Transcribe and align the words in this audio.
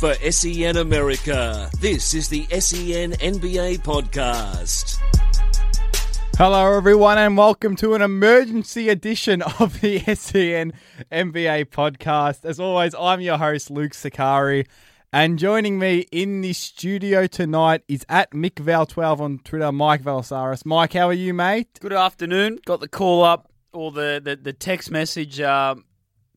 for 0.00 0.14
SEN 0.14 0.78
America. 0.78 1.70
This 1.78 2.14
is 2.14 2.30
the 2.30 2.46
SEN 2.58 3.12
NBA 3.12 3.80
podcast. 3.82 4.98
Hello, 6.38 6.74
everyone, 6.74 7.18
and 7.18 7.36
welcome 7.36 7.76
to 7.76 7.92
an 7.92 8.00
emergency 8.00 8.88
edition 8.88 9.42
of 9.42 9.78
the 9.82 9.98
SEN 10.14 10.72
NBA 11.12 11.66
podcast. 11.66 12.46
As 12.46 12.58
always, 12.58 12.94
I'm 12.94 13.20
your 13.20 13.36
host, 13.36 13.70
Luke 13.70 13.92
Sakari. 13.92 14.64
And 15.12 15.38
joining 15.38 15.78
me 15.78 16.06
in 16.10 16.40
the 16.40 16.54
studio 16.54 17.26
tonight 17.26 17.82
is 17.86 18.06
at 18.08 18.30
MickVal12 18.30 19.20
on 19.20 19.38
Twitter, 19.40 19.70
Mike 19.70 20.02
Valsaris. 20.02 20.64
Mike, 20.64 20.94
how 20.94 21.08
are 21.08 21.12
you, 21.12 21.34
mate? 21.34 21.78
Good 21.78 21.92
afternoon. 21.92 22.58
Got 22.64 22.80
the 22.80 22.88
call 22.88 23.22
up 23.22 23.52
or 23.74 23.92
the, 23.92 24.18
the, 24.24 24.36
the 24.36 24.54
text 24.54 24.90
message. 24.90 25.42
Um, 25.42 25.84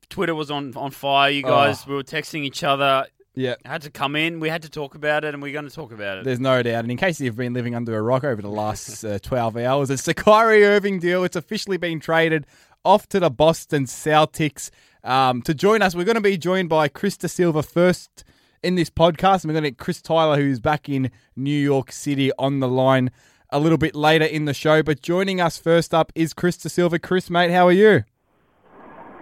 Twitter 0.09 0.35
was 0.35 0.51
on, 0.51 0.73
on 0.75 0.91
fire. 0.91 1.31
You 1.31 1.43
guys, 1.43 1.83
Oh. 1.85 1.89
we 1.91 1.95
were 1.95 2.03
texting 2.03 2.43
each 2.43 2.63
other. 2.63 3.07
Yeah. 3.35 3.55
Had 3.65 3.81
to 3.83 3.89
come 3.89 4.15
in. 4.15 4.39
We 4.39 4.49
had 4.49 4.61
to 4.61 4.69
talk 4.69 4.95
about 4.95 5.23
it, 5.23 5.33
and 5.33 5.41
we're 5.41 5.53
going 5.53 5.67
to 5.67 5.73
talk 5.73 5.91
about 5.91 6.19
it. 6.19 6.23
There's 6.23 6.39
no 6.39 6.61
doubt. 6.61 6.83
And 6.83 6.91
in 6.91 6.97
case 6.97 7.19
you've 7.19 7.35
been 7.35 7.53
living 7.53 7.73
under 7.73 7.97
a 7.97 8.01
rock 8.01 8.23
over 8.23 8.41
the 8.41 8.49
last 8.49 9.03
uh, 9.03 9.17
12 9.19 9.57
hours, 9.57 9.89
it's 9.89 10.03
the 10.03 10.13
Kyrie 10.13 10.63
Irving 10.63 10.99
deal. 10.99 11.23
It's 11.23 11.35
officially 11.35 11.77
been 11.77 11.99
traded 11.99 12.45
off 12.85 13.07
to 13.09 13.19
the 13.19 13.31
Boston 13.31 13.85
Celtics. 13.85 14.69
Um, 15.03 15.41
to 15.43 15.53
join 15.53 15.81
us, 15.81 15.95
we're 15.95 16.05
going 16.05 16.15
to 16.15 16.21
be 16.21 16.37
joined 16.37 16.69
by 16.69 16.87
Chris 16.87 17.17
De 17.17 17.27
Silva 17.27 17.63
first 17.63 18.23
in 18.61 18.75
this 18.75 18.89
podcast. 18.91 19.43
And 19.43 19.45
we're 19.45 19.53
going 19.53 19.63
to 19.63 19.71
get 19.71 19.77
Chris 19.79 20.01
Tyler, 20.01 20.37
who's 20.37 20.59
back 20.59 20.87
in 20.87 21.09
New 21.35 21.59
York 21.59 21.91
City, 21.91 22.31
on 22.37 22.59
the 22.59 22.67
line 22.67 23.09
a 23.49 23.59
little 23.59 23.77
bit 23.77 23.95
later 23.95 24.25
in 24.25 24.45
the 24.45 24.53
show. 24.53 24.83
But 24.83 25.01
joining 25.01 25.41
us 25.41 25.57
first 25.57 25.93
up 25.93 26.11
is 26.13 26.33
Chris 26.33 26.57
De 26.57 26.69
Silva. 26.69 26.99
Chris, 26.99 27.31
mate, 27.31 27.51
how 27.51 27.67
are 27.67 27.71
you? 27.71 28.03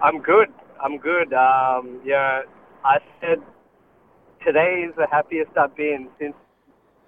I'm 0.02 0.20
good. 0.20 0.48
I'm 0.82 0.98
good. 0.98 1.32
Um, 1.32 2.00
yeah, 2.04 2.42
I 2.84 2.98
said 3.20 3.38
today 4.44 4.86
is 4.88 4.94
the 4.96 5.06
happiest 5.10 5.50
I've 5.56 5.74
been 5.76 6.08
since 6.18 6.34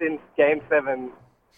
since 0.00 0.20
Game 0.36 0.60
Seven 0.68 1.12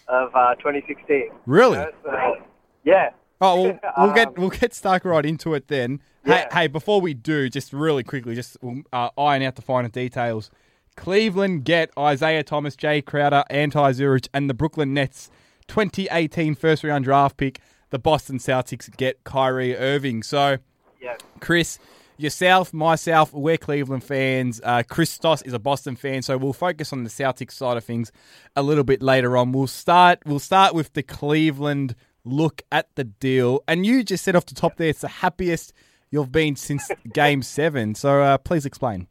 of 0.07 0.29
uh, 0.35 0.55
2016. 0.55 1.29
Really? 1.45 1.77
You 1.79 1.85
know, 1.85 1.91
so, 2.03 2.35
yeah. 2.83 3.09
Oh, 3.41 3.61
we'll, 3.63 3.79
we'll 3.97 4.13
get 4.13 4.27
Um, 4.29 4.33
we'll 4.37 4.49
get 4.49 4.73
stuck 4.73 5.05
right 5.05 5.25
into 5.25 5.53
it 5.53 5.67
then. 5.67 6.01
Yeah. 6.25 6.35
Hey, 6.35 6.47
hey, 6.51 6.67
before 6.67 7.01
we 7.01 7.13
do, 7.13 7.49
just 7.49 7.73
really 7.73 8.03
quickly, 8.03 8.35
just 8.35 8.57
we'll, 8.61 8.83
uh, 8.93 9.09
iron 9.17 9.41
out 9.43 9.55
the 9.55 9.61
finer 9.61 9.89
details. 9.89 10.49
Cleveland 10.95 11.63
get 11.63 11.91
Isaiah 11.97 12.43
Thomas, 12.43 12.75
Jae 12.75 13.05
Crowder, 13.05 13.43
Ante 13.49 13.77
Zizic, 13.77 14.27
and 14.33 14.49
the 14.49 14.53
Brooklyn 14.53 14.93
Nets 14.93 15.29
2018 15.67 16.55
first 16.55 16.83
round 16.83 17.05
draft 17.05 17.37
pick. 17.37 17.59
The 17.89 17.99
Boston 17.99 18.37
Celtics 18.37 18.95
get 18.97 19.23
Kyrie 19.23 19.75
Irving. 19.77 20.21
So, 20.23 20.57
Yeah. 21.01 21.15
Chris, 21.39 21.79
yourself, 22.17 22.73
myself, 22.73 23.33
we're 23.33 23.57
Cleveland 23.57 24.03
fans. 24.03 24.59
Uh, 24.63 24.83
Christos 24.87 25.41
is 25.43 25.53
a 25.53 25.59
Boston 25.59 25.95
fan, 25.95 26.21
so 26.21 26.37
we'll 26.37 26.53
focus 26.53 26.91
on 26.91 27.03
the 27.03 27.09
Celtics 27.09 27.51
side 27.51 27.77
of 27.77 27.83
things 27.83 28.11
a 28.55 28.63
little 28.63 28.83
bit 28.83 29.01
later 29.01 29.37
on. 29.37 29.51
We'll 29.51 29.67
start. 29.67 30.19
We'll 30.25 30.39
start 30.39 30.73
with 30.73 30.93
the 30.93 31.03
Cleveland 31.03 31.95
look 32.23 32.61
at 32.71 32.93
the 32.95 33.03
deal, 33.05 33.63
and 33.67 33.85
you 33.85 34.03
just 34.03 34.23
said 34.23 34.35
off 34.35 34.45
the 34.45 34.55
top 34.55 34.77
there, 34.77 34.89
it's 34.89 35.01
the 35.01 35.07
happiest 35.07 35.73
you've 36.11 36.31
been 36.31 36.55
since 36.55 36.89
Game 37.13 37.41
Seven. 37.41 37.95
So 37.95 38.21
uh, 38.21 38.37
please 38.37 38.65
explain. 38.65 39.07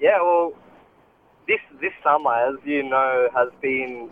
Yeah. 0.00 0.20
Well, 0.22 0.52
this 1.46 1.60
this 1.80 1.92
summer, 2.02 2.34
as 2.34 2.56
you 2.64 2.82
know, 2.82 3.28
has 3.34 3.48
been 3.60 4.10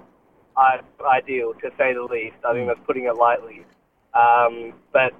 ideal 0.56 1.54
to 1.54 1.70
say 1.78 1.94
the 1.94 2.02
least. 2.02 2.36
I 2.46 2.52
think 2.52 2.68
that's 2.68 2.80
putting 2.86 3.04
it 3.04 3.16
lightly. 3.16 3.64
Um, 4.14 4.74
but 4.92 5.12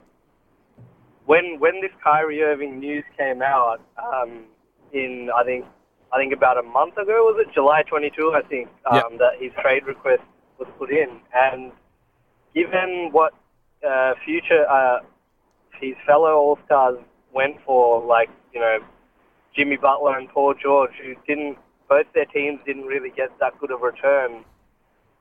when 1.30 1.60
when 1.60 1.80
this 1.80 1.92
Kyrie 2.02 2.42
Irving 2.42 2.80
news 2.80 3.04
came 3.16 3.40
out 3.40 3.80
um, 4.02 4.46
in 4.92 5.30
I 5.32 5.44
think 5.44 5.64
I 6.12 6.18
think 6.18 6.32
about 6.32 6.58
a 6.58 6.62
month 6.62 6.94
ago 6.94 7.22
was 7.30 7.36
it? 7.38 7.54
July 7.54 7.82
22 7.84 8.32
I 8.34 8.42
think 8.48 8.68
um, 8.90 8.96
Yep. 8.96 9.18
that 9.20 9.32
his 9.38 9.52
trade 9.62 9.86
request 9.86 10.22
was 10.58 10.66
put 10.76 10.90
in. 10.90 11.20
And 11.32 11.70
given 12.52 13.10
what 13.12 13.32
uh, 13.88 14.14
future 14.24 14.68
uh, 14.68 14.98
his 15.80 15.94
fellow 16.04 16.34
All 16.34 16.58
Stars 16.66 16.98
went 17.32 17.58
for 17.64 18.04
like 18.04 18.30
you 18.52 18.58
know 18.58 18.78
Jimmy 19.54 19.76
Butler 19.76 20.18
and 20.18 20.28
Paul 20.28 20.54
George 20.60 20.96
who 21.00 21.14
didn't 21.28 21.58
both 21.88 22.06
their 22.12 22.26
teams 22.26 22.58
didn't 22.66 22.86
really 22.86 23.10
get 23.10 23.30
that 23.38 23.56
good 23.60 23.70
of 23.70 23.82
return 23.82 24.44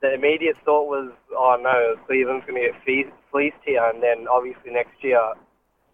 the 0.02 0.14
immediate 0.14 0.56
thought 0.64 0.88
was, 0.88 1.12
oh 1.32 1.58
no, 1.60 1.94
Cleveland's 2.06 2.46
going 2.46 2.56
to 2.62 2.72
get 2.72 3.12
fleeced 3.30 3.62
here, 3.66 3.84
and 3.84 4.02
then 4.02 4.26
obviously 4.32 4.70
next 4.72 4.96
year, 5.04 5.20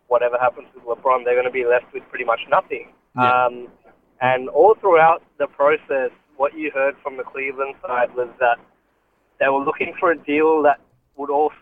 whatever 0.09 0.37
happens 0.39 0.69
with 0.75 0.84
LeBron, 0.84 1.25
they're 1.25 1.34
going 1.34 1.47
to 1.47 1.50
be 1.50 1.65
left 1.65 1.93
with 1.93 2.03
pretty 2.09 2.25
much 2.25 2.41
nothing. 2.50 2.93
Yeah. 3.17 3.47
Um, 3.47 3.69
and 4.21 4.49
all 4.49 4.75
throughout 4.81 5.22
the 5.39 5.47
process, 5.47 6.11
what 6.37 6.56
you 6.56 6.71
heard 6.72 6.94
from 7.03 7.17
the 7.17 7.22
Cleveland 7.22 7.75
side 7.87 8.15
was 8.15 8.28
that 8.41 8.59
they 9.41 9.49
were 9.49 9.65
looking 9.65 9.95
for 9.99 10.12
a 10.12 10.19
deal 10.19 10.62
that 10.62 10.81
would 11.16 11.31
also, 11.31 11.55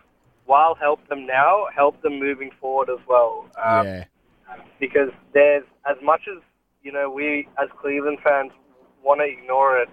while 0.45 0.75
help 0.75 1.07
them 1.07 1.25
now, 1.25 1.65
help 1.75 2.01
them 2.01 2.19
moving 2.19 2.51
forward 2.59 2.89
as 2.89 2.99
well. 3.07 3.49
Um, 3.63 3.85
yeah, 3.87 4.03
because 4.79 5.09
there's 5.33 5.63
as 5.89 5.97
much 6.03 6.21
as 6.29 6.41
you 6.83 6.91
know 6.91 7.09
we 7.09 7.47
as 7.61 7.69
Cleveland 7.81 8.19
fans 8.23 8.51
want 9.03 9.21
to 9.21 9.25
ignore 9.25 9.79
it. 9.79 9.89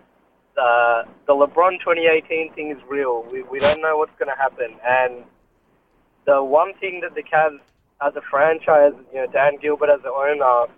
Uh, 0.57 1.05
the 1.27 1.33
LeBron 1.33 1.79
2018 1.81 2.53
thing 2.53 2.71
is 2.71 2.79
real. 2.89 3.27
We 3.31 3.43
we 3.43 3.59
don't 3.59 3.81
know 3.81 3.97
what's 3.97 4.17
going 4.19 4.29
to 4.29 4.41
happen, 4.41 4.77
and 4.87 5.25
the 6.27 6.43
one 6.43 6.75
thing 6.79 7.01
that 7.03 7.15
the 7.15 7.23
Cavs 7.23 7.61
as 8.07 8.15
a 8.17 8.21
franchise, 8.31 8.93
you 9.13 9.21
know, 9.21 9.27
Dan 9.33 9.59
Gilbert 9.61 9.91
as 9.91 10.01
the 10.03 10.11
owner, 10.11 10.73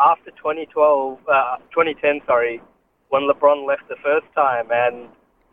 after 0.00 0.30
2012, 0.32 1.18
uh, 1.28 1.56
2010, 1.70 2.20
sorry, 2.26 2.60
when 3.08 3.22
LeBron 3.22 3.66
left 3.66 3.88
the 3.88 3.96
first 4.02 4.26
time, 4.34 4.66
and 4.70 5.08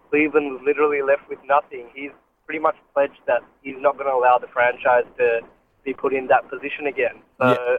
Cleveland 0.09 0.51
was 0.51 0.61
literally 0.65 1.01
left 1.01 1.27
with 1.29 1.39
nothing. 1.45 1.87
He's 1.93 2.11
pretty 2.45 2.59
much 2.59 2.75
pledged 2.93 3.19
that 3.27 3.41
he's 3.61 3.75
not 3.77 3.97
going 3.97 4.07
to 4.09 4.13
allow 4.13 4.37
the 4.37 4.47
franchise 4.47 5.05
to 5.17 5.41
be 5.85 5.93
put 5.93 6.13
in 6.13 6.27
that 6.27 6.49
position 6.49 6.87
again. 6.87 7.21
So. 7.39 7.77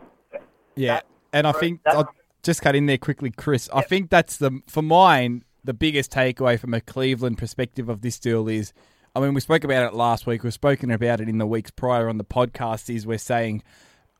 yeah. 0.76 0.94
that- 0.94 1.06
And 1.32 1.46
I 1.46 1.52
think 1.52 1.80
I'll 1.86 2.08
just 2.42 2.62
cut 2.62 2.74
in 2.76 2.86
there 2.86 2.98
quickly, 2.98 3.30
Chris. 3.30 3.68
I 3.72 3.82
think 3.82 4.10
that's 4.10 4.36
the 4.36 4.60
for 4.68 4.82
mine 4.82 5.44
the 5.64 5.74
biggest 5.74 6.12
takeaway 6.12 6.58
from 6.60 6.74
a 6.74 6.80
Cleveland 6.80 7.38
perspective 7.38 7.88
of 7.88 8.02
this 8.02 8.18
deal 8.18 8.48
is. 8.48 8.72
I 9.16 9.20
mean, 9.20 9.32
we 9.32 9.40
spoke 9.40 9.62
about 9.62 9.86
it 9.86 9.94
last 9.94 10.26
week. 10.26 10.42
We've 10.42 10.52
spoken 10.52 10.90
about 10.90 11.20
it 11.20 11.28
in 11.28 11.38
the 11.38 11.46
weeks 11.46 11.70
prior 11.70 12.08
on 12.08 12.18
the 12.18 12.24
podcast. 12.24 12.92
Is 12.92 13.06
we're 13.06 13.18
saying, 13.18 13.62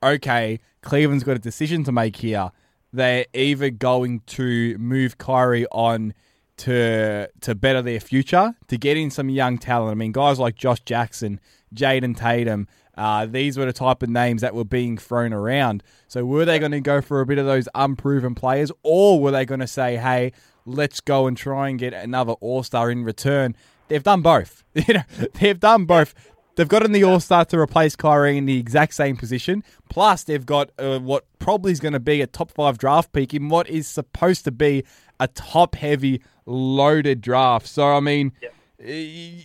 okay, 0.03 0.61
Cleveland's 0.83 1.25
got 1.25 1.35
a 1.35 1.41
decision 1.41 1.83
to 1.85 1.93
make 1.93 2.17
here. 2.17 2.53
They're 2.93 3.27
either 3.35 3.71
going 3.71 4.21
to 4.27 4.79
move 4.79 5.19
Kyrie 5.19 5.67
on 5.73 6.15
to 6.59 7.29
to 7.41 7.55
better 7.57 7.83
their 7.83 7.99
future, 7.99 8.55
to 8.69 8.79
get 8.79 8.97
in 8.97 9.11
some 9.11 9.29
young 9.29 9.59
talent. 9.59 9.91
I 9.91 9.95
mean, 9.95 10.13
guys 10.13 10.39
like 10.39 10.55
Josh 10.55 10.81
Jackson, 10.85 11.41
Jayson 11.75 12.15
Tatum, 12.15 12.69
uh, 12.97 13.27
these 13.27 13.59
were 13.59 13.67
the 13.67 13.73
type 13.73 14.05
of 14.05 14.11
names 14.11 14.43
that 14.43 14.55
were 14.55 14.65
being 14.65 14.97
thrown 14.97 15.33
around. 15.33 15.83
So 16.07 16.25
were 16.25 16.45
they 16.45 16.61
going 16.61 16.71
to 16.71 16.81
go 16.81 17.01
for 17.01 17.21
a 17.21 17.27
bit 17.27 17.39
of 17.39 17.47
those 17.47 17.69
unproven 17.75 18.37
players, 18.37 18.71
or 18.85 19.21
were 19.21 19.33
they 19.33 19.45
going 19.45 19.59
to 19.59 19.67
say, 19.67 19.97
"Hey, 19.97 20.31
let's 20.65 21.01
go 21.01 21.27
and 21.27 21.37
try 21.37 21.69
and 21.69 21.81
get 21.81 21.93
another 21.93 22.35
All 22.35 22.63
Star 22.63 22.93
in 22.93 23.03
return"? 23.03 23.57
They've 23.89 24.03
done 24.03 24.23
both. 24.23 24.63
You 24.75 24.95
know, 24.95 25.03
they've 25.35 25.61
done 25.61 25.85
both. 25.85 26.15
They've 26.57 26.67
got 26.69 26.85
in 26.85 26.91
the 26.93 27.05
All 27.05 27.21
Star 27.21 27.45
to 27.45 27.59
replace 27.59 27.95
Kyrie 27.95 28.37
in 28.37 28.45
the 28.47 28.59
exact 28.59 28.95
same 28.95 29.17
position. 29.17 29.63
Plus, 29.89 30.25
they've 30.25 30.45
got 30.45 30.71
uh, 30.79 30.99
what 30.99 31.25
probably 31.39 31.71
is 31.71 31.79
going 31.79 31.93
to 31.93 32.01
be 32.01 32.21
a 32.21 32.27
top 32.27 32.51
five 32.51 32.77
draft 32.79 33.13
pick 33.13 33.33
in 33.35 33.49
what 33.49 33.69
is 33.69 33.87
supposed 33.87 34.45
to 34.45 34.51
be 34.51 34.85
a 35.21 35.29
top 35.29 35.77
heavy, 35.77 36.21
loaded 36.45 37.21
draft. 37.21 37.69
So, 37.69 37.87
I 37.95 38.01
mean, 38.01 38.33
y- 38.81 38.87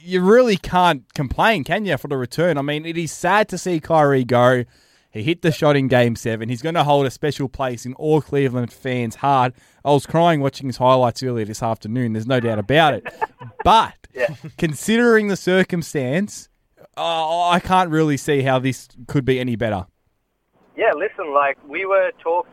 you 0.03 0.22
really 0.22 0.57
can't 0.57 1.11
complain, 1.13 1.63
can 1.63 1.85
you, 1.85 1.95
for 1.97 2.07
the 2.07 2.17
return? 2.17 2.57
I 2.57 2.63
mean, 2.63 2.85
it 2.85 2.97
is 2.97 3.11
sad 3.11 3.50
to 3.50 3.57
see 3.59 3.79
Kyrie 3.79 4.23
go. 4.23 4.66
He 5.11 5.23
hit 5.23 5.41
the 5.44 5.51
shot 5.51 5.75
in 5.75 5.88
game 5.89 6.16
seven. 6.16 6.50
He's 6.50 6.62
going 6.63 6.75
to 6.75 6.83
hold 6.83 7.06
a 7.06 7.12
special 7.12 7.50
place 7.50 7.85
in 7.85 7.94
all 7.95 8.21
Cleveland 8.21 8.71
fans' 8.74 9.15
heart. 9.15 9.53
I 9.85 9.92
was 9.92 10.06
crying 10.06 10.42
watching 10.42 10.68
his 10.68 10.77
highlights 10.77 11.21
earlier 11.24 11.45
this 11.45 11.62
afternoon. 11.63 12.13
There's 12.13 12.27
no 12.27 12.39
doubt 12.39 12.57
about 12.59 12.95
it. 12.95 13.07
But 13.63 13.99
considering 14.57 15.27
the 15.27 15.35
circumstance, 15.35 16.50
uh, 16.97 17.50
I 17.50 17.59
can't 17.59 17.89
really 17.89 18.17
see 18.17 18.41
how 18.41 18.59
this 18.59 18.89
could 19.07 19.25
be 19.25 19.39
any 19.39 19.56
better. 19.56 19.85
Yeah, 20.75 20.94
listen, 20.95 21.33
like 21.33 21.57
we 21.67 21.85
were 21.85 22.11
talk, 22.21 22.47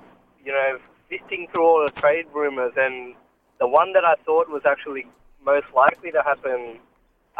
you 0.45 0.53
know, 0.53 0.79
sifting 1.11 1.47
through 1.53 1.65
all 1.65 1.85
the 1.85 2.01
trade 2.01 2.27
rumors, 2.35 2.73
and 2.77 3.15
the 3.59 3.69
one 3.69 3.93
that 3.93 4.05
I 4.05 4.15
thought 4.25 4.49
was 4.49 4.63
actually 4.67 5.07
most 5.45 5.67
likely 5.75 6.11
to 6.11 6.23
happen, 6.23 6.79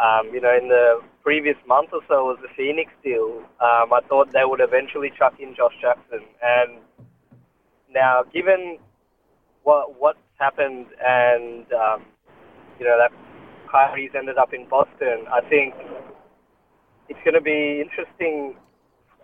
um, 0.01 0.33
you 0.33 0.39
know, 0.39 0.55
in 0.55 0.69
the 0.69 1.01
previous 1.23 1.57
month 1.67 1.89
or 1.91 2.01
so 2.07 2.25
was 2.25 2.37
the 2.41 2.47
Phoenix 2.55 2.91
deal. 3.03 3.43
Um, 3.59 3.91
I 3.91 3.99
thought 4.07 4.31
they 4.31 4.45
would 4.45 4.61
eventually 4.61 5.11
chuck 5.17 5.35
in 5.39 5.55
Josh 5.55 5.75
Jackson, 5.81 6.25
and 6.41 6.79
now 7.93 8.23
given 8.33 8.77
what 9.63 9.99
what's 9.99 10.19
happened, 10.39 10.87
and 11.05 11.65
um, 11.73 12.05
you 12.79 12.85
know 12.85 12.97
that 12.97 13.11
Kyrie's 13.67 14.11
ended 14.15 14.37
up 14.37 14.53
in 14.53 14.67
Boston, 14.67 15.25
I 15.31 15.41
think 15.49 15.73
it's 17.09 17.19
going 17.23 17.35
to 17.35 17.41
be 17.41 17.81
interesting 17.81 18.55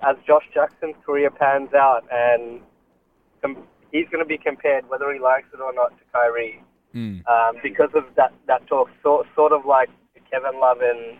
as 0.08 0.16
Josh 0.28 0.44
Jackson's 0.54 0.96
career 1.06 1.30
pans 1.30 1.74
out 1.74 2.04
and 2.12 2.62
he's 3.92 4.08
going 4.10 4.24
to 4.24 4.28
be 4.28 4.38
compared, 4.38 4.90
whether 4.90 5.12
he 5.14 5.20
likes 5.20 5.48
it 5.54 5.62
or 5.62 5.74
not, 5.74 5.98
to 5.98 6.04
Kyrie 6.12 6.62
Mm. 6.94 7.26
um, 7.28 7.56
because 7.64 7.90
of 7.96 8.04
that 8.18 8.32
that 8.46 8.66
talk. 8.68 8.88
Sort 9.02 9.26
sort 9.36 9.52
of 9.52 9.66
like 9.66 9.90
the 10.14 10.20
Kevin 10.30 10.60
Love 10.60 10.78
and 10.82 11.18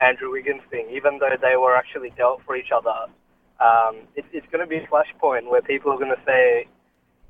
Andrew 0.00 0.30
Wiggins 0.30 0.60
thing. 0.70 0.88
Even 0.90 1.18
though 1.18 1.34
they 1.40 1.56
were 1.56 1.74
actually 1.74 2.10
dealt 2.18 2.42
for 2.44 2.54
each 2.54 2.70
other, 2.70 3.10
um, 3.58 4.04
it's 4.14 4.28
it's 4.32 4.46
going 4.52 4.60
to 4.60 4.66
be 4.66 4.76
a 4.76 4.86
flashpoint 4.86 5.48
where 5.48 5.62
people 5.62 5.90
are 5.90 5.96
going 5.96 6.14
to 6.14 6.22
say, 6.26 6.66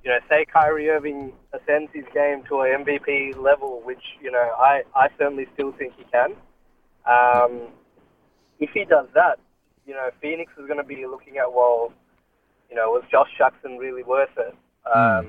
you 0.07 0.13
know, 0.13 0.19
say 0.29 0.45
Kyrie 0.45 0.89
Irving 0.89 1.33
ascends 1.53 1.91
his 1.93 2.05
game 2.15 2.45
to 2.49 2.61
a 2.61 2.67
MVP 2.79 3.37
level, 3.43 3.83
which 3.85 4.03
you 4.23 4.31
know 4.31 4.53
I 4.57 4.85
I 4.95 5.09
certainly 5.19 5.49
still 5.55 5.73
think 5.73 5.95
he 5.97 6.05
can. 6.05 6.31
Um, 7.07 7.71
if 8.61 8.71
he 8.71 8.85
does 8.85 9.09
that, 9.15 9.41
you 9.85 9.95
know, 9.95 10.09
Phoenix 10.23 10.53
is 10.59 10.67
going 10.69 10.79
to 10.79 10.85
be 10.85 11.07
looking 11.07 11.39
at 11.39 11.53
well, 11.53 11.93
you 12.71 12.77
know, 12.77 12.91
was 12.91 13.03
Josh 13.11 13.31
Jackson 13.37 13.79
really 13.79 14.05
worth 14.05 14.31
it? 14.39 14.55
Um, 14.95 15.27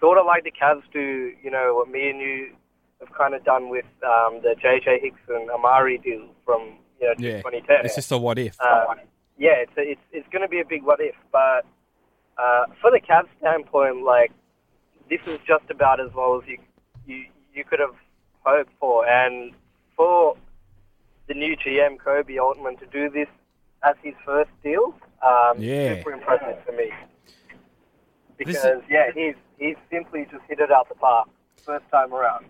Sort 0.00 0.18
of 0.18 0.26
like 0.26 0.42
the 0.42 0.50
Cavs 0.50 0.82
do, 0.92 1.32
you 1.42 1.50
know, 1.50 1.74
what 1.76 1.88
me 1.88 2.10
and 2.10 2.20
you 2.20 2.54
have 2.98 3.12
kind 3.16 3.34
of 3.34 3.44
done 3.44 3.68
with 3.68 3.84
um, 4.02 4.40
the 4.42 4.56
JJ 4.60 5.02
Hicks 5.02 5.20
and 5.28 5.48
Amar'e 5.50 6.02
deal 6.02 6.26
from 6.44 6.78
you 7.00 7.06
know 7.06 7.14
Yeah. 7.18 7.36
2010. 7.42 7.84
It's 7.84 7.94
just 7.94 8.10
a 8.10 8.18
what 8.18 8.40
if. 8.40 8.56
Uh, 8.60 8.86
yeah, 9.38 9.52
it's 9.62 9.72
it's 9.76 10.00
it's 10.10 10.28
going 10.32 10.42
to 10.42 10.48
be 10.48 10.58
a 10.60 10.64
big 10.64 10.82
what 10.82 11.00
if, 11.00 11.14
but 11.30 11.64
uh, 12.40 12.64
for 12.80 12.90
the 12.90 13.00
Cavs 13.00 13.28
standpoint, 13.38 14.02
like 14.04 14.32
this 15.10 15.20
is 15.26 15.38
just 15.46 15.64
about 15.70 16.00
as 16.00 16.10
well 16.14 16.40
as 16.42 16.48
you 16.48 16.58
you 17.06 17.24
you 17.54 17.64
could 17.64 17.80
have 17.80 17.94
hoped 18.44 18.70
for, 18.80 19.06
and 19.06 19.52
for 19.96 20.36
the 21.28 21.34
new 21.34 21.56
GM 21.56 21.96
Koby 21.98 22.38
Altman 22.40 22.76
to 22.78 22.86
do 22.86 23.10
this 23.10 23.28
as 23.82 23.94
his 24.02 24.14
first 24.24 24.50
deal, 24.62 24.94
um, 25.22 25.58
Yeah. 25.58 25.96
super 25.96 26.12
impressive 26.12 26.56
for 26.64 26.72
me. 26.72 26.90
This 28.38 28.48
is- 28.48 28.62
Because 28.62 28.82
yeah, 28.88 29.10
he's 29.14 29.34
he's 29.58 29.76
simply 29.90 30.26
just 30.30 30.42
hit 30.48 30.60
it 30.60 30.70
out 30.70 30.88
the 30.88 30.94
park 30.94 31.28
first 31.64 31.84
time 31.90 32.12
around. 32.14 32.46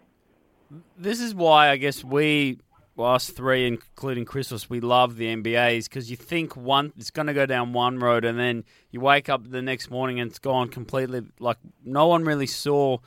This 0.96 1.20
is 1.20 1.34
why 1.34 1.70
I 1.70 1.76
guess 1.76 2.04
we, 2.04 2.58
well, 3.00 3.12
us 3.14 3.31
three, 3.31 3.67
including 3.67 4.25
Christmas, 4.25 4.69
we 4.70 4.81
love 4.81 5.17
the 5.17 5.26
NBAs 5.26 5.85
because 5.85 6.11
you 6.11 6.17
think 6.17 6.56
one 6.56 6.93
it's 6.97 7.11
going 7.11 7.26
to 7.26 7.35
go 7.35 7.47
down 7.47 7.73
one 7.73 7.99
road, 7.99 8.25
and 8.25 8.38
then 8.38 8.64
you 8.91 9.00
wake 9.00 9.29
up 9.29 9.49
the 9.50 9.62
next 9.62 9.91
morning 9.91 10.20
and 10.20 10.31
it's 10.31 10.38
gone 10.38 10.69
completely. 10.69 11.23
Like 11.38 11.56
no 11.85 12.06
one 12.06 12.25
really 12.25 12.47
saw 12.47 12.99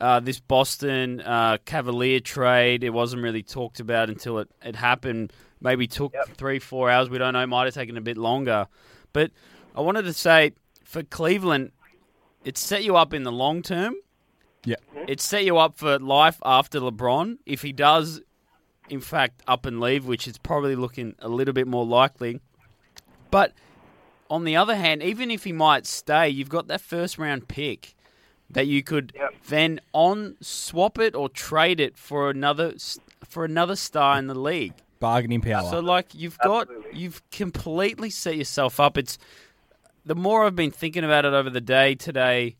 uh, 0.00 0.20
this 0.20 0.40
Boston 0.40 1.20
uh, 1.20 1.58
Cavalier 1.64 2.20
trade. 2.20 2.84
It 2.84 2.90
wasn't 2.90 3.22
really 3.22 3.42
talked 3.42 3.80
about 3.80 4.08
until 4.08 4.38
it, 4.38 4.48
it 4.62 4.76
happened. 4.76 5.32
Maybe 5.60 5.86
took 5.86 6.14
Yep. 6.14 6.36
three, 6.36 6.58
four 6.58 6.90
hours. 6.90 7.10
We 7.10 7.18
don't 7.18 7.34
know. 7.34 7.46
Might 7.46 7.64
have 7.64 7.74
taken 7.74 7.96
a 7.96 8.00
bit 8.00 8.16
longer. 8.16 8.66
But 9.12 9.30
I 9.76 9.80
wanted 9.82 10.02
to 10.02 10.12
say 10.14 10.52
for 10.84 11.02
Cleveland, 11.02 11.72
it 12.44 12.56
set 12.56 12.82
you 12.84 12.96
up 12.96 13.12
in 13.12 13.22
the 13.24 13.32
long 13.32 13.60
term 13.62 13.94
Yeah. 14.64 14.76
it 15.06 15.20
set 15.20 15.44
you 15.44 15.58
up 15.58 15.76
for 15.76 15.98
life 15.98 16.38
after 16.44 16.80
LeBron. 16.80 17.36
If 17.44 17.60
he 17.62 17.72
does, 17.72 18.22
in 18.90 19.00
fact, 19.00 19.42
up 19.46 19.64
and 19.66 19.80
leave, 19.80 20.04
which 20.06 20.26
is 20.26 20.36
probably 20.38 20.74
looking 20.76 21.14
a 21.20 21.28
little 21.28 21.54
bit 21.54 21.66
more 21.66 21.86
likely. 21.86 22.40
But 23.30 23.52
on 24.28 24.44
the 24.44 24.56
other 24.56 24.76
hand, 24.76 25.02
even 25.02 25.30
if 25.30 25.44
he 25.44 25.52
might 25.52 25.86
stay, 25.86 26.28
you've 26.28 26.48
got 26.48 26.68
that 26.68 26.80
first 26.80 27.18
round 27.18 27.48
pick 27.48 27.94
that 28.50 28.66
you 28.66 28.82
could 28.82 29.12
Yep. 29.14 29.34
then 29.48 29.80
on 29.92 30.36
swap 30.40 30.98
it 30.98 31.14
or 31.14 31.28
trade 31.28 31.78
it 31.80 31.96
for 31.96 32.30
another 32.30 32.74
for 33.24 33.44
another 33.44 33.76
star 33.76 34.18
in 34.18 34.26
the 34.26 34.34
league. 34.34 34.74
Bargaining 34.98 35.40
power. 35.40 35.70
So 35.70 35.78
like 35.80 36.14
you've 36.14 36.38
got 36.38 36.62
Absolutely. 36.68 36.98
you've 37.00 37.30
completely 37.30 38.10
set 38.10 38.36
yourself 38.36 38.80
up. 38.80 38.98
It's 38.98 39.18
the 40.04 40.16
more 40.16 40.44
I've 40.44 40.56
been 40.56 40.72
thinking 40.72 41.04
about 41.04 41.24
it 41.24 41.32
over 41.32 41.48
the 41.48 41.60
day 41.60 41.94
today, 41.94 42.56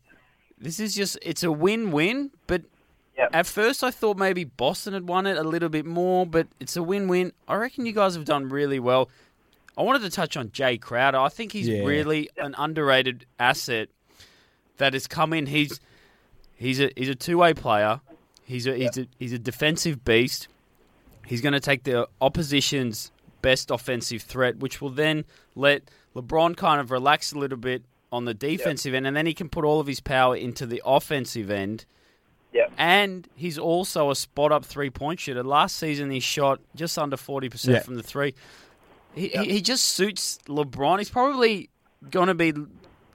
this 0.57 0.79
is 0.79 0.95
just 0.95 1.17
it's 1.21 1.43
a 1.43 1.51
win-win, 1.51 2.31
but 2.47 2.61
Yep. 3.21 3.29
at 3.35 3.45
first 3.47 3.83
I 3.83 3.91
thought 3.91 4.17
maybe 4.17 4.43
Boston 4.43 4.93
had 4.93 5.07
won 5.07 5.25
it 5.27 5.37
a 5.37 5.43
little 5.43 5.69
bit 5.69 5.85
more, 5.85 6.25
but 6.25 6.47
it's 6.59 6.75
a 6.75 6.83
win-win. 6.83 7.31
I 7.47 7.55
reckon 7.55 7.85
you 7.85 7.93
guys 7.93 8.15
have 8.15 8.25
done 8.25 8.49
really 8.49 8.79
well. 8.79 9.09
I 9.77 9.83
wanted 9.83 10.01
to 10.01 10.09
touch 10.09 10.35
on 10.35 10.49
Jae 10.49 10.81
Crowder. 10.81 11.17
I 11.17 11.29
think 11.29 11.51
he's 11.53 11.67
Yeah. 11.67 11.83
really 11.83 12.29
an 12.37 12.55
underrated 12.57 13.25
asset 13.39 13.89
that 14.77 14.93
has 14.93 15.07
come 15.07 15.33
in. 15.33 15.45
He's 15.45 15.79
he's 16.55 16.79
a 16.81 16.91
he's 16.97 17.09
a 17.09 17.15
two-way 17.15 17.53
player. 17.53 18.01
He's 18.43 18.67
a 18.67 18.75
he's 18.75 18.97
a 18.97 19.07
he's 19.17 19.33
a 19.33 19.39
defensive 19.39 20.03
beast. 20.03 20.47
He's 21.25 21.41
going 21.41 21.53
to 21.53 21.59
take 21.61 21.83
the 21.83 22.07
opposition's 22.19 23.11
best 23.41 23.71
offensive 23.71 24.21
threat, 24.23 24.57
which 24.57 24.81
will 24.81 24.89
then 24.89 25.23
let 25.55 25.83
LeBron 26.15 26.57
kind 26.57 26.81
of 26.81 26.91
relax 26.91 27.31
a 27.31 27.37
little 27.39 27.57
bit 27.57 27.83
on 28.11 28.25
the 28.25 28.33
defensive 28.33 28.93
end, 28.93 29.07
and 29.07 29.15
then 29.15 29.25
he 29.25 29.33
can 29.33 29.47
put 29.47 29.63
all 29.63 29.79
of 29.79 29.87
his 29.87 29.99
power 30.01 30.35
into 30.35 30.65
the 30.65 30.81
offensive 30.85 31.49
end. 31.49 31.85
Yeah. 32.53 32.67
And 32.77 33.27
he's 33.35 33.57
also 33.57 34.11
a 34.11 34.15
spot 34.15 34.51
up 34.51 34.65
three 34.65 34.89
point 34.89 35.19
shooter. 35.19 35.43
Last 35.43 35.77
season, 35.77 36.09
he 36.11 36.19
shot 36.19 36.59
just 36.75 36.97
under 36.99 37.15
40% 37.17 37.65
Yeah. 37.73 37.79
from 37.79 37.95
the 37.95 38.03
three. 38.03 38.33
He, 39.15 39.27
he, 39.29 39.45
he 39.53 39.61
just 39.61 39.83
suits 39.85 40.37
LeBron. 40.47 40.97
He's 40.99 41.09
probably 41.09 41.69
going 42.09 42.27
to 42.27 42.33
be 42.33 42.53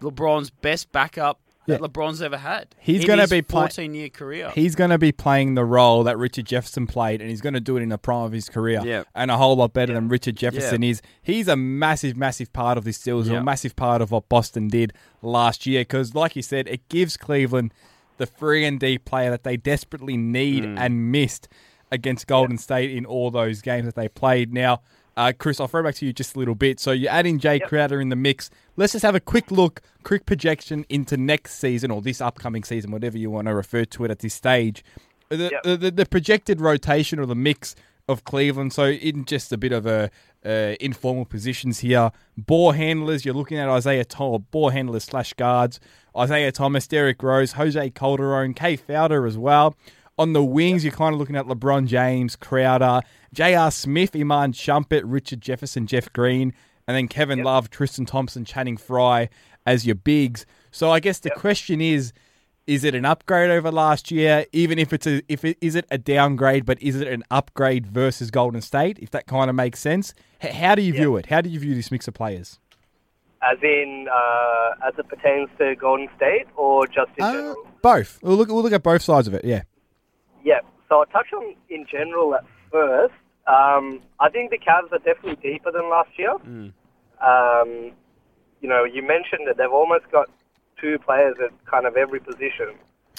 LeBron's 0.01 0.51
best 0.51 0.91
backup 0.93 1.41
that 1.67 1.81
Yeah. 1.81 1.87
LeBron's 1.87 2.23
ever 2.23 2.37
had. 2.37 2.69
He's 2.79 3.05
gonna 3.05 3.27
be 3.27 3.43
play- 3.43 3.63
14 3.63 3.95
year 3.95 4.09
career. 4.09 4.51
He's 4.55 4.75
going 4.77 4.91
to 4.91 4.99
be 4.99 5.11
playing 5.11 5.55
the 5.55 5.65
role 5.65 6.05
that 6.05 6.17
Richard 6.17 6.47
Jefferson 6.47 6.87
played, 6.87 7.21
and 7.21 7.29
he's 7.29 7.41
going 7.41 7.55
to 7.55 7.61
do 7.61 7.77
it 7.77 7.83
in 7.83 7.89
the 7.89 7.99
prime 7.99 8.25
of 8.25 8.33
his 8.33 8.49
career, 8.49 8.81
Yeah. 8.85 9.03
and 9.17 9.31
a 9.31 9.37
whole 9.37 9.57
lot 9.57 9.73
better 9.73 9.93
than 9.95 10.09
Richard 10.09 10.37
Jefferson 10.37 10.83
is. 10.85 11.03
He's 11.23 11.49
a 11.49 11.57
massive, 11.57 12.17
massive 12.17 12.53
part 12.53 12.79
of 12.79 12.85
this 12.85 12.99
Steelers, 12.99 13.27
Yeah. 13.31 13.39
a 13.39 13.43
massive 13.43 13.75
part 13.75 14.01
of 14.01 14.11
what 14.13 14.29
Boston 14.29 14.69
did 14.69 14.93
last 15.23 15.67
year. 15.67 15.81
Because, 15.81 16.15
like 16.15 16.37
you 16.37 16.43
said, 16.43 16.69
it 16.69 16.89
gives 16.89 17.17
Cleveland 17.17 17.75
the 18.19 18.27
three 18.27 18.65
and 18.65 18.79
D 18.81 18.99
player 18.99 19.31
that 19.31 19.43
they 19.45 19.57
desperately 19.57 20.17
need 20.17 20.65
Mm. 20.65 20.79
and 20.79 21.13
missed 21.13 21.49
against 21.91 22.27
Golden 22.27 22.59
State 22.59 22.91
in 22.91 23.07
all 23.07 23.31
those 23.31 23.63
games 23.63 23.85
that 23.87 23.95
they 23.95 24.09
played. 24.09 24.53
Now, 24.53 24.81
uh, 25.17 25.33
Chris, 25.39 25.61
I'll 25.61 25.69
throw 25.69 25.83
back 25.83 25.95
to 25.97 26.07
you 26.07 26.13
just 26.13 26.35
a 26.37 26.39
little 26.39 26.55
bit. 26.55 26.79
So 26.81 26.91
you 26.93 27.09
add 27.09 27.27
in 27.27 27.39
Jae 27.39 27.63
Crowder 27.63 28.01
in 28.01 28.09
the 28.09 28.17
mix. 28.17 28.51
Let's 28.77 28.93
just 28.93 29.05
have 29.05 29.15
a 29.15 29.21
quick 29.21 29.51
look, 29.51 29.81
quick 30.03 30.27
projection 30.27 30.85
into 30.89 31.17
next 31.17 31.55
season 31.55 31.91
or 31.91 32.03
this 32.03 32.21
upcoming 32.21 32.65
season, 32.65 32.91
whatever 32.91 33.17
you 33.17 33.31
want 33.31 33.47
to 33.47 33.55
refer 33.55 33.85
to 33.87 34.05
it 34.05 34.11
at 34.11 34.19
this 34.19 34.35
stage. 34.35 34.85
The, 35.29 35.49
Yep. 35.53 35.63
the, 35.63 35.77
the, 35.77 35.91
the 35.91 36.07
projected 36.07 36.61
rotation 36.61 37.19
or 37.19 37.27
the 37.27 37.35
mix 37.35 37.75
of 38.09 38.25
Cleveland. 38.25 38.73
So 38.73 38.87
in 38.87 39.25
just 39.25 39.53
a 39.53 39.57
bit 39.57 39.73
of 39.73 39.87
a 39.87 40.11
uh, 40.45 40.75
informal 40.81 41.25
positions 41.25 41.81
here, 41.81 42.11
ball 42.37 42.73
handlers. 42.73 43.25
You're 43.25 43.35
looking 43.35 43.59
at 43.59 43.69
Isaiah 43.69 44.05
Thomas, 44.05 44.43
ball 44.51 44.71
handlers 44.71 45.05
slash 45.05 45.33
guards. 45.35 45.81
Isaiah 46.17 46.53
Thomas, 46.53 46.87
Derrick 46.87 47.23
Rose, 47.23 47.53
Jose 47.53 47.91
Calderon, 47.91 48.55
Kay 48.55 48.77
Felder 48.77 49.27
as 49.27 49.37
well. 49.37 49.77
On 50.19 50.33
the 50.33 50.45
wings, 50.45 50.83
you're 50.83 50.95
kind 50.95 51.13
of 51.13 51.19
looking 51.19 51.37
at 51.37 51.45
LeBron 51.45 51.87
James, 51.87 52.37
Crowder, 52.37 53.03
J.R. 53.35 53.71
Smith, 53.71 54.17
Iman 54.17 54.53
Shumpert, 54.53 55.03
Richard 55.05 55.43
Jefferson, 55.43 55.87
Jeff 55.87 56.11
Green, 56.13 56.55
and 56.89 56.97
then 56.97 57.07
Kevin 57.07 57.43
Love, 57.43 57.69
Tristan 57.69 58.07
Thompson, 58.07 58.45
Channing 58.47 58.79
Frye 58.79 59.29
as 59.67 59.85
your 59.85 59.97
bigs. 59.97 60.47
So 60.71 60.91
I 60.91 61.01
guess 61.01 61.19
the 61.19 61.31
question 61.31 61.83
is, 61.83 62.15
is 62.67 62.85
it 62.85 62.95
an 62.95 63.05
upgrade 63.05 63.51
over 63.51 63.71
last 63.71 64.11
year? 64.11 64.45
Even 64.53 64.79
if 64.79 64.93
it's 64.93 65.07
a, 65.07 65.23
if 65.29 65.45
it 65.45 65.57
is 65.61 65.75
it 65.75 65.87
a 65.91 65.99
downgrade, 65.99 66.65
but 66.67 66.81
is 66.83 67.01
it 67.01 67.09
an 67.09 67.23
upgrade 67.31 67.87
versus 67.87 68.31
Golden 68.31 68.61
State? 68.61 68.99
If 69.01 69.11
that 69.13 69.27
kind 69.27 69.49
of 69.51 69.57
makes 69.57 69.79
sense, 69.81 70.15
H- 70.43 70.53
how 70.53 70.75
do 70.75 70.83
you 70.83 70.93
view 70.93 71.17
it? 71.17 71.27
How 71.27 71.41
do 71.41 71.49
you 71.49 71.61
view 71.61 71.75
this 71.75 71.91
mix 71.91 72.09
of 72.09 72.15
players? 72.15 72.59
As 73.43 73.59
in, 73.63 74.09
uh, 74.13 74.89
as 74.89 74.95
it 74.99 75.07
pertains 75.09 75.49
to 75.59 75.77
Golden 75.77 76.09
State, 76.17 76.47
or 76.57 76.87
just 76.87 77.11
in 77.19 77.25
Uh, 77.25 77.33
general? 77.33 77.69
both. 77.83 78.19
We'll 78.23 78.37
look. 78.37 78.49
We'll 78.49 78.63
look 78.63 78.73
at 78.73 78.83
both 78.83 79.03
sides 79.03 79.29
of 79.29 79.35
it. 79.35 79.45
Yeah. 79.45 79.63
Yeah. 80.43 80.61
So 80.89 81.01
I'll 81.01 81.07
touch 81.07 81.33
on 81.33 81.55
in 81.69 81.87
general 81.91 82.35
at 82.35 82.45
first. 82.73 83.15
Um, 83.47 84.01
I 84.19 84.29
think 84.31 84.51
the 84.51 84.59
Cavs 84.59 84.91
are 84.93 84.99
definitely 84.99 85.37
deeper 85.37 85.71
than 85.71 85.89
last 85.89 86.11
year. 86.19 86.33
Um, 86.33 87.93
you 88.61 88.69
know, 88.69 88.85
you 88.85 89.03
mentioned 89.03 89.47
that 89.47 89.57
they've 89.57 89.71
almost 89.73 90.11
got 90.11 90.29
two 90.81 90.99
players 90.99 91.37
at 91.45 91.51
kind 91.67 91.87
of 91.87 91.97
every 91.97 92.21
position. 92.21 92.75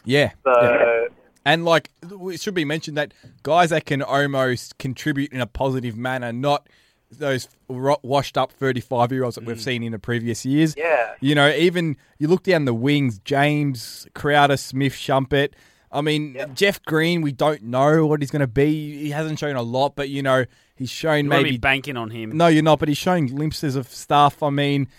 Yeah. 0.06 0.32
So 0.44 0.54
yeah. 0.62 1.08
And 1.46 1.64
like 1.64 1.92
it 2.04 2.42
should 2.42 2.54
be 2.54 2.66
mentioned 2.66 2.98
that 2.98 3.14
guys 3.44 3.70
that 3.70 3.86
can 3.86 4.02
almost 4.02 4.78
contribute 4.78 5.32
in 5.32 5.40
a 5.40 5.48
positive 5.48 5.96
manner, 5.96 6.34
not 6.34 6.68
those 7.10 7.48
washed 7.70 8.38
up 8.38 8.52
thirty-five 8.52 9.12
year 9.12 9.24
olds 9.24 9.36
that 9.36 9.46
we've 9.46 9.58
mm. 9.58 9.64
seen 9.64 9.84
in 9.84 9.94
the 9.94 10.00
previous 10.00 10.46
years. 10.46 10.76
Yeah. 10.78 11.14
You 11.22 11.36
know, 11.36 11.50
even 11.50 11.96
you 12.18 12.28
look 12.28 12.44
down 12.44 12.66
the 12.66 12.74
wings, 12.74 13.20
James 13.20 14.08
Crowder, 14.14 14.58
Smith, 14.58 14.94
Shumpert. 14.94 15.54
I 15.90 16.02
mean, 16.02 16.38
Jeff 16.54 16.84
Green. 16.84 17.22
We 17.22 17.32
don't 17.32 17.64
know 17.64 18.06
what 18.06 18.22
he's 18.22 18.30
going 18.30 18.42
to 18.42 18.48
be. 18.48 19.04
He 19.04 19.12
hasn't 19.12 19.40
shown 19.40 19.56
a 19.56 19.62
lot, 19.62 19.96
but 19.96 20.10
you 20.10 20.22
know, 20.22 20.46
he's 20.76 20.90
shown 20.90 21.26
You 21.26 21.32
won't 21.32 21.44
maybe 21.44 21.52
be 21.52 21.60
banking 21.60 21.96
on 21.96 22.10
him. 22.10 22.36
no, 22.36 22.48
you're 22.48 22.62
not, 22.62 22.80
but 22.80 22.90
he's 22.90 22.98
showing 22.98 23.28
glimpses 23.28 23.78
of 23.78 23.88
stuff. 23.88 24.44
I 24.44 24.50
mean, 24.50 24.90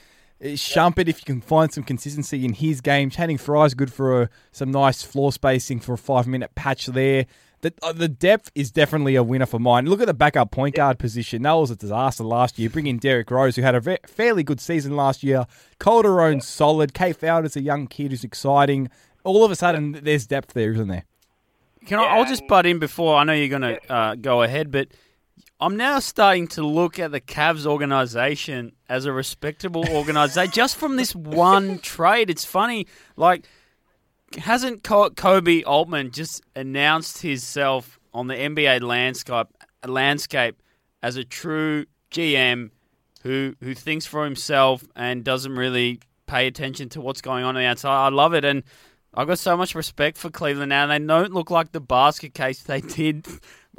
Shumpert, 0.42 1.08
if 1.08 1.18
you 1.20 1.24
can 1.24 1.40
find 1.40 1.72
some 1.72 1.82
consistency 1.82 2.44
in 2.44 2.52
his 2.52 2.80
game, 2.80 3.10
Channing 3.10 3.38
Frye's 3.38 3.74
good 3.74 3.92
for 3.92 4.22
a, 4.22 4.30
some 4.52 4.70
nice 4.70 5.02
floor 5.02 5.32
spacing 5.32 5.80
for 5.80 5.94
a 5.94 5.98
five 5.98 6.26
minute 6.26 6.54
patch 6.54 6.86
there. 6.86 7.26
the 7.62 7.74
uh, 7.82 7.92
the 7.92 8.06
depth 8.08 8.52
is 8.54 8.70
definitely 8.70 9.16
a 9.16 9.22
winner 9.22 9.46
for 9.46 9.58
mine. 9.58 9.86
Look 9.86 10.00
at 10.00 10.06
the 10.06 10.14
backup 10.14 10.52
point 10.52 10.76
guard 10.76 10.98
position. 11.00 11.42
That 11.42 11.52
was 11.52 11.72
a 11.72 11.76
disaster 11.76 12.22
last 12.22 12.56
year. 12.58 12.70
Bring 12.70 12.86
in 12.86 12.98
Derrick 12.98 13.30
Rose, 13.30 13.56
who 13.56 13.62
had 13.62 13.74
a 13.74 13.80
ve- 13.80 13.98
fairly 14.06 14.44
good 14.44 14.60
season 14.60 14.94
last 14.94 15.24
year. 15.24 15.46
Calderon's 15.80 16.46
solid. 16.46 16.94
Kay 16.94 17.12
Felder's 17.12 17.56
a 17.56 17.60
young 17.60 17.88
kid 17.88 18.12
who's 18.12 18.22
exciting. 18.22 18.90
All 19.24 19.44
of 19.44 19.50
a 19.50 19.56
sudden, 19.56 19.98
there's 20.02 20.26
depth 20.26 20.54
there, 20.54 20.72
isn't 20.72 20.88
there? 20.88 21.04
Can 21.86 21.98
I, 21.98 22.04
I'll 22.04 22.24
just 22.24 22.46
butt 22.46 22.64
in 22.64 22.78
before 22.78 23.16
I 23.16 23.24
know 23.24 23.32
you're 23.32 23.48
going 23.48 23.62
to 23.62 23.92
uh, 23.92 24.14
go 24.14 24.42
ahead, 24.42 24.70
but 24.70 24.88
I'm 25.60 25.76
now 25.76 25.98
starting 25.98 26.46
to 26.48 26.62
look 26.62 27.00
at 27.00 27.10
the 27.10 27.20
Cavs 27.20 27.66
organization 27.66 28.72
as 28.88 29.06
a 29.06 29.12
respectable 29.12 29.88
organization 29.88 30.52
just 30.52 30.76
from 30.76 30.96
this 30.96 31.16
one 31.16 31.80
trade. 31.80 32.30
It's 32.30 32.44
funny, 32.44 32.86
like 33.16 33.44
hasn't 34.36 34.84
Koby 34.84 35.64
Altman 35.66 36.12
just 36.12 36.42
announced 36.54 37.22
himself 37.22 37.98
on 38.14 38.28
the 38.28 38.34
NBA 38.34 38.82
landscape 38.82 39.48
landscape 39.84 40.62
as 41.02 41.16
a 41.16 41.24
true 41.24 41.86
GM 42.12 42.70
who 43.22 43.56
who 43.60 43.74
thinks 43.74 44.06
for 44.06 44.24
himself 44.24 44.84
and 44.94 45.24
doesn't 45.24 45.56
really 45.56 46.00
pay 46.26 46.46
attention 46.46 46.88
to 46.90 47.00
what's 47.00 47.20
going 47.20 47.42
on 47.42 47.56
the 47.56 47.62
outside. 47.62 48.06
I 48.06 48.10
love 48.10 48.32
it 48.32 48.44
and 48.44 48.62
I've 49.14 49.26
got 49.26 49.38
so 49.38 49.56
much 49.56 49.74
respect 49.74 50.18
for 50.18 50.30
Cleveland 50.30 50.68
now. 50.68 50.86
They 50.86 50.98
don't 51.00 51.32
look 51.32 51.50
like 51.50 51.72
the 51.72 51.80
basket 51.80 52.34
case 52.34 52.62
they 52.62 52.80
did 52.80 53.26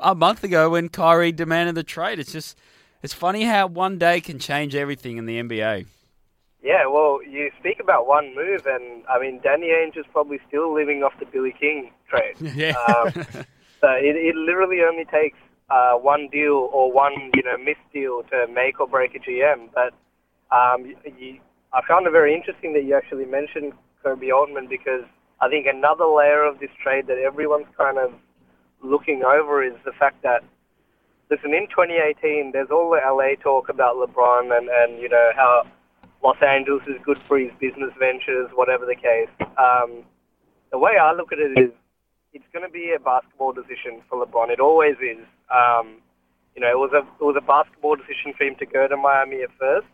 a 0.02 0.16
month 0.16 0.44
ago 0.44 0.72
when 0.72 0.90
Kyrie 0.90 1.32
demanded 1.32 1.76
the 1.76 1.84
trade. 1.84 2.20
It's 2.20 2.32
just 2.32 2.58
it's 3.02 3.14
funny 3.14 3.44
how 3.44 3.68
one 3.68 3.98
day 3.98 4.22
can 4.22 4.40
change 4.40 4.76
everything 4.76 5.18
in 5.18 5.26
the 5.26 5.40
NBA. 5.42 5.86
Yeah, 6.62 6.88
well, 6.88 7.20
you 7.24 7.52
speak 7.60 7.80
about 7.80 8.06
one 8.06 8.36
move, 8.36 8.66
and 8.66 9.04
I 9.08 9.20
mean, 9.20 9.40
Danny 9.42 9.68
Ainge 9.68 9.98
is 9.98 10.06
probably 10.12 10.40
still 10.48 10.74
living 10.74 11.04
off 11.04 11.14
the 11.20 11.26
Billy 11.26 11.56
King 11.58 11.92
trade. 12.10 12.36
Yeah. 12.56 12.72
Um, 12.72 13.14
so 13.80 13.88
it, 13.92 14.16
it 14.18 14.36
literally 14.36 14.82
only 14.82 15.06
takes 15.06 15.38
uh, 15.70 15.94
one 15.94 16.28
deal 16.30 16.70
or 16.74 16.92
one, 16.92 17.32
you 17.34 17.44
know, 17.44 17.58
missed 17.58 17.80
deal 17.94 18.24
to 18.24 18.48
make 18.54 18.80
or 18.80 18.88
break 18.88 19.16
a 19.16 19.20
GM. 19.20 19.70
But 19.74 19.94
um, 20.54 20.86
you, 21.18 21.40
I 21.72 21.82
found 21.88 22.08
it 22.08 22.12
very 22.12 22.36
interesting 22.36 22.74
that 22.74 22.84
you 22.84 22.94
actually 22.96 23.26
mentioned 23.26 23.72
Koby 24.04 24.34
Altman 24.34 24.68
because 24.68 25.06
I 25.40 25.48
think 25.48 25.66
another 25.66 26.06
layer 26.06 26.44
of 26.44 26.60
this 26.60 26.72
trade 26.84 27.08
that 27.08 27.18
everyone's 27.18 27.68
kind 27.78 27.98
of 27.98 28.12
looking 28.82 29.24
over 29.24 29.64
is 29.64 29.74
the 29.86 29.92
fact 29.94 30.24
that 30.24 30.44
listen, 31.30 31.54
in 31.54 31.68
2018, 31.70 32.52
there's 32.54 32.70
all 32.72 32.90
the 32.90 33.02
LA 33.06 33.36
talk 33.42 33.70
about 33.70 33.96
LeBron 33.96 34.56
and, 34.58 34.70
and 34.70 35.02
you 35.02 35.10
know 35.10 35.32
how 35.36 35.64
Los 36.24 36.38
Angeles 36.42 36.84
is 36.88 36.96
good 37.04 37.18
for 37.28 37.38
his 37.38 37.52
business 37.60 37.92
ventures, 37.98 38.50
whatever 38.56 38.86
the 38.86 38.96
case. 38.96 39.30
Um, 39.58 40.04
the 40.72 40.78
way 40.78 40.98
I 41.02 41.14
look 41.14 41.32
at 41.32 41.40
it 41.40 41.58
is, 41.58 41.72
it's 42.34 42.46
going 42.54 42.66
to 42.66 42.72
be 42.72 42.94
a 42.96 43.00
basketball 43.00 43.54
decision 43.54 44.02
for 44.10 44.24
LeBron. 44.24 44.50
It 44.50 44.60
always 44.60 44.96
is. 45.02 45.26
Um, 45.50 45.98
you 46.56 46.62
know, 46.62 46.70
it 46.70 46.78
was 46.78 46.92
a 46.94 47.00
it 47.00 47.26
was 47.26 47.36
a 47.38 47.46
basketball 47.46 47.96
decision 47.96 48.34
for 48.38 48.44
him 48.44 48.56
to 48.60 48.66
go 48.66 48.88
to 48.88 48.98
Miami 48.98 49.42
at 49.42 49.50
first. 49.58 49.88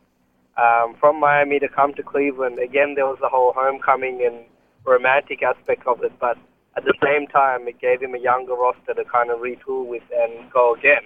Um, 0.57 0.95
from 0.99 1.19
Miami 1.19 1.59
to 1.59 1.67
come 1.67 1.93
to 1.95 2.03
Cleveland, 2.03 2.59
again, 2.59 2.95
there 2.95 3.05
was 3.05 3.17
the 3.21 3.27
whole 3.27 3.53
homecoming 3.53 4.23
and 4.25 4.45
romantic 4.85 5.43
aspect 5.43 5.85
of 5.85 6.01
it, 6.01 6.13
but 6.19 6.37
at 6.77 6.83
the 6.83 6.93
same 7.01 7.27
time, 7.27 7.67
it 7.67 7.79
gave 7.79 8.01
him 8.01 8.13
a 8.15 8.19
younger 8.19 8.53
roster 8.53 8.93
to 8.93 9.03
kind 9.05 9.31
of 9.31 9.39
retool 9.39 9.85
with 9.85 10.03
and 10.13 10.51
go 10.51 10.73
again. 10.73 11.03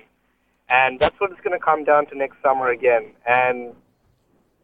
And 0.70 1.00
that's 1.00 1.20
what 1.20 1.32
it's 1.32 1.42
going 1.42 1.58
to 1.58 1.64
come 1.64 1.84
down 1.84 2.08
to 2.08 2.18
next 2.18 2.38
summer 2.44 2.70
again. 2.70 3.12
And 3.28 3.74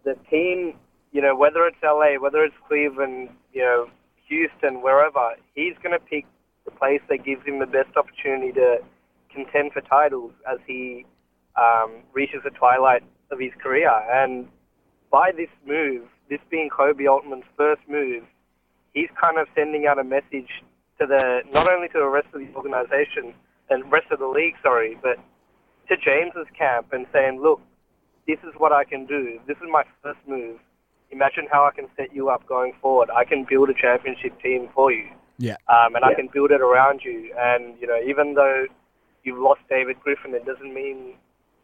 the 0.04 0.16
team, 0.30 0.74
you 1.12 1.22
know, 1.22 1.36
whether 1.36 1.66
it's 1.66 1.78
LA, 1.84 2.20
whether 2.20 2.44
it's 2.44 2.56
Cleveland, 2.68 3.30
you 3.54 3.62
know, 3.62 3.88
Houston, 4.28 4.82
wherever, 4.82 5.36
he's 5.54 5.74
going 5.84 5.98
to 5.98 6.04
pick 6.04 6.26
the 6.66 6.72
place 6.72 7.02
that 7.10 7.24
gives 7.24 7.46
him 7.46 7.60
the 7.60 7.66
best 7.66 7.96
opportunity 7.96 8.52
to 8.54 8.78
contend 9.34 9.74
for 9.74 9.82
titles 9.82 10.32
as 10.52 10.58
he 10.66 11.06
um, 11.56 12.02
reaches 12.14 12.42
the 12.44 12.50
twilight 12.50 13.04
of 13.32 13.40
his 13.40 13.52
career. 13.62 13.92
And 14.12 14.48
by 15.12 15.32
this 15.32 15.50
move, 15.66 16.04
this 16.30 16.40
being 16.50 16.70
Koby 16.70 17.10
Altman's 17.10 17.46
first 17.56 17.82
move, 17.88 18.24
he's 18.94 19.10
kind 19.20 19.38
of 19.38 19.48
sending 19.56 19.86
out 19.86 20.00
a 20.00 20.04
message 20.04 20.50
to 21.00 21.06
the 21.06 21.42
not 21.52 21.68
only 21.68 21.88
to 21.90 22.00
the 22.00 22.08
rest 22.08 22.28
of 22.34 22.40
the 22.40 22.50
organization 22.56 23.34
and 23.70 23.92
rest 23.92 24.08
of 24.12 24.20
the 24.20 24.28
league, 24.28 24.56
sorry, 24.62 24.98
but 25.02 25.18
to 25.90 25.96
James's 25.98 26.48
camp 26.58 26.88
and 26.94 27.06
saying, 27.14 27.42
look, 27.42 27.62
this 28.28 28.40
is 28.40 28.54
what 28.58 28.72
I 28.72 28.84
can 28.84 29.06
do. 29.06 29.40
This 29.48 29.58
is 29.58 29.70
my 29.72 29.84
first 30.02 30.20
move. 30.28 30.60
Imagine 31.12 31.48
how 31.52 31.66
I 31.66 31.72
can 31.76 31.88
set 31.96 32.14
you 32.14 32.30
up 32.30 32.48
going 32.48 32.74
forward. 32.82 33.10
I 33.16 33.24
can 33.24 33.46
build 33.48 33.70
a 33.70 33.74
championship 33.74 34.40
team 34.42 34.70
for 34.74 34.92
you. 34.92 35.10
Yeah. 35.38 35.58
Um, 35.70 35.96
and 35.96 36.04
I 36.04 36.14
can 36.14 36.30
build 36.34 36.52
it 36.52 36.62
around 36.62 37.02
you. 37.04 37.34
And, 37.38 37.76
you 37.80 37.88
know, 37.88 38.00
even 38.02 38.34
though 38.34 38.66
you've 39.24 39.38
lost 39.38 39.62
David 39.70 40.00
Griffin, 40.00 40.34
it 40.34 40.46
doesn't 40.46 40.74
mean 40.74 41.16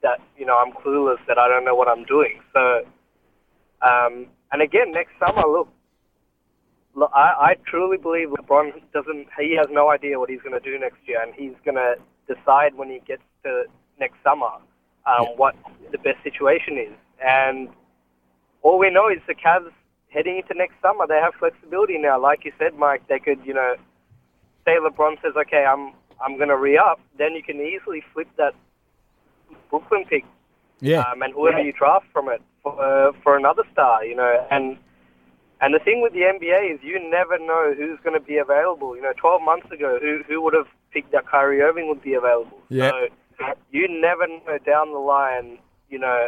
that, 0.04 0.20
you 0.38 0.46
know, 0.46 0.58
I'm 0.58 0.72
clueless, 0.74 1.18
that 1.28 1.38
I 1.38 1.48
don't 1.48 1.66
know 1.66 1.76
what 1.76 1.88
I'm 1.88 2.04
doing. 2.06 2.42
So, 2.54 2.82
um, 3.82 4.28
and 4.52 4.62
again, 4.62 4.92
next 4.92 5.14
summer, 5.20 5.48
look, 5.48 5.70
look 6.96 7.12
I, 7.14 7.34
I 7.40 7.56
truly 7.66 7.98
believe 7.98 8.30
LeBron 8.30 8.82
doesn't, 8.94 9.28
he 9.40 9.56
has 9.56 9.68
no 9.70 9.90
idea 9.90 10.20
what 10.20 10.30
he's 10.30 10.42
going 10.42 10.60
to 10.60 10.60
do 10.60 10.78
next 10.78 11.00
year. 11.06 11.22
And 11.22 11.34
he's 11.34 11.54
going 11.66 11.76
to 11.76 11.96
decide 12.28 12.76
when 12.76 12.90
he 12.90 13.00
gets 13.08 13.24
to 13.44 13.66
next 14.00 14.18
summer 14.24 14.50
um, 15.06 15.28
what 15.36 15.56
the 15.92 15.98
best 15.98 16.22
situation 16.24 16.78
is. 16.78 16.94
And 17.24 17.70
all 18.62 18.78
we 18.80 18.90
know 18.90 19.10
is 19.10 19.20
the 19.28 19.36
Cavs 19.36 19.72
heading 20.10 20.38
into 20.38 20.54
next 20.54 20.76
summer, 20.82 21.08
they 21.08 21.20
have 21.20 21.34
flexibility 21.40 21.98
now. 21.98 22.20
Like 22.22 22.46
you 22.46 22.52
said, 22.60 22.76
Mike, 22.76 23.08
they 23.08 23.20
could, 23.20 23.40
you 23.46 23.54
know, 23.54 23.76
say 24.66 24.78
LeBron 24.78 25.22
says, 25.22 25.34
okay, 25.36 25.66
I'm 25.66 25.94
I'm 26.24 26.38
going 26.38 26.50
to 26.50 26.58
re-up, 26.58 27.00
then 27.18 27.34
you 27.34 27.42
can 27.42 27.60
easily 27.60 28.04
flip 28.14 28.28
that 28.38 28.54
Brooklyn 29.72 30.06
pick 30.08 30.24
Yeah. 30.80 31.00
um, 31.02 31.24
and 31.24 31.34
whoever 31.34 31.60
you 31.60 31.74
draft 31.74 32.06
from 32.14 32.30
it 32.30 32.44
for, 32.62 32.80
uh, 32.80 33.12
for 33.24 33.36
another 33.36 33.64
star, 33.72 34.06
you 34.06 34.16
know. 34.16 34.46
And 34.52 34.78
and 35.62 35.74
the 35.74 35.80
thing 35.80 36.02
with 36.02 36.14
the 36.14 36.22
NBA 36.22 36.74
is 36.74 36.80
you 36.84 37.00
never 37.10 37.38
know 37.38 37.74
who's 37.78 38.00
going 38.04 38.20
to 38.20 38.26
be 38.26 38.38
available. 38.38 38.96
You 38.96 39.02
know, 39.04 39.14
12 39.16 39.42
months 39.44 39.72
ago, 39.72 40.00
who 40.02 40.22
who 40.28 40.42
would 40.42 40.54
have 40.54 40.68
picked 40.92 41.12
that 41.12 41.28
Kyrie 41.28 41.62
Irving 41.62 41.88
would 41.88 42.02
be 42.02 42.16
available? 42.16 42.60
Yeah. 42.70 42.92
So 43.38 43.46
you 43.72 43.88
never 43.88 44.28
know 44.28 44.58
down 44.66 44.92
the 44.92 45.00
line, 45.00 45.60
you 45.90 46.00
know, 46.00 46.28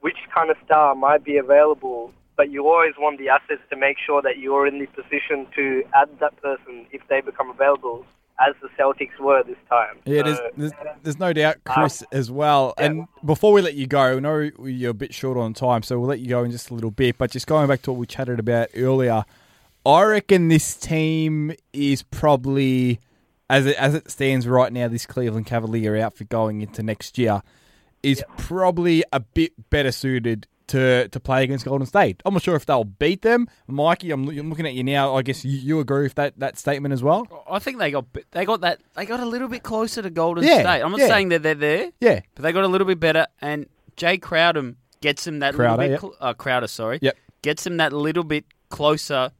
which 0.00 0.16
kind 0.34 0.50
of 0.50 0.56
star 0.64 0.94
might 0.94 1.24
be 1.24 1.38
available. 1.38 2.12
But 2.36 2.50
you 2.50 2.68
always 2.68 2.92
want 2.98 3.18
the 3.18 3.30
assets 3.30 3.62
to 3.70 3.76
make 3.76 3.96
sure 4.04 4.20
that 4.20 4.36
you're 4.36 4.66
in 4.66 4.78
the 4.78 4.86
position 4.86 5.46
to 5.56 5.82
add 5.94 6.10
that 6.20 6.36
person 6.42 6.86
if 6.92 7.00
they 7.08 7.22
become 7.22 7.48
available, 7.48 8.04
as 8.38 8.54
the 8.60 8.68
Celtics 8.78 9.18
were 9.18 9.42
this 9.42 9.56
time. 9.68 9.96
Yeah, 10.04 10.18
So- 10.18 10.24
there's, 10.24 10.40
there's, 10.56 10.72
there's 11.02 11.18
no 11.18 11.32
doubt, 11.32 11.56
um, 11.66 11.74
Chris, 11.74 12.04
as 12.12 12.30
well. 12.30 12.74
And 12.78 13.06
before 13.24 13.52
we 13.52 13.62
let 13.62 13.74
you 13.74 13.86
go, 13.86 14.16
I 14.16 14.20
know 14.20 14.50
you're 14.62 14.90
a 14.90 14.94
bit 14.94 15.14
short 15.14 15.38
on 15.38 15.54
time, 15.54 15.82
so 15.82 15.98
we'll 15.98 16.08
let 16.08 16.20
you 16.20 16.28
go 16.28 16.44
in 16.44 16.50
just 16.50 16.70
a 16.70 16.74
little 16.74 16.90
bit. 16.90 17.16
But 17.18 17.30
just 17.30 17.46
going 17.46 17.66
back 17.68 17.82
to 17.82 17.92
what 17.92 17.98
we 17.98 18.06
chatted 18.06 18.38
about 18.38 18.68
earlier, 18.74 19.24
I 19.84 20.02
reckon 20.02 20.48
this 20.48 20.76
team 20.76 21.52
is 21.72 22.02
probably, 22.02 23.00
as 23.48 23.66
it, 23.66 23.76
as 23.76 23.94
it 23.94 24.10
stands 24.10 24.46
right 24.46 24.72
now, 24.72 24.88
this 24.88 25.06
Cleveland 25.06 25.46
Cavalier 25.46 25.96
outfit 25.96 26.28
going 26.28 26.60
into 26.60 26.82
next 26.82 27.16
year 27.18 27.42
is 28.02 28.22
probably 28.36 29.02
a 29.12 29.20
bit 29.20 29.52
better 29.70 29.90
suited 29.92 30.46
to, 30.68 31.08
to 31.08 31.20
play 31.20 31.44
against 31.44 31.64
Golden 31.64 31.86
State. 31.86 32.20
I'm 32.24 32.34
not 32.34 32.42
sure 32.42 32.56
if 32.56 32.66
they'll 32.66 32.84
beat 32.84 33.22
them. 33.22 33.48
Mikey, 33.68 34.10
I'm, 34.10 34.28
I'm 34.28 34.48
looking 34.50 34.66
at 34.66 34.74
you 34.74 34.82
now. 34.84 35.14
I 35.14 35.22
guess 35.22 35.44
you, 35.44 35.56
you 35.58 35.80
agree 35.80 36.02
with 36.02 36.14
that, 36.16 36.38
that 36.38 36.58
statement 36.58 36.92
as 36.92 37.02
well? 37.02 37.26
I 37.50 37.58
think 37.58 37.78
they 37.78 37.90
got 37.90 38.06
they 38.32 38.44
got 38.44 38.60
that 38.62 38.80
they 38.94 39.06
got 39.06 39.20
a 39.20 39.24
little 39.26 39.48
bit 39.48 39.62
closer 39.62 40.02
to 40.02 40.10
Golden 40.10 40.44
Yeah, 40.44 40.60
State. 40.60 40.82
I'm 40.82 40.90
not 40.90 41.00
yeah. 41.00 41.08
saying 41.08 41.28
that 41.30 41.42
they're 41.42 41.54
there, 41.54 41.90
Yeah. 42.00 42.20
but 42.34 42.42
they 42.42 42.52
got 42.52 42.64
a 42.64 42.68
little 42.68 42.86
bit 42.86 42.98
better. 43.00 43.26
And 43.40 43.66
Jae 43.96 44.20
Crowder 44.20 44.74
gets 45.00 45.26
him 45.26 45.38
that 45.40 45.54
Crowder, 45.54 45.82
little 45.82 45.86
bit. 45.86 45.90
yep. 45.92 46.00
Cl- 46.00 46.16
uh, 46.30 46.34
Crowder, 46.34 46.66
sorry, 46.68 46.98
Yep. 47.02 47.16
gets 47.42 47.66
him 47.66 47.76
that 47.76 47.92
little 47.92 48.24
bit 48.24 48.44
closer 48.68 49.30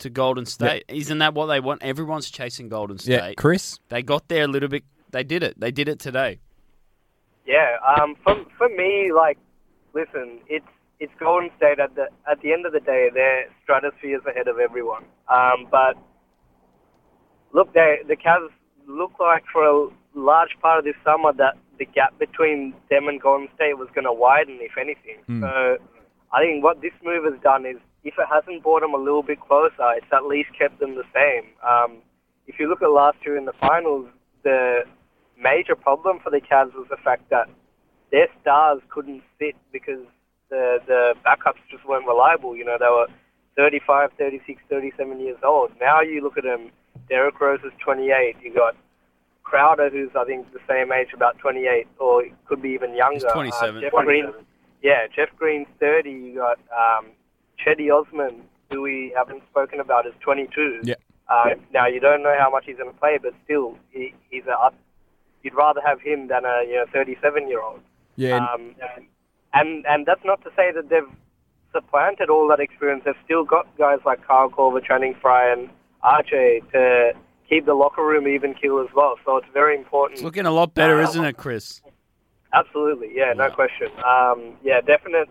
to 0.00 0.10
Golden 0.10 0.44
State. 0.44 0.84
Isn't 0.88 1.18
that 1.18 1.34
what 1.34 1.46
they 1.46 1.60
want? 1.60 1.82
Everyone's 1.84 2.28
chasing 2.30 2.68
Golden 2.68 2.98
State. 2.98 3.12
Yeah. 3.12 3.32
Chris? 3.34 3.78
They 3.90 4.02
got 4.02 4.26
there 4.28 4.44
a 4.44 4.48
little 4.48 4.68
bit. 4.68 4.82
They 5.12 5.22
did 5.22 5.44
it. 5.44 5.58
They 5.60 5.70
did 5.70 5.88
it 5.88 6.00
today. 6.00 6.40
Yeah, 7.46 7.76
um, 8.00 8.16
for 8.24 8.34
for 8.58 8.68
me, 8.70 9.12
like, 9.14 9.38
listen, 9.94 10.40
it's 10.48 10.66
it's 11.00 11.12
Golden 11.18 11.50
State 11.56 11.80
at 11.80 11.94
the 11.94 12.08
at 12.30 12.40
the 12.42 12.52
end 12.52 12.66
of 12.66 12.72
the 12.72 12.80
day, 12.80 13.10
their 13.12 13.46
stratosphere 13.62 14.18
is 14.18 14.26
ahead 14.26 14.48
of 14.48 14.58
everyone. 14.58 15.04
Um, 15.28 15.66
but 15.70 15.96
look, 17.52 17.72
they 17.72 17.98
the 18.06 18.16
Cavs 18.16 18.50
look 18.86 19.12
like 19.18 19.44
for 19.52 19.64
a 19.64 19.88
large 20.14 20.56
part 20.60 20.78
of 20.78 20.84
this 20.84 20.94
summer 21.04 21.32
that 21.34 21.56
the 21.78 21.86
gap 21.86 22.18
between 22.18 22.74
them 22.90 23.08
and 23.08 23.20
Golden 23.20 23.48
State 23.56 23.78
was 23.78 23.88
going 23.94 24.04
to 24.04 24.12
widen, 24.12 24.58
if 24.60 24.78
anything. 24.78 25.18
So 25.40 25.78
I 26.32 26.42
think 26.42 26.62
what 26.62 26.80
this 26.82 26.92
move 27.02 27.24
has 27.24 27.40
done 27.42 27.66
is, 27.66 27.76
if 28.04 28.14
it 28.18 28.26
hasn't 28.30 28.62
brought 28.62 28.82
them 28.82 28.94
a 28.94 28.98
little 28.98 29.22
bit 29.22 29.40
closer, 29.40 29.92
it's 29.96 30.06
at 30.12 30.26
least 30.26 30.50
kept 30.58 30.78
them 30.78 30.94
the 30.94 31.04
same. 31.14 31.50
Um, 31.66 32.02
if 32.46 32.60
you 32.60 32.68
look 32.68 32.82
at 32.82 32.90
last 32.90 33.18
year 33.24 33.36
in 33.36 33.46
the 33.46 33.54
finals, 33.60 34.06
the 34.42 34.84
major 35.40 35.74
problem 35.74 36.18
for 36.22 36.30
the 36.30 36.40
Cavs 36.40 36.74
was 36.74 36.86
the 36.90 36.98
fact 37.02 37.30
that 37.30 37.48
their 38.14 38.28
stars 38.40 38.80
couldn't 38.90 39.22
fit 39.40 39.56
because 39.72 40.06
the 40.48 40.78
the 40.86 41.14
backups 41.26 41.58
just 41.68 41.84
weren't 41.84 42.06
reliable. 42.06 42.56
You 42.56 42.64
know, 42.64 42.76
they 42.78 42.86
were 42.86 43.08
35, 43.56 44.10
36, 44.16 44.62
37 44.70 45.18
years 45.18 45.36
old. 45.42 45.72
Now 45.80 46.00
you 46.00 46.22
look 46.22 46.38
at 46.38 46.44
them, 46.44 46.70
Derrick 47.08 47.40
Rose 47.40 47.58
is 47.64 47.72
28. 47.82 48.36
You 48.40 48.54
got 48.54 48.76
Crowder, 49.42 49.90
who's 49.90 50.10
I 50.16 50.24
think 50.24 50.52
the 50.52 50.60
same 50.68 50.92
age, 50.92 51.08
about 51.12 51.38
28, 51.38 51.88
or 51.98 52.22
could 52.46 52.62
be 52.62 52.70
even 52.70 52.94
younger. 52.94 53.26
He's 53.26 53.32
27. 53.32 53.78
Uh, 53.78 53.80
Jeff 53.80 53.92
Green, 53.92 54.32
yeah, 54.80 55.06
Jeff 55.14 55.30
Green's 55.36 55.66
30. 55.80 56.10
You 56.10 56.34
got 56.36 56.58
um, 56.70 57.06
Cedi 57.66 57.90
Osman, 57.90 58.42
who 58.70 58.80
we 58.82 59.12
haven't 59.16 59.42
spoken 59.50 59.80
about, 59.80 60.06
is 60.06 60.14
22. 60.20 60.82
Yeah. 60.84 60.94
Uh, 61.28 61.54
Now 61.72 61.88
you 61.88 61.98
don't 61.98 62.22
know 62.22 62.36
how 62.38 62.48
much 62.48 62.64
he's 62.66 62.76
going 62.76 62.92
to 62.92 62.98
play, 63.00 63.18
but 63.20 63.34
still, 63.44 63.76
he, 63.90 64.14
he's 64.30 64.46
a. 64.46 64.70
You'd 65.42 65.54
rather 65.54 65.80
have 65.84 66.00
him 66.00 66.28
than 66.28 66.44
a 66.44 66.62
you 66.66 66.76
know 66.76 66.86
37 66.92 67.48
year 67.48 67.60
old. 67.60 67.80
Yeah, 68.16 68.36
and- 68.36 68.70
Um, 68.70 68.74
and 69.52 69.86
and 69.86 70.06
that's 70.06 70.24
not 70.24 70.42
to 70.44 70.50
say 70.56 70.72
that 70.72 70.88
they've 70.88 71.08
supplanted 71.72 72.30
all 72.30 72.46
that 72.48 72.60
experience. 72.60 73.02
They've 73.04 73.14
still 73.24 73.44
got 73.44 73.66
guys 73.76 73.98
like 74.04 74.24
Kyle 74.26 74.48
Korver, 74.50 74.84
Channing 74.84 75.14
Frye, 75.20 75.50
and 75.52 75.68
Archie 76.02 76.62
to 76.72 77.12
keep 77.48 77.66
the 77.66 77.74
locker 77.74 78.04
room 78.04 78.26
even 78.28 78.54
keel 78.54 78.78
as 78.80 78.92
well. 78.94 79.16
So 79.24 79.36
it's 79.36 79.46
very 79.52 79.76
important. 79.76 80.18
It's 80.18 80.24
looking 80.24 80.46
a 80.46 80.50
lot 80.50 80.74
better, 80.74 81.00
isn't 81.00 81.24
it, 81.24 81.36
Chris? 81.36 81.82
Absolutely, 82.52 83.10
yeah, 83.14 83.32
no 83.32 83.50
question. 83.50 83.88
Um, 84.06 84.54
yeah, 84.62 84.80
definite, 84.80 85.28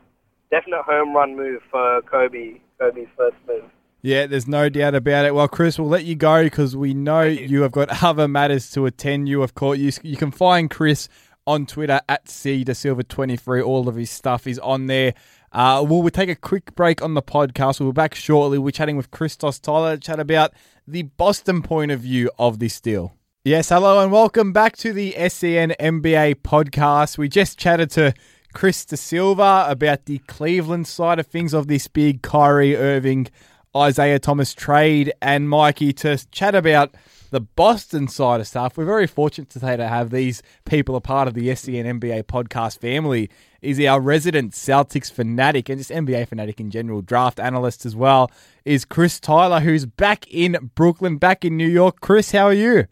definite 0.52 0.82
home 0.84 1.16
run 1.16 1.36
move 1.36 1.62
for 1.72 2.02
Koby. 2.02 2.60
Koby's 2.80 3.08
first 3.18 3.38
move. 3.48 3.64
Yeah, 4.02 4.28
there's 4.28 4.48
no 4.48 4.68
doubt 4.68 4.96
about 4.96 5.26
it. 5.26 5.34
Well, 5.34 5.48
Chris, 5.48 5.80
we'll 5.80 5.88
let 5.88 6.04
you 6.04 6.16
go 6.16 6.44
because 6.44 6.76
we 6.76 6.94
know 6.94 7.22
you. 7.22 7.62
have 7.62 7.72
got 7.72 8.04
other 8.04 8.28
matters 8.28 8.70
to 8.72 8.86
attend. 8.86 9.30
You 9.30 9.40
have 9.42 9.56
caught 9.56 9.78
you. 9.78 9.92
You 10.04 10.18
can 10.18 10.32
find 10.32 10.70
Chris 10.70 11.08
on 11.46 11.66
Twitter 11.66 12.02
at 12.08 12.30
C 12.30 12.64
De 12.64 12.74
Silva 12.74 13.04
23 13.04 13.62
All 13.62 13.88
of 13.88 13.96
his 13.96 14.10
stuff 14.10 14.48
is 14.48 14.60
on 14.60 14.88
there. 14.88 15.14
Uh, 15.52 15.86
we'll, 15.88 16.02
we'll 16.02 16.10
take 16.10 16.30
a 16.30 16.36
quick 16.36 16.74
break 16.76 17.02
on 17.02 17.14
the 17.14 17.22
podcast. 17.22 17.80
We'll 17.80 17.92
be 17.92 17.96
back 17.96 18.16
shortly. 18.16 18.58
We're 18.58 18.72
chatting 18.72 18.98
with 18.98 19.12
Christos 19.12 19.60
Tyler 19.60 19.96
to 19.96 20.00
chat 20.00 20.20
about 20.20 20.54
the 20.88 21.04
Boston 21.04 21.62
point 21.62 21.92
of 21.92 22.00
view 22.00 22.32
of 22.40 22.60
this 22.60 22.82
deal. 22.82 23.14
Yes, 23.46 23.70
hello 23.70 24.02
and 24.02 24.12
welcome 24.12 24.54
back 24.54 24.78
to 24.78 24.94
the 24.94 25.12
SEN 25.12 25.74
NBA 25.80 26.36
podcast. 26.36 27.18
We 27.18 27.28
just 27.28 27.60
chatted 27.60 27.92
to 27.92 28.14
Chris 28.54 28.86
De 28.86 28.96
Silva 28.96 29.66
about 29.68 30.06
the 30.06 30.20
Cleveland 30.20 30.88
side 30.88 31.20
of 31.20 31.28
things 31.28 31.54
of 31.54 31.68
this 31.68 31.88
big 31.88 32.22
Kyrie 32.22 32.78
Irving, 32.78 33.28
Isaiah 33.76 34.20
Thomas 34.20 34.54
trade, 34.54 35.12
and 35.22 35.50
Mikey 35.50 35.92
to 35.94 36.18
chat 36.32 36.56
about 36.56 36.96
the 37.34 37.42
Boston 37.42 38.08
side 38.08 38.40
of 38.40 38.48
stuff. 38.48 38.78
We're 38.78 38.86
very 38.86 39.08
fortunate 39.08 39.50
today 39.50 39.76
to 39.76 39.88
have 39.88 40.12
these 40.12 40.44
people 40.66 40.96
a 40.96 41.02
part 41.02 41.28
of 41.28 41.34
the 41.34 41.54
SEN 41.56 42.00
NBA 42.00 42.24
podcast 42.26 42.78
family. 42.80 43.28
Is 43.60 43.80
our 43.80 44.00
resident 44.00 44.52
Celtics 44.52 45.12
fanatic 45.12 45.68
and 45.68 45.80
just 45.80 45.90
NBA 45.90 46.28
fanatic 46.28 46.60
in 46.60 46.70
general, 46.70 47.02
draft 47.02 47.40
analyst 47.40 47.86
as 47.88 47.96
well, 47.96 48.30
is 48.66 48.86
Chris 48.86 49.20
Tyler, 49.20 49.62
who's 49.62 49.86
back 49.88 50.26
in 50.30 50.72
Brooklyn, 50.76 51.18
back 51.18 51.44
in 51.44 51.58
New 51.58 51.68
York. 51.68 52.02
Chris, 52.02 52.32
how 52.32 52.46
are 52.46 52.54
you? 52.54 52.86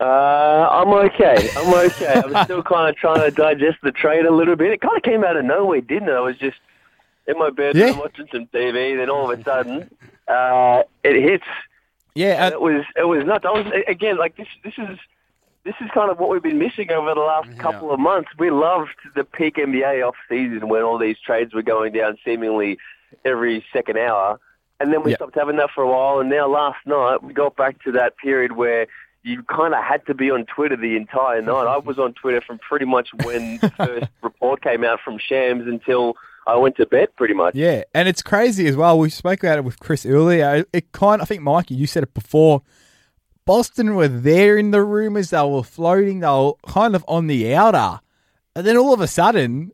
Uh, 0.00 0.04
I'm 0.70 0.88
okay. 0.88 1.50
I'm 1.56 1.74
okay. 1.74 2.22
I'm 2.24 2.44
still 2.44 2.62
kind 2.62 2.88
of 2.88 2.96
trying 2.96 3.20
to 3.20 3.30
digest 3.30 3.76
the 3.82 3.92
trade 3.92 4.24
a 4.24 4.32
little 4.34 4.56
bit. 4.56 4.72
It 4.72 4.80
kind 4.80 4.96
of 4.96 5.02
came 5.02 5.22
out 5.22 5.36
of 5.36 5.44
nowhere, 5.44 5.80
didn't 5.82 6.08
it? 6.08 6.12
I 6.12 6.20
was 6.20 6.36
just 6.38 6.56
in 7.28 7.38
my 7.38 7.50
bed 7.50 7.76
Yeah. 7.76 7.98
watching 7.98 8.26
some 8.32 8.46
TV, 8.46 8.96
then 8.96 9.10
all 9.10 9.30
of 9.30 9.38
a 9.38 9.42
sudden, 9.44 9.90
uh, 10.28 10.82
it 11.04 11.22
hits. 11.22 11.44
Yeah, 12.14 12.44
And 12.46 12.54
uh, 12.54 12.58
it 12.58 12.60
was 12.60 12.84
it 12.96 13.04
was 13.04 13.24
nuts. 13.24 13.44
I 13.46 13.50
was 13.52 13.66
again 13.88 14.18
like 14.18 14.36
this. 14.36 14.48
This 14.64 14.74
is 14.78 14.98
this 15.64 15.74
is 15.80 15.88
kind 15.94 16.10
of 16.10 16.18
what 16.18 16.28
we've 16.30 16.42
been 16.42 16.58
missing 16.58 16.90
over 16.90 17.14
the 17.14 17.20
last 17.20 17.48
couple 17.58 17.92
of 17.92 18.00
months. 18.00 18.30
We 18.38 18.50
loved 18.50 18.90
the 19.14 19.24
peak 19.24 19.56
NBA 19.56 20.06
off 20.06 20.16
season 20.28 20.68
when 20.68 20.82
all 20.82 20.98
these 20.98 21.16
trades 21.24 21.54
were 21.54 21.62
going 21.62 21.92
down 21.92 22.18
seemingly 22.24 22.78
every 23.24 23.64
second 23.72 23.96
hour, 23.98 24.40
and 24.80 24.92
then 24.92 25.02
we 25.04 25.12
Yeah. 25.12 25.16
stopped 25.16 25.36
having 25.36 25.56
that 25.56 25.70
for 25.70 25.82
a 25.84 25.88
while. 25.88 26.18
And 26.20 26.28
now 26.28 26.48
last 26.48 26.78
night 26.84 27.22
we 27.22 27.32
got 27.32 27.56
back 27.56 27.82
to 27.84 27.92
that 27.92 28.16
period 28.16 28.52
where 28.52 28.86
you 29.22 29.44
kind 29.44 29.72
of 29.72 29.84
had 29.84 30.04
to 30.06 30.14
be 30.14 30.32
on 30.32 30.44
Twitter 30.46 30.76
the 30.76 30.96
entire 30.96 31.40
night. 31.40 31.66
I 31.68 31.76
was 31.90 31.98
on 31.98 32.12
Twitter 32.14 32.40
from 32.40 32.58
pretty 32.58 32.86
much 32.86 33.10
when 33.22 33.58
the 33.58 33.70
first 33.76 34.06
report 34.20 34.62
came 34.62 34.82
out 34.84 34.98
from 35.04 35.16
Shams 35.18 35.66
until 35.68 36.16
I 36.46 36.56
went 36.56 36.76
to 36.76 36.86
bed, 36.86 37.08
pretty 37.16 37.34
much. 37.34 37.54
Yeah, 37.54 37.84
and 37.94 38.08
it's 38.08 38.22
crazy 38.22 38.66
as 38.66 38.76
well. 38.76 38.98
We 38.98 39.10
spoke 39.10 39.42
about 39.42 39.58
it 39.58 39.64
with 39.64 39.78
Chris 39.78 40.04
earlier. 40.04 40.64
It 40.72 40.92
kind, 40.92 41.22
I 41.22 41.24
think, 41.24 41.42
Mikey, 41.42 41.74
you 41.74 41.86
said 41.86 42.02
it 42.02 42.14
before. 42.14 42.62
Boston 43.44 43.94
were 43.94 44.08
there 44.08 44.56
in 44.56 44.70
the 44.70 44.82
rumors. 44.82 45.30
They 45.30 45.42
were 45.42 45.62
floating. 45.62 46.20
They 46.20 46.28
were 46.28 46.54
kind 46.66 46.94
of 46.94 47.04
on 47.08 47.26
the 47.26 47.54
outer, 47.54 48.00
and 48.54 48.66
then 48.66 48.76
all 48.76 48.92
of 48.92 49.00
a 49.00 49.06
sudden, 49.06 49.72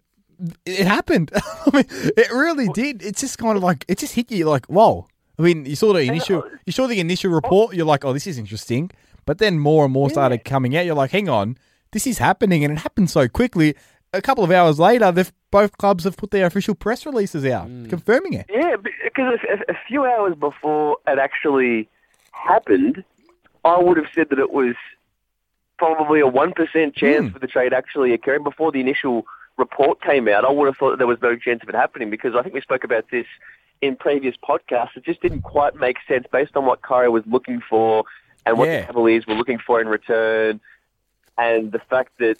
it 0.64 0.86
happened. 0.86 1.30
I 1.34 1.70
mean, 1.72 1.84
it 1.88 2.30
really 2.32 2.68
did. 2.68 3.02
It's 3.02 3.20
just 3.20 3.38
kind 3.38 3.56
of 3.56 3.62
like 3.62 3.84
it 3.88 3.98
just 3.98 4.14
hit 4.14 4.30
you 4.30 4.48
like, 4.48 4.66
whoa. 4.66 5.06
I 5.38 5.42
mean, 5.42 5.66
you 5.66 5.76
saw 5.76 5.92
the 5.92 6.00
uh, 6.00 6.12
initial, 6.12 6.44
you 6.66 6.72
saw 6.72 6.86
the 6.86 7.00
initial 7.00 7.30
report. 7.30 7.74
You're 7.74 7.86
like, 7.86 8.04
oh, 8.04 8.12
this 8.12 8.26
is 8.26 8.38
interesting. 8.38 8.90
But 9.24 9.38
then 9.38 9.58
more 9.58 9.84
and 9.84 9.92
more 9.92 10.10
started 10.10 10.44
coming 10.44 10.76
out. 10.76 10.86
You're 10.86 10.94
like, 10.94 11.10
hang 11.10 11.28
on, 11.28 11.58
this 11.92 12.06
is 12.06 12.18
happening, 12.18 12.64
and 12.64 12.72
it 12.72 12.80
happened 12.80 13.10
so 13.10 13.28
quickly. 13.28 13.74
A 14.12 14.22
couple 14.22 14.42
of 14.42 14.50
hours 14.50 14.78
later, 14.78 15.12
they've 15.12 15.32
both 15.50 15.76
clubs 15.78 16.04
have 16.04 16.16
put 16.16 16.30
their 16.30 16.46
official 16.46 16.74
press 16.74 17.04
releases 17.04 17.44
out 17.44 17.66
confirming 17.88 18.32
it. 18.34 18.46
Yeah, 18.48 18.76
because 19.04 19.38
a, 19.48 19.70
a 19.72 19.76
few 19.86 20.04
hours 20.06 20.34
before 20.34 20.96
it 21.06 21.18
actually 21.18 21.88
happened, 22.32 23.04
I 23.64 23.78
would 23.78 23.96
have 23.98 24.06
said 24.14 24.28
that 24.30 24.38
it 24.38 24.50
was 24.50 24.74
probably 25.78 26.20
a 26.20 26.26
one 26.26 26.52
percent 26.52 26.94
chance 26.94 27.26
Hmm. 27.26 27.32
for 27.32 27.38
the 27.38 27.46
trade 27.46 27.72
actually 27.72 28.12
occurring. 28.14 28.44
Before 28.44 28.72
the 28.72 28.80
initial 28.80 29.26
report 29.58 30.00
came 30.00 30.26
out, 30.28 30.44
I 30.44 30.50
would 30.50 30.66
have 30.66 30.76
thought 30.76 30.90
that 30.90 30.98
there 30.98 31.06
was 31.06 31.20
no 31.22 31.36
chance 31.36 31.62
of 31.62 31.68
it 31.68 31.74
happening 31.74 32.08
because 32.10 32.34
I 32.34 32.42
think 32.42 32.54
we 32.54 32.60
spoke 32.60 32.84
about 32.84 33.06
this 33.10 33.26
in 33.82 33.94
previous 33.96 34.36
podcasts. 34.36 34.96
It 34.96 35.04
just 35.04 35.20
didn't 35.20 35.42
quite 35.42 35.76
make 35.76 35.98
sense 36.08 36.26
based 36.32 36.56
on 36.56 36.64
what 36.64 36.82
Kyrie 36.82 37.08
was 37.10 37.24
looking 37.26 37.60
for 37.60 38.04
and 38.46 38.58
what 38.58 38.68
Yeah. 38.68 38.80
the 38.80 38.86
Cavaliers 38.86 39.26
were 39.26 39.34
looking 39.34 39.58
for 39.58 39.80
in 39.80 39.88
return, 39.88 40.60
and 41.36 41.72
the 41.72 41.78
fact 41.78 42.12
that 42.18 42.38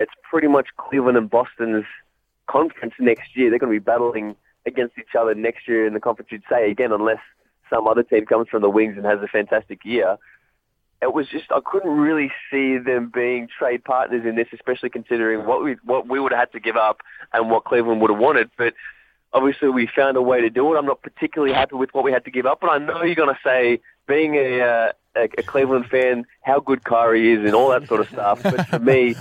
it's 0.00 0.12
pretty 0.28 0.48
much 0.48 0.68
Cleveland 0.76 1.16
and 1.16 1.30
Boston's 1.30 1.84
conference 2.48 2.94
next 2.98 3.36
year. 3.36 3.50
They're 3.50 3.58
going 3.58 3.72
to 3.72 3.78
be 3.78 3.84
battling 3.84 4.34
against 4.66 4.98
each 4.98 5.14
other 5.18 5.34
next 5.34 5.68
year 5.68 5.86
in 5.86 5.94
the 5.94 6.00
conference. 6.00 6.32
You'd 6.32 6.42
say 6.50 6.70
again, 6.70 6.90
unless 6.90 7.20
some 7.70 7.86
other 7.86 8.02
team 8.02 8.26
comes 8.26 8.48
from 8.48 8.62
the 8.62 8.70
wings 8.70 8.96
and 8.96 9.06
has 9.06 9.20
a 9.22 9.28
fantastic 9.28 9.84
year. 9.84 10.18
It 11.02 11.14
was 11.14 11.28
just 11.28 11.50
I 11.50 11.60
couldn't 11.64 11.96
really 11.96 12.30
see 12.50 12.76
them 12.76 13.10
being 13.12 13.48
trade 13.58 13.84
partners 13.84 14.26
in 14.26 14.34
this, 14.34 14.48
especially 14.52 14.90
considering 14.90 15.46
what 15.46 15.62
we 15.64 15.76
what 15.84 16.08
we 16.08 16.20
would 16.20 16.32
have 16.32 16.40
had 16.40 16.52
to 16.52 16.60
give 16.60 16.76
up 16.76 17.00
and 17.32 17.50
what 17.50 17.64
Cleveland 17.64 18.02
would 18.02 18.10
have 18.10 18.18
wanted. 18.18 18.50
But 18.58 18.74
obviously, 19.32 19.70
we 19.70 19.86
found 19.86 20.18
a 20.18 20.22
way 20.22 20.42
to 20.42 20.50
do 20.50 20.74
it. 20.74 20.78
I'm 20.78 20.84
not 20.84 21.00
particularly 21.00 21.54
happy 21.54 21.76
with 21.76 21.94
what 21.94 22.04
we 22.04 22.12
had 22.12 22.26
to 22.26 22.30
give 22.30 22.44
up, 22.44 22.60
but 22.60 22.68
I 22.68 22.78
know 22.78 23.02
you're 23.02 23.14
going 23.14 23.34
to 23.34 23.40
say, 23.42 23.80
being 24.06 24.34
a, 24.34 24.60
uh, 24.60 24.92
a 25.16 25.22
a 25.38 25.42
Cleveland 25.42 25.86
fan, 25.86 26.26
how 26.42 26.60
good 26.60 26.84
Kyrie 26.84 27.32
is 27.32 27.46
and 27.46 27.54
all 27.54 27.70
that 27.70 27.88
sort 27.88 28.00
of 28.00 28.08
stuff. 28.10 28.42
But 28.42 28.66
for 28.66 28.78
me, 28.78 29.14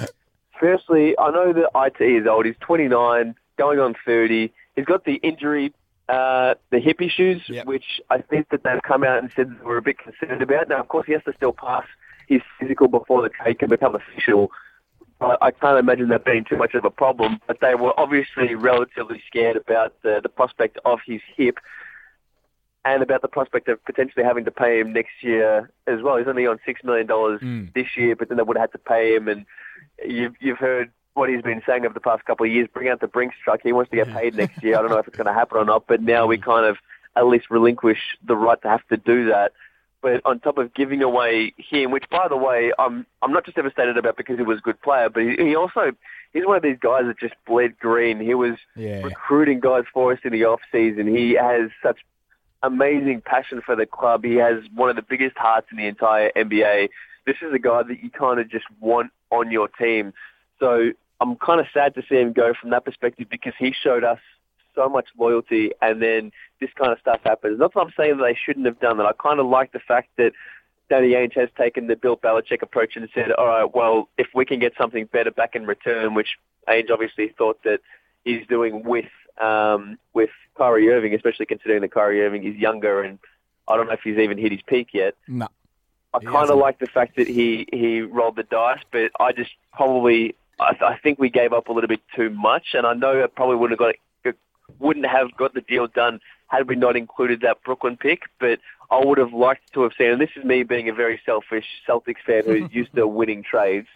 firstly, 0.60 1.17
I 1.17 1.32
know 1.32 1.54
that 1.54 1.69
IT 1.76 2.04
is 2.04 2.28
old. 2.28 2.45
He's 2.45 2.56
29, 2.60 3.36
going 3.58 3.80
on 3.80 3.95
30. 4.06 4.52
He's 4.76 4.86
got 4.86 5.06
the 5.06 5.15
injury, 5.15 5.74
uh, 6.08 6.56
the 6.72 6.80
hip 6.80 7.02
issues, 7.02 7.41
Yep. 7.48 7.65
which 7.65 8.02
I 8.10 8.19
think 8.22 8.50
that 8.50 8.63
they've 8.63 8.82
come 8.82 9.04
out 9.04 9.19
and 9.22 9.32
said 9.36 9.50
that 9.52 9.65
we're 9.65 9.78
a 9.78 9.82
bit 9.82 9.98
concerned 9.98 10.41
about. 10.41 10.69
Now, 10.69 10.80
of 10.80 10.88
course, 10.88 11.06
he 11.06 11.13
has 11.13 11.24
to 11.26 11.34
still 11.34 11.54
pass 11.54 11.86
his 12.28 12.41
physical 12.60 12.88
before 12.88 13.22
the 13.22 13.30
trade 13.30 13.60
can 13.60 13.69
become 13.69 13.95
official. 13.95 14.52
I, 15.22 15.36
I 15.41 15.52
can't 15.52 15.78
imagine 15.80 16.10
that 16.10 16.24
being 16.26 16.45
too 16.45 16.58
much 16.58 16.74
of 16.76 16.86
a 16.86 16.89
problem, 16.91 17.39
but 17.48 17.60
they 17.60 17.76
were 17.76 17.93
obviously 18.00 18.56
relatively 18.56 19.22
scared 19.28 19.58
about 19.58 19.93
the, 20.04 20.19
the 20.22 20.30
prospect 20.30 20.78
of 20.86 21.00
his 21.06 21.22
hip 21.36 21.58
and 22.86 23.04
about 23.04 23.22
the 23.22 23.28
prospect 23.28 23.67
of 23.67 23.84
potentially 23.84 24.24
having 24.24 24.45
to 24.45 24.52
pay 24.52 24.80
him 24.80 24.93
next 24.93 25.22
year 25.22 25.69
as 25.88 26.02
well. 26.02 26.15
He's 26.17 26.28
only 26.28 26.48
on 26.48 26.60
$6 26.67 26.84
million 26.86 27.08
Mm. 27.08 27.74
this 27.74 27.88
year, 27.98 28.15
but 28.15 28.30
then 28.30 28.38
they 28.38 28.43
would 28.43 28.56
have 28.58 28.69
had 28.72 28.72
to 28.72 28.78
pay 28.78 29.15
him. 29.15 29.28
And 29.28 29.45
you've, 30.06 30.34
you've 30.40 30.58
heard 30.58 30.92
what 31.14 31.30
he's 31.30 31.42
been 31.42 31.62
saying 31.66 31.86
over 31.86 31.94
the 31.94 32.00
past 32.00 32.24
couple 32.26 32.46
of 32.46 32.52
years. 32.52 32.68
Bring 32.74 32.88
out 32.90 33.02
the 33.02 33.08
Brinks 33.08 33.36
truck. 33.44 33.60
He 33.64 33.72
wants 33.74 33.90
to 33.92 33.98
get 33.98 34.14
paid 34.14 34.36
next 34.36 34.62
year. 34.64 34.78
I 34.78 34.82
don't 34.82 34.92
know 34.92 34.98
if 34.98 35.08
it's 35.08 35.18
going 35.18 35.28
to 35.34 35.34
happen 35.34 35.58
or 35.58 35.66
not, 35.66 35.86
but 35.88 36.02
now 36.02 36.28
we 36.28 36.38
kind 36.38 36.66
of 36.66 36.78
at 37.16 37.26
least 37.28 37.50
relinquish 37.50 38.00
the 38.26 38.36
right 38.36 38.62
to 38.62 38.70
have 38.70 38.88
to 38.88 38.98
do 38.98 39.28
that. 39.30 39.52
But 40.02 40.22
on 40.24 40.40
top 40.40 40.58
of 40.58 40.74
giving 40.74 41.02
away 41.02 41.54
him, 41.58 41.92
which 41.92 42.06
by 42.10 42.28
the 42.30 42.38
way, 42.38 42.72
I'm 42.80 43.06
I'm 43.22 43.34
not 43.34 43.44
just 43.44 43.58
devastated 43.58 43.98
about 43.98 44.16
because 44.16 44.38
he 44.38 44.44
was 44.44 44.60
a 44.60 44.62
good 44.62 44.82
player, 44.82 45.10
but 45.10 45.24
he, 45.24 45.36
he 45.36 45.56
also 45.56 45.92
he's 46.32 46.46
one 46.46 46.56
of 46.56 46.64
these 46.64 46.78
guys 46.80 47.02
that 47.08 47.20
just 47.20 47.34
bled 47.46 47.78
green. 47.80 48.22
He 48.22 48.34
was 48.34 48.56
Yeah. 48.78 49.02
recruiting 49.02 49.60
guys 49.60 49.84
for 49.94 50.14
us 50.14 50.20
in 50.24 50.32
the 50.32 50.46
off 50.46 50.62
season. 50.72 51.14
He 51.14 51.34
has 51.34 51.70
such 51.84 52.00
amazing 52.64 53.22
passion 53.26 53.62
for 53.66 53.76
the 53.76 53.86
club. 53.86 54.24
He 54.24 54.36
has 54.36 54.64
one 54.74 54.90
of 54.90 54.96
the 54.96 55.02
biggest 55.02 55.38
hearts 55.38 55.68
in 55.72 55.78
the 55.78 55.86
entire 55.88 56.32
NBA. 56.36 56.90
This 57.26 57.36
is 57.42 57.54
a 57.54 57.60
guy 57.60 57.84
that 57.84 58.02
you 58.02 58.10
kind 58.10 58.40
of 58.40 58.50
just 58.50 58.66
want 58.80 59.12
on 59.32 59.52
your 59.52 59.68
team. 59.68 60.13
So 60.60 60.92
I'm 61.22 61.36
kind 61.36 61.60
of 61.60 61.68
sad 61.74 61.96
to 61.96 62.04
see 62.08 62.15
him 62.15 62.34
go 62.34 62.54
from 62.60 62.70
that 62.72 62.86
perspective 62.86 63.28
because 63.30 63.54
he 63.58 63.74
showed 63.74 64.04
us 64.04 64.20
so 64.76 64.88
much 64.88 65.08
loyalty 65.18 65.72
and 65.82 66.02
then 66.02 66.32
this 66.62 66.70
kind 66.80 66.92
of 66.92 67.00
stuff 67.00 67.20
happens. 67.24 67.60
Not 67.60 67.74
that 67.74 67.80
I'm 67.80 67.94
saying 67.98 68.18
that 68.18 68.24
they 68.24 68.38
shouldn't 68.46 68.65
have 68.65 68.80
done 68.80 68.98
that. 68.98 69.06
I 69.06 69.12
kind 69.13 69.39
of 69.39 69.48
like 69.48 69.72
the 69.72 69.80
fact 69.80 70.10
that 70.18 70.32
Danny 70.89 71.10
Ainge 71.10 71.36
has 71.36 71.50
taken 71.58 71.88
the 71.88 71.96
Bill 71.96 72.18
Belichick 72.18 72.62
approach 72.62 72.96
and 72.96 73.08
said, 73.13 73.32
all 73.32 73.48
right, 73.48 73.76
well, 73.76 74.10
if 74.18 74.28
we 74.34 74.46
can 74.46 74.60
get 74.60 74.74
something 74.78 75.06
better 75.06 75.32
back 75.32 75.56
in 75.56 75.65
return, 75.65 76.15
which 76.15 76.38
Ainge 76.68 76.89
obviously 76.89 77.30
thought 77.38 77.62
that 77.63 77.80
he's 78.24 78.46
doing 78.48 78.84
with 78.84 79.06
um, 79.39 79.98
with 80.13 80.32
Kyrie 80.58 80.89
Irving, 80.89 81.13
especially 81.13 81.46
considering 81.46 81.82
that 81.82 81.94
Kyrie 81.94 82.22
Irving 82.22 82.44
is 82.44 82.56
younger 82.56 83.02
and 83.04 83.20
I 83.68 83.78
don't 83.78 83.88
know 83.88 83.94
if 83.94 84.02
he's 84.04 84.18
even 84.18 84.38
hit 84.38 84.52
his 84.52 84.62
peak 84.63 84.89
yet. 84.94 85.15
No. 85.28 85.48
I 86.13 86.19
kind 86.19 86.50
of 86.50 86.58
like 86.58 86.80
the 86.80 86.88
fact 86.88 87.17
that 87.17 87.28
he 87.28 87.67
he 87.72 88.02
rolled 88.02 88.36
the 88.36 88.43
dice, 88.43 88.82
but 88.91 89.12
I 89.19 89.32
just 89.32 89.52
probably 89.74 90.36
I, 90.60 90.76
I 90.82 90.98
think 90.98 91.19
we 91.19 91.30
gave 91.30 91.54
up 91.54 91.69
a 91.69 91.72
little 91.72 91.88
bit 91.88 92.02
too 92.15 92.30
much, 92.30 92.67
and 92.74 92.86
I 92.86 92.93
know 92.93 93.19
it 93.19 93.36
probably 93.36 93.56
wouldn't 93.56 93.80
have 93.80 93.93
got 94.26 94.36
wouldn't 94.80 95.06
have 95.06 95.36
got 95.38 95.54
the 95.54 95.62
deal 95.62 95.88
done 95.88 96.19
had 96.48 96.67
we 96.67 96.76
not 96.76 96.95
included 96.95 97.41
that 97.41 97.63
Brooklyn 97.63 97.98
pick. 97.98 98.24
But 98.39 98.60
I 98.91 99.04
would 99.04 99.17
have 99.17 99.34
liked 99.34 99.74
to 99.74 99.84
have 99.84 99.91
seen, 99.98 100.12
and 100.12 100.22
this 100.22 100.30
is 100.36 100.43
me 100.43 100.63
being 100.63 100.89
a 100.89 100.93
very 100.93 101.22
selfish 101.26 101.65
Celtics 101.88 102.22
fan 102.26 102.43
who's 102.45 102.72
used 102.74 102.93
to 102.95 103.08
winning 103.08 103.43
trades. 103.43 103.88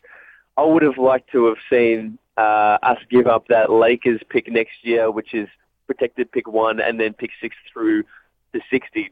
I 0.56 0.64
would 0.64 0.84
have 0.84 0.98
liked 0.98 1.32
to 1.32 1.46
have 1.46 1.58
seen 1.70 2.20
uh, 2.38 2.78
us 2.84 3.00
give 3.10 3.28
up 3.28 3.48
that 3.48 3.72
Lakers 3.72 4.22
pick 4.30 4.52
next 4.52 4.84
year, 4.84 5.10
which 5.10 5.34
is 5.34 5.48
protected 5.88 6.32
pick 6.32 6.48
one, 6.48 6.80
and 6.80 7.00
then 7.00 7.14
pick 7.14 7.32
six 7.42 7.56
through 7.72 8.04
to 8.54 8.62
60, 8.70 9.12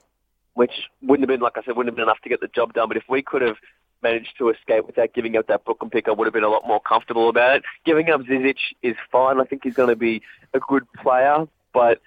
which 0.53 0.71
wouldn't 1.01 1.29
have 1.29 1.33
been, 1.33 1.41
like 1.41 1.57
I 1.57 1.63
said, 1.63 1.75
wouldn't 1.75 1.91
have 1.91 1.95
been 1.95 2.03
enough 2.03 2.21
to 2.23 2.29
get 2.29 2.41
the 2.41 2.47
job 2.47 2.73
done. 2.73 2.87
But 2.87 2.97
if 2.97 3.03
we 3.09 3.21
could 3.21 3.41
have 3.41 3.57
managed 4.03 4.37
to 4.37 4.49
escape 4.49 4.85
without 4.85 5.13
giving 5.13 5.37
up 5.37 5.47
that 5.47 5.63
Brooklyn 5.63 5.89
pick, 5.89 6.07
I 6.07 6.11
would 6.11 6.25
have 6.25 6.33
been 6.33 6.43
a 6.43 6.49
lot 6.49 6.67
more 6.67 6.79
comfortable 6.79 7.29
about 7.29 7.57
it. 7.57 7.63
Giving 7.85 8.09
up 8.09 8.21
Zizic 8.21 8.57
is 8.81 8.95
fine. 9.11 9.39
I 9.39 9.45
think 9.45 9.63
he's 9.63 9.75
going 9.75 9.89
to 9.89 9.95
be 9.95 10.21
a 10.53 10.59
good 10.59 10.83
player, 11.01 11.47
but 11.73 12.01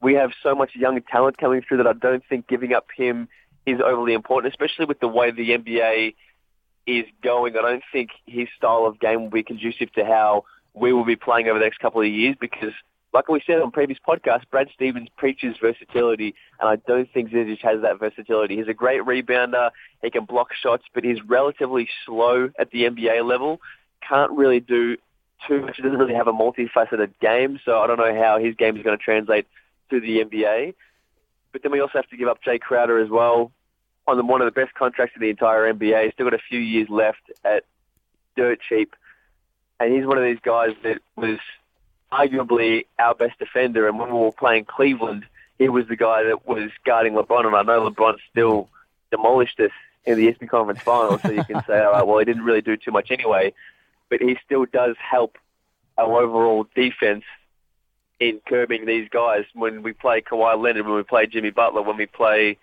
we 0.00 0.14
have 0.14 0.30
so 0.42 0.54
much 0.54 0.76
young 0.76 1.00
talent 1.02 1.38
coming 1.38 1.62
through 1.62 1.78
that 1.78 1.86
I 1.86 1.94
don't 1.94 2.22
think 2.28 2.46
giving 2.46 2.72
up 2.72 2.86
him 2.96 3.28
is 3.64 3.80
overly 3.84 4.12
important, 4.12 4.52
especially 4.52 4.84
with 4.84 5.00
the 5.00 5.08
way 5.08 5.30
the 5.30 5.50
NBA 5.50 6.14
is 6.86 7.04
going. 7.22 7.56
I 7.56 7.62
don't 7.62 7.82
think 7.92 8.10
his 8.26 8.48
style 8.56 8.86
of 8.86 9.00
game 9.00 9.22
will 9.22 9.30
be 9.30 9.42
conducive 9.42 9.92
to 9.94 10.04
how 10.04 10.44
we 10.74 10.92
will 10.92 11.04
be 11.04 11.16
playing 11.16 11.48
over 11.48 11.58
the 11.58 11.64
next 11.64 11.78
couple 11.78 12.00
of 12.00 12.06
years 12.06 12.36
because, 12.40 12.72
like 13.16 13.28
we 13.28 13.40
said 13.46 13.62
on 13.62 13.70
previous 13.70 13.98
podcasts, 14.06 14.42
Brad 14.50 14.68
Stevens 14.74 15.08
preaches 15.16 15.56
versatility, 15.58 16.34
and 16.60 16.68
I 16.68 16.76
don't 16.76 17.10
think 17.10 17.30
Zizic 17.30 17.62
has 17.62 17.80
that 17.80 17.98
versatility. 17.98 18.56
He's 18.56 18.68
a 18.68 18.74
great 18.74 19.00
rebounder. 19.00 19.70
He 20.02 20.10
can 20.10 20.26
block 20.26 20.52
shots, 20.52 20.84
but 20.92 21.02
he's 21.02 21.22
relatively 21.24 21.88
slow 22.04 22.50
at 22.58 22.70
the 22.72 22.82
NBA 22.82 23.26
level. 23.26 23.62
Can't 24.06 24.30
really 24.32 24.60
do 24.60 24.98
too 25.48 25.62
much. 25.62 25.76
He 25.76 25.82
doesn't 25.82 25.98
really 25.98 26.12
have 26.12 26.28
a 26.28 26.32
multifaceted 26.32 27.14
game, 27.18 27.58
so 27.64 27.78
I 27.78 27.86
don't 27.86 27.96
know 27.96 28.14
how 28.22 28.38
his 28.38 28.54
game 28.54 28.76
is 28.76 28.82
going 28.82 28.98
to 28.98 29.02
translate 29.02 29.46
to 29.88 29.98
the 29.98 30.22
NBA. 30.22 30.74
But 31.52 31.62
then 31.62 31.72
we 31.72 31.80
also 31.80 31.92
have 31.94 32.10
to 32.10 32.18
give 32.18 32.28
up 32.28 32.42
Jae 32.46 32.60
Crowder 32.60 32.98
as 32.98 33.08
well 33.08 33.50
on 34.06 34.18
the, 34.18 34.24
one 34.24 34.42
of 34.42 34.46
the 34.46 34.60
best 34.60 34.74
contracts 34.74 35.16
in 35.16 35.22
the 35.22 35.30
entire 35.30 35.72
NBA. 35.72 36.04
He's 36.04 36.12
still 36.12 36.28
got 36.28 36.34
a 36.34 36.42
few 36.50 36.60
years 36.60 36.90
left 36.90 37.32
at 37.46 37.64
dirt 38.36 38.58
cheap. 38.68 38.94
And 39.80 39.94
he's 39.94 40.04
one 40.04 40.18
of 40.18 40.24
these 40.24 40.38
guys 40.42 40.74
that 40.82 40.98
was 41.16 41.38
arguably 42.12 42.86
our 42.98 43.14
best 43.14 43.38
defender. 43.38 43.88
And 43.88 43.98
when 43.98 44.08
we 44.08 44.18
were 44.18 44.32
playing 44.32 44.64
Cleveland, 44.64 45.26
he 45.58 45.68
was 45.68 45.86
the 45.88 45.96
guy 45.96 46.24
that 46.24 46.46
was 46.46 46.70
guarding 46.84 47.14
LeBron. 47.14 47.46
And 47.46 47.56
I 47.56 47.62
know 47.62 47.90
LeBron 47.90 48.16
still 48.30 48.68
demolished 49.10 49.58
us 49.60 49.70
in 50.04 50.16
the 50.16 50.28
Eastern 50.28 50.48
Conference 50.48 50.80
Finals. 50.82 51.20
So 51.22 51.32
you 51.32 51.44
can 51.44 51.62
say, 51.66 51.80
all 51.82 51.92
right, 51.92 52.06
well, 52.06 52.18
he 52.18 52.24
didn't 52.24 52.44
really 52.44 52.60
do 52.62 52.76
too 52.76 52.90
much 52.90 53.10
anyway. 53.10 53.52
But 54.08 54.20
he 54.20 54.36
still 54.44 54.66
does 54.66 54.96
help 54.98 55.36
our 55.98 56.22
overall 56.22 56.66
defense 56.74 57.24
in 58.20 58.40
curbing 58.46 58.86
these 58.86 59.08
guys. 59.08 59.44
When 59.54 59.82
we 59.82 59.92
play 59.92 60.20
Kawhi 60.20 60.60
Leonard, 60.60 60.86
when 60.86 60.96
we 60.96 61.02
play 61.02 61.26
Jimmy 61.26 61.50
Butler, 61.50 61.82
when 61.82 61.96
we 61.96 62.06
play 62.06 62.58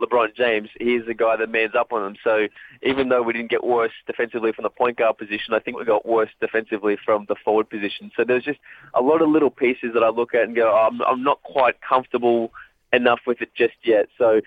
LeBron 0.00 0.34
James, 0.34 0.68
he's 0.78 1.04
the 1.06 1.14
guy 1.14 1.36
that 1.36 1.50
mans 1.50 1.74
up 1.74 1.92
on 1.92 2.02
them. 2.02 2.16
So 2.22 2.48
even 2.82 3.08
though 3.08 3.22
we 3.22 3.32
didn't 3.32 3.50
get 3.50 3.64
worse 3.64 3.92
defensively 4.06 4.52
from 4.52 4.62
the 4.62 4.70
point 4.70 4.96
guard 4.96 5.18
position, 5.18 5.54
I 5.54 5.58
think 5.58 5.76
we 5.76 5.84
got 5.84 6.06
worse 6.06 6.30
defensively 6.40 6.96
from 7.04 7.26
the 7.28 7.34
forward 7.44 7.68
position. 7.68 8.10
So 8.16 8.24
there's 8.24 8.44
just 8.44 8.60
a 8.94 9.02
lot 9.02 9.22
of 9.22 9.28
little 9.28 9.50
pieces 9.50 9.90
that 9.94 10.02
I 10.02 10.08
look 10.08 10.34
at 10.34 10.44
and 10.44 10.54
go, 10.54 10.70
oh, 10.70 10.88
I'm, 10.88 11.02
I'm 11.02 11.22
not 11.22 11.42
quite 11.42 11.80
comfortable 11.80 12.52
enough 12.92 13.20
with 13.26 13.42
it 13.42 13.54
just 13.54 13.74
yet. 13.82 14.08
So 14.16 14.40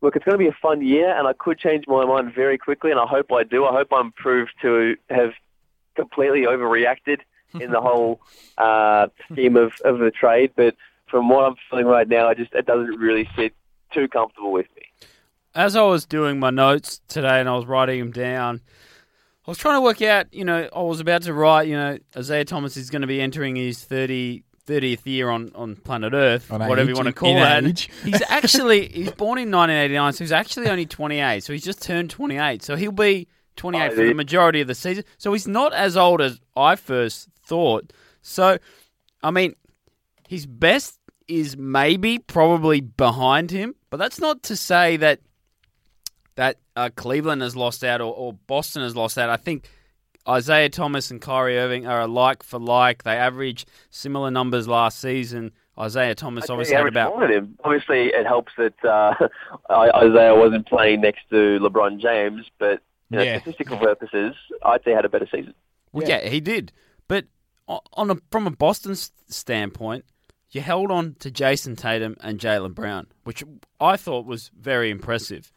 look, 0.00 0.16
it's 0.16 0.24
going 0.24 0.38
to 0.38 0.44
be 0.44 0.48
a 0.48 0.56
fun 0.60 0.84
year, 0.84 1.16
and 1.16 1.26
I 1.26 1.32
could 1.32 1.58
change 1.58 1.84
my 1.86 2.04
mind 2.04 2.34
very 2.34 2.58
quickly, 2.58 2.90
and 2.90 3.00
I 3.00 3.06
hope 3.06 3.32
I 3.32 3.42
do. 3.42 3.64
I 3.64 3.72
hope 3.72 3.88
I'm 3.92 4.12
proved 4.12 4.52
to 4.62 4.96
have 5.10 5.32
completely 5.96 6.42
overreacted 6.42 7.20
in 7.60 7.70
the 7.70 7.80
whole 7.80 8.20
uh, 8.58 9.06
scheme 9.30 9.56
of, 9.56 9.72
of 9.84 9.98
the 9.98 10.10
trade. 10.10 10.52
But 10.56 10.76
from 11.06 11.28
what 11.28 11.44
I'm 11.44 11.56
feeling 11.70 11.86
right 11.86 12.08
now, 12.08 12.28
I 12.28 12.34
just 12.34 12.52
it 12.52 12.66
doesn't 12.66 12.98
really 12.98 13.28
sit 13.36 13.54
too 13.94 14.08
comfortable 14.08 14.52
with 14.52 14.66
me. 14.76 14.82
As 15.54 15.76
I 15.76 15.82
was 15.82 16.04
doing 16.04 16.40
my 16.40 16.50
notes 16.50 17.00
today 17.08 17.38
and 17.40 17.48
I 17.48 17.54
was 17.54 17.64
writing 17.66 18.00
them 18.00 18.10
down, 18.10 18.60
I 19.46 19.50
was 19.50 19.58
trying 19.58 19.76
to 19.76 19.80
work 19.82 20.02
out, 20.02 20.32
you 20.34 20.44
know, 20.44 20.68
I 20.74 20.82
was 20.82 21.00
about 21.00 21.22
to 21.22 21.32
write, 21.34 21.68
you 21.68 21.76
know, 21.76 21.98
Isaiah 22.16 22.44
Thomas 22.44 22.76
is 22.76 22.90
going 22.90 23.02
to 23.02 23.08
be 23.08 23.20
entering 23.20 23.54
his 23.56 23.84
30, 23.84 24.42
30th 24.66 25.04
year 25.04 25.28
on, 25.30 25.52
on 25.54 25.76
planet 25.76 26.12
Earth, 26.14 26.50
On 26.50 26.58
whatever 26.66 26.82
age, 26.82 26.88
you 26.88 26.94
want 26.94 27.06
to 27.08 27.12
call 27.12 27.28
in 27.28 27.36
that. 27.36 27.64
age. 27.64 27.90
He's 28.04 28.22
actually, 28.28 28.88
he's 28.88 29.12
born 29.12 29.38
in 29.38 29.50
1989, 29.50 30.12
so 30.14 30.24
he's 30.24 30.32
actually 30.32 30.68
only 30.68 30.86
28. 30.86 31.44
So 31.44 31.52
he's 31.52 31.62
just 31.64 31.82
turned 31.82 32.10
28. 32.10 32.62
So 32.62 32.74
he'll 32.74 32.90
be 32.90 33.28
28 33.56 33.86
Oh, 33.86 33.94
for 33.94 34.04
the 34.04 34.14
majority 34.14 34.60
of 34.62 34.66
the 34.66 34.74
season. 34.74 35.04
So 35.18 35.32
he's 35.34 35.46
not 35.46 35.72
as 35.74 35.96
old 35.96 36.20
as 36.20 36.40
I 36.56 36.74
first 36.76 37.28
thought. 37.44 37.92
So, 38.22 38.56
I 39.22 39.30
mean, 39.30 39.54
his 40.26 40.46
best 40.46 40.98
is 41.28 41.56
maybe 41.56 42.18
probably 42.18 42.80
behind 42.80 43.50
him, 43.50 43.74
but 43.94 43.98
that's 43.98 44.18
not 44.18 44.42
to 44.42 44.56
say 44.56 44.96
that 44.96 45.20
that 46.34 46.56
uh, 46.74 46.90
Cleveland 46.96 47.42
has 47.42 47.54
lost 47.54 47.84
out 47.84 48.00
or, 48.00 48.12
or 48.12 48.32
Boston 48.32 48.82
has 48.82 48.96
lost 48.96 49.16
out. 49.16 49.30
I 49.30 49.36
think 49.36 49.68
Isaiah 50.28 50.68
Thomas 50.68 51.12
and 51.12 51.20
Kyrie 51.20 51.56
Irving 51.58 51.86
are 51.86 52.00
alike 52.00 52.42
for 52.42 52.58
like. 52.58 53.04
They 53.04 53.12
average 53.16 53.66
similar 53.90 54.32
numbers 54.32 54.66
last 54.66 54.98
season. 54.98 55.52
Isaiah 55.78 56.16
Thomas 56.16 56.50
obviously 56.50 56.74
had 56.74 56.88
about 56.88 57.10
more 57.10 57.20
than 57.28 57.36
him. 57.36 57.58
Obviously, 57.62 58.06
it 58.06 58.26
helps 58.26 58.52
that 58.58 58.84
uh, 58.84 59.28
Isaiah 59.72 60.34
wasn't 60.34 60.66
playing 60.66 61.00
next 61.02 61.30
to 61.30 61.60
LeBron 61.60 62.00
James, 62.00 62.50
but 62.58 62.82
you 63.10 63.18
know, 63.18 63.22
Yeah. 63.22 63.38
statistical 63.42 63.76
purposes, 63.78 64.34
I'd 64.64 64.82
say 64.82 64.90
had 64.90 65.04
a 65.04 65.08
better 65.08 65.28
season. 65.30 65.54
Well, 65.92 66.04
yeah. 66.08 66.28
he 66.28 66.40
did. 66.40 66.72
But 67.06 67.26
on 67.68 68.10
a, 68.10 68.16
from 68.32 68.48
a 68.48 68.50
Boston 68.50 68.96
standpoint, 68.96 70.04
you 70.54 70.60
held 70.60 70.90
on 70.90 71.16
to 71.20 71.30
Jayson 71.30 71.76
Tatum 71.76 72.16
and 72.20 72.38
Jaylen 72.38 72.74
Brown, 72.74 73.08
which 73.24 73.42
I 73.80 73.96
thought 73.96 74.26
was 74.26 74.50
very 74.58 74.90
impressive. 74.90 75.52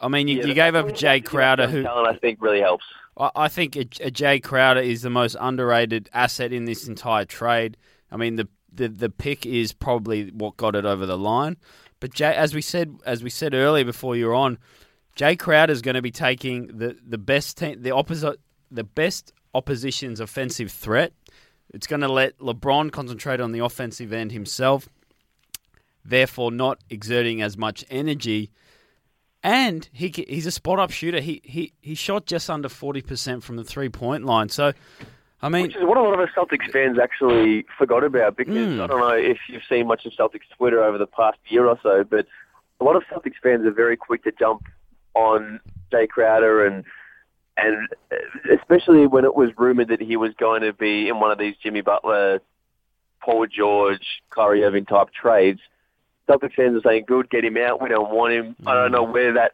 I 0.00 0.08
mean, 0.08 0.28
you, 0.28 0.38
Yeah, 0.38 0.46
you 0.46 0.54
gave 0.54 0.74
up 0.74 0.88
Jae 0.88 1.24
Crowder, 1.24 1.68
who 1.68 1.86
I 1.86 2.16
think 2.16 2.40
really 2.40 2.60
helps. 2.60 2.84
I, 3.16 3.30
I 3.36 3.48
think 3.48 3.76
a, 3.76 3.80
a 3.80 4.10
Jae 4.10 4.42
Crowder 4.42 4.80
is 4.80 5.02
the 5.02 5.10
most 5.10 5.36
underrated 5.38 6.08
asset 6.12 6.52
in 6.52 6.64
this 6.64 6.88
entire 6.88 7.24
trade. 7.24 7.76
I 8.10 8.16
mean, 8.16 8.36
the, 8.36 8.48
the 8.72 8.88
the 8.88 9.10
pick 9.10 9.46
is 9.46 9.72
probably 9.72 10.30
what 10.30 10.56
got 10.56 10.74
it 10.74 10.84
over 10.84 11.06
the 11.06 11.18
line. 11.18 11.56
But 12.00 12.14
Jay, 12.14 12.34
as 12.34 12.54
we 12.54 12.62
said, 12.62 12.96
as 13.04 13.22
we 13.22 13.30
said 13.30 13.54
earlier 13.54 13.84
before 13.84 14.16
you 14.16 14.26
were 14.26 14.34
on, 14.34 14.58
Jae 15.16 15.38
Crowder 15.38 15.72
is 15.72 15.82
going 15.82 15.96
to 15.96 16.02
be 16.02 16.10
taking 16.10 16.78
the, 16.78 16.96
the 17.06 17.18
best 17.18 17.58
team, 17.58 17.82
the 17.82 17.90
opposite, 17.90 18.40
the 18.70 18.84
best 18.84 19.32
opposition's 19.54 20.18
offensive 20.18 20.70
threat. 20.70 21.12
It's 21.72 21.86
going 21.86 22.00
to 22.00 22.08
let 22.08 22.38
LeBron 22.38 22.90
concentrate 22.92 23.40
on 23.40 23.52
the 23.52 23.60
offensive 23.60 24.12
end 24.12 24.32
himself, 24.32 24.88
therefore 26.04 26.50
not 26.50 26.78
exerting 26.90 27.42
as 27.42 27.56
much 27.56 27.84
energy. 27.90 28.50
And 29.42 29.88
he 29.92 30.12
he's 30.28 30.46
a 30.46 30.50
spot 30.50 30.78
up 30.78 30.90
shooter. 30.90 31.20
He 31.20 31.40
he 31.44 31.72
he 31.80 31.94
shot 31.94 32.26
just 32.26 32.50
under 32.50 32.68
forty 32.68 33.00
percent 33.00 33.42
from 33.42 33.56
the 33.56 33.64
three 33.64 33.88
point 33.88 34.26
line. 34.26 34.50
So, 34.50 34.72
I 35.40 35.48
mean, 35.48 35.62
Which 35.62 35.76
is 35.76 35.82
what 35.82 35.96
a 35.96 36.02
lot 36.02 36.12
of 36.12 36.20
us 36.20 36.28
Celtics 36.36 36.70
fans 36.70 36.98
actually 37.02 37.64
forgot 37.78 38.04
about 38.04 38.36
because 38.36 38.54
Mm. 38.54 38.82
I 38.82 38.86
don't 38.86 39.00
know 39.00 39.16
if 39.16 39.38
you've 39.48 39.62
seen 39.66 39.86
much 39.86 40.04
of 40.04 40.12
Celtics 40.12 40.48
Twitter 40.58 40.84
over 40.84 40.98
the 40.98 41.06
past 41.06 41.38
year 41.48 41.66
or 41.66 41.78
so, 41.82 42.04
but 42.04 42.26
a 42.80 42.84
lot 42.84 42.96
of 42.96 43.02
Celtics 43.04 43.36
fans 43.42 43.64
are 43.64 43.70
very 43.70 43.96
quick 43.96 44.24
to 44.24 44.32
jump 44.38 44.64
on 45.14 45.58
Jae 45.90 46.06
Crowder 46.08 46.66
and 46.66 46.84
and 47.56 47.88
uh, 48.12 48.16
especially 48.54 49.06
when 49.06 49.24
it 49.24 49.34
was 49.34 49.50
rumored 49.56 49.88
that 49.88 50.00
he 50.00 50.16
was 50.16 50.32
going 50.38 50.62
to 50.62 50.72
be 50.72 51.08
in 51.08 51.20
one 51.20 51.30
of 51.30 51.38
these 51.38 51.54
Jimmy 51.62 51.80
Butler, 51.80 52.40
Paul 53.20 53.46
George, 53.46 54.22
Kyrie 54.30 54.60
mm. 54.60 54.66
Irving 54.66 54.86
type 54.86 55.08
trades. 55.12 55.60
Celtics 56.28 56.54
fans 56.54 56.76
are 56.76 56.88
saying, 56.88 57.04
"Good, 57.06 57.30
get 57.30 57.44
him 57.44 57.56
out. 57.56 57.82
We 57.82 57.88
don't 57.88 58.10
want 58.10 58.32
him." 58.32 58.56
I 58.66 58.74
don't 58.74 58.90
mm. 58.90 58.92
know 58.92 59.02
where 59.04 59.34
that 59.34 59.52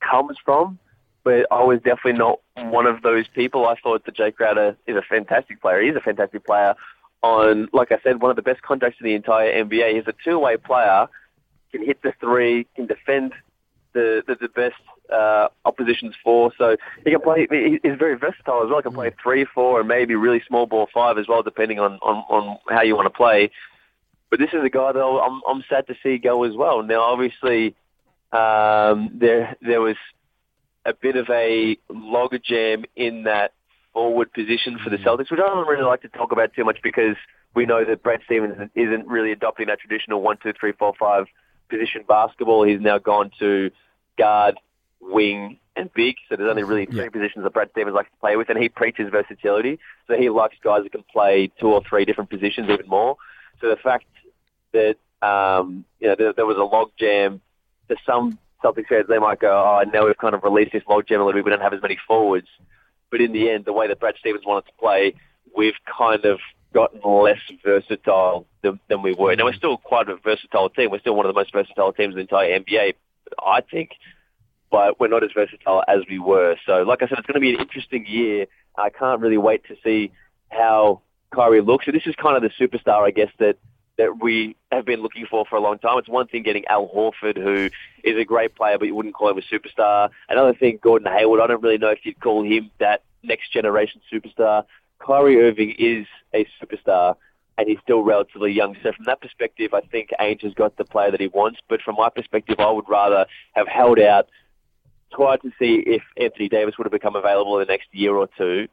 comes 0.00 0.36
from, 0.44 0.78
but 1.24 1.46
I 1.50 1.62
was 1.62 1.78
definitely 1.78 2.14
not 2.14 2.40
one 2.56 2.86
of 2.86 3.02
those 3.02 3.26
people. 3.28 3.66
I 3.66 3.76
thought 3.76 4.04
that 4.04 4.16
Jae 4.16 4.34
Crowder 4.34 4.76
is 4.86 4.96
a 4.96 5.02
fantastic 5.02 5.60
player. 5.60 5.82
He's 5.82 5.96
a 5.96 6.00
fantastic 6.00 6.44
player 6.44 6.74
on, 7.22 7.68
like 7.72 7.92
I 7.92 7.98
said, 8.02 8.20
one 8.20 8.30
of 8.30 8.36
the 8.36 8.42
best 8.42 8.62
contracts 8.62 8.98
in 9.00 9.06
the 9.06 9.14
entire 9.14 9.64
NBA. 9.64 9.94
He's 9.94 10.06
a 10.06 10.14
two-way 10.24 10.56
player, 10.56 11.06
can 11.70 11.84
hit 11.84 12.02
the 12.02 12.12
three, 12.20 12.66
can 12.74 12.86
defend 12.86 13.32
the 13.94 14.22
the, 14.26 14.36
the 14.40 14.48
best 14.48 14.74
uh, 15.12 15.48
opposition's 15.64 16.14
four. 16.22 16.52
So 16.58 16.76
he 17.04 17.10
can 17.10 17.20
play. 17.20 17.46
He's 17.50 17.98
very 17.98 18.16
versatile 18.16 18.62
as 18.62 18.68
well. 18.68 18.78
He 18.78 18.82
can 18.82 18.94
play 18.94 19.12
three, 19.22 19.46
four, 19.54 19.80
and 19.80 19.88
maybe 19.88 20.14
really 20.14 20.42
small 20.46 20.66
ball 20.66 20.88
five 20.92 21.18
as 21.18 21.26
well, 21.28 21.42
depending 21.42 21.78
on 21.78 21.94
on, 22.02 22.16
on 22.28 22.58
how 22.68 22.82
you 22.82 22.96
want 22.96 23.06
to 23.06 23.16
play. 23.16 23.50
But 24.30 24.38
this 24.38 24.50
is 24.52 24.64
a 24.64 24.70
guy 24.70 24.92
that 24.92 25.00
I'm 25.00 25.40
I'm 25.48 25.64
sad 25.68 25.86
to 25.88 25.94
see 26.02 26.18
go 26.18 26.44
as 26.44 26.54
well. 26.56 26.82
Now, 26.82 27.02
obviously, 27.02 27.74
um, 28.32 29.10
there 29.14 29.56
there 29.60 29.80
was 29.80 29.96
a 30.84 30.94
bit 30.94 31.16
of 31.16 31.28
a 31.30 31.76
logjam 31.90 32.84
in 32.96 33.24
that 33.24 33.52
forward 33.92 34.32
position 34.32 34.78
for 34.82 34.90
the 34.90 34.96
Celtics, 34.96 35.30
which 35.30 35.40
I 35.40 35.46
don't 35.46 35.68
really 35.68 35.84
like 35.84 36.02
to 36.02 36.08
talk 36.08 36.32
about 36.32 36.54
too 36.54 36.64
much 36.64 36.78
because 36.82 37.16
we 37.54 37.66
know 37.66 37.84
that 37.84 38.02
Brad 38.02 38.20
Stevens 38.24 38.70
isn't 38.74 39.06
really 39.06 39.32
adopting 39.32 39.66
that 39.66 39.80
traditional 39.80 40.22
one, 40.22 40.38
two, 40.42 40.52
three, 40.58 40.72
four, 40.72 40.94
five 40.98 41.26
position 41.72 42.04
basketball. 42.06 42.62
He's 42.64 42.80
now 42.80 42.98
gone 42.98 43.30
to 43.38 43.70
guard 44.18 44.54
wing, 45.00 45.58
and 45.74 45.92
big. 45.94 46.16
So 46.28 46.36
there's 46.36 46.50
only 46.50 46.62
really 46.62 46.86
three 46.86 47.04
Yeah. 47.04 47.08
positions 47.10 47.44
that 47.44 47.52
Brad 47.52 47.70
Stevens 47.70 47.94
likes 47.94 48.10
to 48.10 48.16
play 48.20 48.36
with, 48.36 48.48
and 48.50 48.58
he 48.62 48.68
preaches 48.68 49.10
versatility. 49.10 49.78
So 50.06 50.16
he 50.16 50.28
likes 50.28 50.56
guys 50.62 50.82
that 50.84 50.92
can 50.92 51.04
play 51.04 51.50
two 51.58 51.72
or 51.72 51.82
three 51.88 52.04
different 52.04 52.30
positions 52.30 52.68
even 52.70 52.86
more. 52.88 53.16
So 53.60 53.68
the 53.68 53.76
fact 53.76 54.04
that 54.72 54.96
um, 55.22 55.84
you 56.00 56.08
know 56.08 56.16
there, 56.18 56.32
there 56.32 56.46
was 56.46 56.56
a 56.58 56.64
log 56.64 56.90
jam 56.98 57.40
to 57.88 57.96
some 58.04 58.38
Celtics 58.62 58.88
fans, 58.88 59.06
they 59.08 59.18
might 59.18 59.40
go, 59.40 59.50
"Oh, 59.50 59.82
now 59.90 60.06
we've 60.06 60.16
kind 60.18 60.34
of 60.34 60.42
released 60.44 60.72
this 60.72 60.82
log 60.88 61.06
jam 61.06 61.20
a 61.20 61.24
little 61.24 61.38
bit. 61.38 61.44
We 61.44 61.50
don't 61.50 61.62
have 61.62 61.72
as 61.72 61.82
many 61.82 61.98
forwards." 62.06 62.48
But 63.10 63.20
in 63.20 63.32
the 63.32 63.50
end, 63.50 63.64
the 63.64 63.72
way 63.72 63.86
that 63.88 63.98
Brad 64.00 64.14
Stevens 64.18 64.44
wanted 64.46 64.66
to 64.66 64.72
play, 64.78 65.14
we've 65.56 65.74
kind 65.98 66.24
of 66.24 66.38
gotten 66.72 67.00
less 67.02 67.40
versatile 67.64 68.46
than, 68.62 68.80
than 68.88 69.02
we 69.02 69.14
were. 69.14 69.34
Now 69.36 69.44
we're 69.44 69.52
mm. 69.52 69.56
still 69.56 69.76
quite 69.76 70.08
a 70.08 70.16
versatile 70.16 70.70
team. 70.70 70.90
We're 70.90 71.00
still 71.00 71.14
one 71.14 71.26
of 71.26 71.34
the 71.34 71.38
most 71.38 71.52
versatile 71.52 71.92
teams 71.92 72.12
in 72.12 72.16
the 72.16 72.20
entire 72.22 72.58
NBA, 72.60 72.94
I 73.44 73.60
think. 73.60 73.90
But 74.70 74.98
we're 74.98 75.08
not 75.08 75.22
as 75.22 75.30
versatile 75.34 75.84
as 75.86 76.00
we 76.08 76.18
were. 76.18 76.56
So, 76.64 76.82
like 76.82 77.02
I 77.02 77.08
said, 77.08 77.18
it's 77.18 77.26
going 77.26 77.34
to 77.34 77.40
be 77.40 77.54
an 77.54 77.60
interesting 77.60 78.06
year. 78.06 78.46
I 78.76 78.88
can't 78.88 79.20
really 79.20 79.36
wait 79.36 79.64
to 79.68 79.76
see 79.84 80.12
how 80.48 81.02
Kyrie 81.34 81.60
looks. 81.60 81.84
So 81.84 81.92
this 81.92 82.06
is 82.06 82.14
kind 82.14 82.36
of 82.36 82.42
the 82.42 82.50
superstar, 82.64 83.06
I 83.06 83.10
guess, 83.10 83.28
that 83.38 83.58
that 83.98 84.22
we 84.22 84.56
have 84.70 84.86
been 84.86 85.02
looking 85.02 85.26
for 85.26 85.44
for 85.44 85.56
a 85.56 85.60
long 85.60 85.78
time. 85.78 85.98
It's 85.98 86.08
one 86.08 86.26
thing 86.26 86.42
getting 86.42 86.64
Al 86.66 86.88
Horford, 86.88 87.36
who 87.36 87.68
is 88.02 88.16
a 88.16 88.24
great 88.24 88.54
player, 88.54 88.78
but 88.78 88.86
you 88.86 88.94
wouldn't 88.94 89.14
call 89.14 89.28
him 89.28 89.38
a 89.38 89.42
superstar. 89.42 90.08
Another 90.28 90.54
thing, 90.54 90.78
Gordon 90.82 91.12
Hayward. 91.12 91.40
I 91.40 91.46
don't 91.46 91.62
really 91.62 91.78
know 91.78 91.90
if 91.90 92.00
you'd 92.04 92.18
call 92.18 92.42
him 92.42 92.70
that 92.80 93.02
next 93.22 93.52
generation 93.52 94.00
superstar. 94.12 94.64
Kyrie 95.04 95.40
Irving 95.42 95.74
is 95.78 96.06
a 96.34 96.46
superstar, 96.60 97.16
and 97.58 97.68
he's 97.68 97.78
still 97.82 98.02
relatively 98.02 98.52
young. 98.52 98.76
So 98.82 98.92
from 98.92 99.04
that 99.06 99.20
perspective, 99.20 99.74
I 99.74 99.80
think 99.80 100.10
Ainge 100.20 100.42
has 100.42 100.54
got 100.54 100.76
the 100.76 100.84
player 100.84 101.10
that 101.10 101.20
he 101.20 101.28
wants. 101.28 101.58
But 101.68 101.82
from 101.82 101.96
my 101.96 102.08
perspective, 102.08 102.60
I 102.60 102.70
would 102.70 102.88
rather 102.88 103.26
have 103.54 103.68
held 103.68 103.98
out, 103.98 104.28
tried 105.12 105.42
to 105.42 105.50
see 105.58 105.82
if 105.86 106.02
Anthony 106.16 106.48
Davis 106.48 106.78
would 106.78 106.84
have 106.84 106.92
become 106.92 107.16
available 107.16 107.58
in 107.58 107.66
the 107.66 107.72
next 107.72 107.88
year 107.92 108.14
or 108.14 108.28
two, 108.38 108.68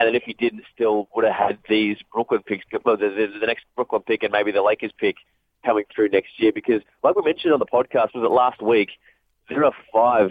and 0.00 0.08
then 0.08 0.14
if 0.14 0.24
he 0.24 0.32
didn't, 0.32 0.64
still 0.74 1.08
would 1.14 1.24
have 1.24 1.34
had 1.34 1.58
these 1.68 1.96
Brooklyn 2.12 2.42
picks, 2.42 2.64
well, 2.84 2.96
the, 2.96 3.08
the, 3.10 3.38
the 3.38 3.46
next 3.46 3.64
Brooklyn 3.76 4.02
pick 4.02 4.22
and 4.22 4.32
maybe 4.32 4.50
the 4.50 4.62
Lakers 4.62 4.92
pick 4.98 5.16
coming 5.64 5.84
through 5.94 6.08
next 6.08 6.30
year. 6.38 6.52
Because, 6.52 6.82
like 7.02 7.14
we 7.14 7.22
mentioned 7.22 7.52
on 7.52 7.60
the 7.60 7.66
podcast, 7.66 8.14
was 8.14 8.24
it 8.24 8.30
last 8.30 8.60
week? 8.60 8.90
There 9.48 9.64
are 9.64 9.72
five 9.92 10.30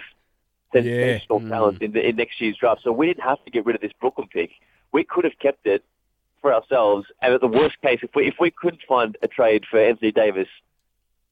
sensational 0.74 1.42
Yeah. 1.42 1.50
talents 1.50 1.80
mm. 1.80 1.86
in, 1.86 1.92
the, 1.94 2.08
in 2.08 2.16
next 2.18 2.42
year's 2.42 2.58
draft. 2.58 2.82
So 2.84 2.92
we 2.92 3.08
didn't 3.08 3.24
have 3.24 3.44
to 3.46 3.52
get 3.52 3.66
rid 3.66 3.76
of 3.76 3.82
this 3.82 3.94
Brooklyn 4.02 4.28
pick. 4.28 4.52
We 4.94 5.04
could 5.04 5.26
have 5.26 5.38
kept 5.40 5.66
it 5.66 5.84
for 6.42 6.54
ourselves. 6.54 7.08
And 7.22 7.34
at 7.34 7.42
the 7.42 7.48
worst 7.48 7.82
case, 7.82 8.00
if 8.04 8.12
we 8.16 8.28
if 8.28 8.36
we 8.40 8.52
couldn't 8.52 8.84
find 8.88 9.18
a 9.22 9.28
trade 9.28 9.66
for 9.70 9.80
Anthony 9.80 10.12
Davis, 10.12 10.48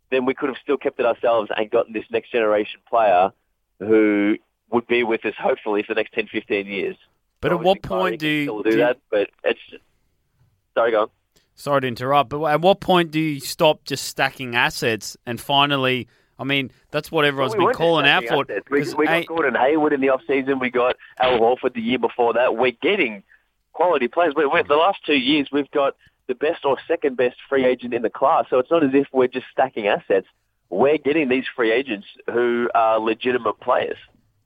then 0.09 0.25
we 0.25 0.33
could 0.33 0.49
have 0.49 0.57
still 0.61 0.77
kept 0.77 0.99
it 0.99 1.05
ourselves 1.05 1.49
and 1.55 1.69
gotten 1.69 1.93
this 1.93 2.05
next 2.11 2.31
generation 2.31 2.79
player 2.89 3.31
who 3.79 4.37
would 4.71 4.87
be 4.87 5.03
with 5.03 5.25
us 5.25 5.33
hopefully 5.39 5.83
for 5.83 5.93
the 5.93 5.99
next 5.99 6.13
10, 6.13 6.27
15 6.27 6.65
years. 6.65 6.95
But 7.41 7.51
at 7.51 7.61
what 7.61 7.81
point 7.81 8.19
do 8.19 8.27
you, 8.27 8.43
still 8.43 8.63
do 8.63 8.71
do 8.71 8.77
that? 8.77 8.99
But 9.09 9.29
it's 9.43 9.59
sorry, 10.73 10.91
go 10.91 11.01
on. 11.03 11.07
Sorry 11.55 11.81
to 11.81 11.87
interrupt, 11.87 12.29
but 12.29 12.43
at 12.45 12.61
what 12.61 12.79
point 12.79 13.11
do 13.11 13.19
you 13.19 13.39
stop 13.39 13.83
just 13.83 14.05
stacking 14.05 14.55
assets 14.55 15.17
and 15.25 15.39
finally? 15.39 16.07
I 16.39 16.43
mean, 16.43 16.71
that's 16.89 17.11
what 17.11 17.25
everyone's 17.25 17.55
Well, 17.55 17.67
we 17.67 17.73
been 17.73 17.77
calling 17.77 18.07
out 18.07 18.23
for. 18.25 18.45
We, 18.71 18.81
we 18.93 19.05
got 19.05 19.15
ain't- 19.15 19.27
Gordon 19.27 19.53
Hayward 19.55 19.93
in 19.93 20.01
the 20.01 20.09
off 20.09 20.21
season. 20.27 20.57
We 20.59 20.71
got 20.71 20.95
Al 21.19 21.39
Horford 21.39 21.73
the 21.73 21.81
year 21.81 21.99
before 21.99 22.33
that. 22.33 22.55
We're 22.55 22.71
getting 22.71 23.21
quality 23.73 24.07
players. 24.07 24.33
But 24.35 24.67
the 24.67 24.75
last 24.75 25.05
two 25.05 25.17
years, 25.17 25.49
we've 25.51 25.69
got 25.71 25.95
the 26.27 26.35
best 26.35 26.65
or 26.65 26.77
second 26.87 27.17
best 27.17 27.37
free 27.49 27.65
agent 27.65 27.93
in 27.93 28.01
the 28.01 28.09
class. 28.09 28.45
So 28.49 28.59
it's 28.59 28.71
not 28.71 28.83
as 28.83 28.91
if 28.93 29.07
we're 29.11 29.27
just 29.27 29.47
stacking 29.51 29.87
assets. 29.87 30.27
We're 30.69 30.97
getting 30.97 31.29
these 31.29 31.45
free 31.55 31.71
agents 31.71 32.07
who 32.31 32.69
are 32.73 32.99
legitimate 32.99 33.59
players. 33.59 33.97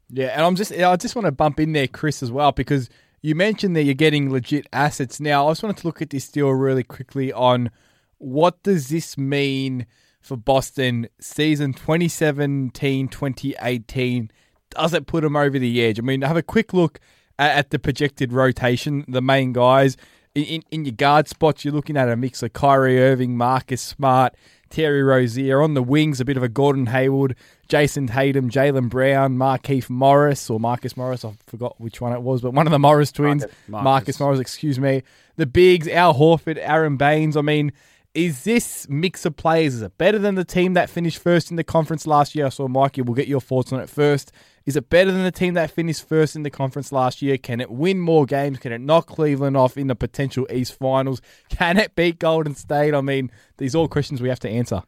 Yeah, 0.10 0.28
and 0.28 0.42
I'm 0.42 0.56
just 0.56 0.72
I 0.72 0.96
just 0.96 1.16
want 1.16 1.26
to 1.26 1.32
bump 1.32 1.60
in 1.60 1.74
there, 1.74 1.88
Chris, 1.88 2.24
as 2.24 2.32
well, 2.32 2.52
because 2.52 2.90
you 3.22 3.36
mentioned 3.36 3.76
that 3.76 3.84
you're 3.84 3.96
getting 3.96 4.32
legit 4.32 4.68
assets. 4.72 5.20
Now, 5.20 5.48
I 5.48 5.52
just 5.52 5.64
wanted 5.64 5.78
to 5.78 5.88
look 5.88 6.02
at 6.02 6.12
this 6.12 6.30
deal 6.30 6.50
really 6.50 6.84
quickly 6.84 7.34
on 7.34 7.72
what 8.18 8.64
does 8.64 8.90
this 8.90 9.18
mean 9.18 9.86
for 10.22 10.38
Boston 10.38 11.08
season 11.20 11.74
2017-2018? 11.74 14.30
Does 14.72 14.94
it 14.94 15.08
put 15.08 15.22
them 15.22 15.36
over 15.36 15.60
the 15.60 15.84
edge? 15.84 16.00
I 16.00 16.02
mean, 16.02 16.22
have 16.22 16.38
a 16.38 16.44
quick 16.44 16.74
look 16.74 17.00
at, 17.40 17.70
the 17.70 17.80
projected 17.80 18.34
rotation, 18.34 19.06
the 19.08 19.22
main 19.22 19.54
guys. 19.54 19.98
In, 20.34 20.44
in, 20.44 20.64
in 20.72 20.86
your 20.86 20.94
guard 20.94 21.28
spots, 21.28 21.64
you're 21.64 21.74
looking 21.74 21.98
at 21.98 22.10
a 22.10 22.16
mix 22.16 22.44
of 22.44 22.54
Kyrie 22.54 23.02
Irving, 23.02 23.38
Marcus 23.38 23.82
Smart, 23.82 24.36
Terry 24.70 25.02
Rozier. 25.02 25.62
On 25.62 25.74
the 25.74 25.84
wings, 25.84 26.20
a 26.20 26.26
bit 26.26 26.38
of 26.38 26.44
a 26.44 26.50
Gordon 26.50 26.88
Hayward, 26.88 27.36
Jayson 27.70 28.08
Tatum, 28.08 28.50
Jaylen 28.50 28.90
Brown, 28.90 29.38
Markeith 29.38 29.90
Morris, 29.90 30.50
or 30.50 30.60
Marcus 30.60 30.98
Morris. 30.98 31.24
I 31.24 31.34
forgot 31.48 31.80
which 31.80 32.02
one 32.02 32.14
it 32.14 32.22
was, 32.22 32.42
but 32.42 32.52
one 32.52 32.68
of 32.68 32.72
the 32.72 32.80
Morris 32.80 33.12
twins. 33.12 33.44
Marcus. 33.44 33.58
Marcus, 33.68 33.84
Marcus. 33.84 34.20
Morris, 34.20 34.40
excuse 34.40 34.80
me. 34.80 35.04
The 35.38 35.46
bigs, 35.46 35.88
Al 35.88 36.14
Horford, 36.14 36.58
Aron 36.60 36.98
Baynes. 36.98 37.38
I 37.38 37.42
mean, 37.42 37.72
is 38.14 38.46
this 38.46 38.88
mix 38.90 39.26
of 39.26 39.36
players, 39.36 39.76
is 39.76 39.82
it 39.82 39.98
better 39.98 40.18
than 40.18 40.36
the 40.36 40.46
team 40.46 40.74
that 40.74 40.90
finished 40.90 41.20
first 41.20 41.52
in 41.52 41.58
the 41.58 41.64
conference 41.64 42.08
last 42.08 42.34
year? 42.34 42.46
I 42.46 42.50
saw 42.50 42.68
Mikey, 42.68 43.02
we'll 43.02 43.14
get 43.14 43.28
your 43.28 43.42
thoughts 43.42 43.74
on 43.74 43.82
it 43.82 43.90
first. 43.90 44.32
Is 44.66 44.76
it 44.76 44.90
better 44.90 45.12
than 45.12 45.24
the 45.24 45.32
team 45.32 45.54
that 45.54 45.70
finished 45.70 46.08
first 46.08 46.36
in 46.36 46.42
the 46.42 46.50
conference 46.50 46.92
last 46.92 47.22
year? 47.22 47.38
Can 47.38 47.62
it 47.62 47.70
win 47.70 48.00
more 48.00 48.26
games? 48.26 48.58
Can 48.58 48.72
it 48.72 48.82
knock 48.82 49.06
Cleveland 49.06 49.56
off 49.56 49.78
in 49.78 49.88
the 49.88 49.96
potential 49.96 50.48
East 50.52 50.74
Finals? 50.74 51.22
Can 51.50 51.78
it 51.78 51.94
beat 51.96 52.18
Golden 52.18 52.56
State? 52.56 52.96
I 52.96 53.02
mean, 53.02 53.32
these 53.58 53.76
are 53.76 53.80
all 53.80 53.88
questions 53.88 54.22
we 54.22 54.30
have 54.30 54.40
to 54.40 54.50
answer. 54.50 54.82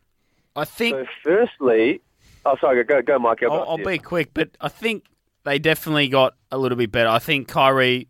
I 0.56 0.66
think 0.66 0.96
So 0.96 1.06
firstly, 1.24 2.02
oh 2.46 2.56
sorry, 2.60 2.84
go 2.84 3.04
go, 3.04 3.20
Mike. 3.20 3.44
I'll, 3.44 3.70
I'll 3.70 3.78
be 3.78 4.00
quick, 4.00 4.34
but 4.34 4.50
I 4.60 4.70
think 4.70 5.06
they 5.44 5.60
definitely 5.60 6.08
got 6.08 6.34
a 6.52 6.58
little 6.58 6.78
bit 6.78 6.92
better. 6.92 7.10
I 7.10 7.20
think 7.20 7.48
Kyrie, 7.48 8.08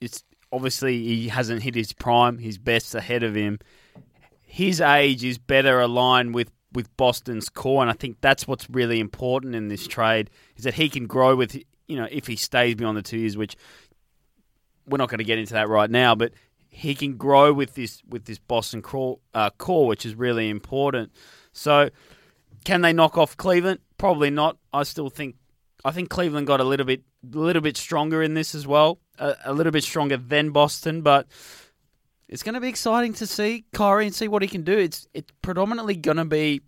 it's 0.00 0.24
obviously 0.50 1.00
he 1.00 1.28
hasn't 1.28 1.62
hit 1.62 1.76
his 1.76 1.92
prime. 1.92 2.38
His 2.38 2.58
best 2.58 2.96
ahead 2.96 3.22
of 3.22 3.36
him. 3.36 3.60
His 4.42 4.80
age 4.80 5.22
is 5.22 5.38
better 5.38 5.78
aligned 5.78 6.34
with 6.34 6.50
with 6.74 6.94
Boston's 6.96 7.48
core, 7.48 7.82
and 7.82 7.90
I 7.90 7.94
think 7.94 8.18
that's 8.20 8.46
what's 8.46 8.68
really 8.70 9.00
important 9.00 9.54
in 9.54 9.68
this 9.68 9.86
trade 9.86 10.30
is 10.56 10.64
that 10.64 10.74
he 10.74 10.88
can 10.88 11.06
grow 11.06 11.36
with 11.36 11.54
you 11.86 11.96
know 11.96 12.08
if 12.10 12.26
he 12.26 12.36
stays 12.36 12.74
beyond 12.74 12.96
the 12.96 13.02
two 13.02 13.18
years, 13.18 13.36
which 13.36 13.56
we're 14.86 14.98
not 14.98 15.08
going 15.08 15.18
to 15.18 15.24
get 15.24 15.38
into 15.38 15.54
that 15.54 15.68
right 15.68 15.90
now, 15.90 16.14
but 16.14 16.32
he 16.68 16.94
can 16.94 17.16
grow 17.16 17.52
with 17.52 17.74
this 17.74 18.02
with 18.08 18.24
this 18.24 18.38
Boston 18.38 18.82
core, 18.82 19.18
uh, 19.34 19.50
core, 19.50 19.86
which 19.86 20.06
is 20.06 20.14
really 20.14 20.48
important. 20.48 21.12
So, 21.52 21.90
can 22.64 22.80
they 22.80 22.92
knock 22.92 23.18
off 23.18 23.36
Cleveland? 23.36 23.80
Probably 23.98 24.30
not. 24.30 24.56
I 24.72 24.82
still 24.84 25.10
think 25.10 25.36
I 25.84 25.90
think 25.90 26.08
Cleveland 26.08 26.46
got 26.46 26.60
a 26.60 26.64
little 26.64 26.86
bit 26.86 27.02
a 27.32 27.38
little 27.38 27.62
bit 27.62 27.76
stronger 27.76 28.22
in 28.22 28.34
this 28.34 28.54
as 28.54 28.66
well, 28.66 28.98
a, 29.18 29.34
a 29.44 29.52
little 29.52 29.72
bit 29.72 29.84
stronger 29.84 30.16
than 30.16 30.50
Boston, 30.50 31.02
but 31.02 31.26
it's 32.32 32.42
going 32.42 32.54
to 32.54 32.60
be 32.62 32.68
exciting 32.68 33.12
to 33.12 33.26
see 33.26 33.66
Kyrie 33.74 34.06
and 34.06 34.14
see 34.14 34.26
what 34.26 34.40
he 34.40 34.48
can 34.48 34.62
do. 34.62 34.78
It's 34.78 35.06
it's 35.12 35.30
predominantly 35.42 35.94
going 35.94 36.16
to 36.16 36.24
be 36.24 36.62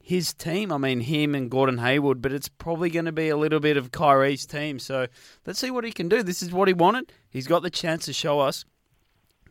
his 0.00 0.32
team. 0.32 0.70
I 0.70 0.78
mean, 0.78 1.00
him 1.00 1.34
and 1.34 1.50
Gordon 1.50 1.78
Hayward, 1.78 2.22
but 2.22 2.32
it's 2.32 2.48
probably 2.48 2.88
going 2.88 3.06
to 3.06 3.12
be 3.12 3.28
a 3.28 3.36
little 3.36 3.58
bit 3.58 3.76
of 3.76 3.90
Kyrie's 3.90 4.46
team. 4.46 4.78
So 4.78 5.08
let's 5.44 5.58
see 5.58 5.72
what 5.72 5.82
he 5.82 5.90
can 5.90 6.08
do. 6.08 6.22
This 6.22 6.40
is 6.40 6.52
what 6.52 6.68
he 6.68 6.74
wanted. 6.74 7.12
He's 7.30 7.48
got 7.48 7.64
the 7.64 7.68
chance 7.70 8.04
to 8.04 8.12
show 8.12 8.38
us. 8.38 8.64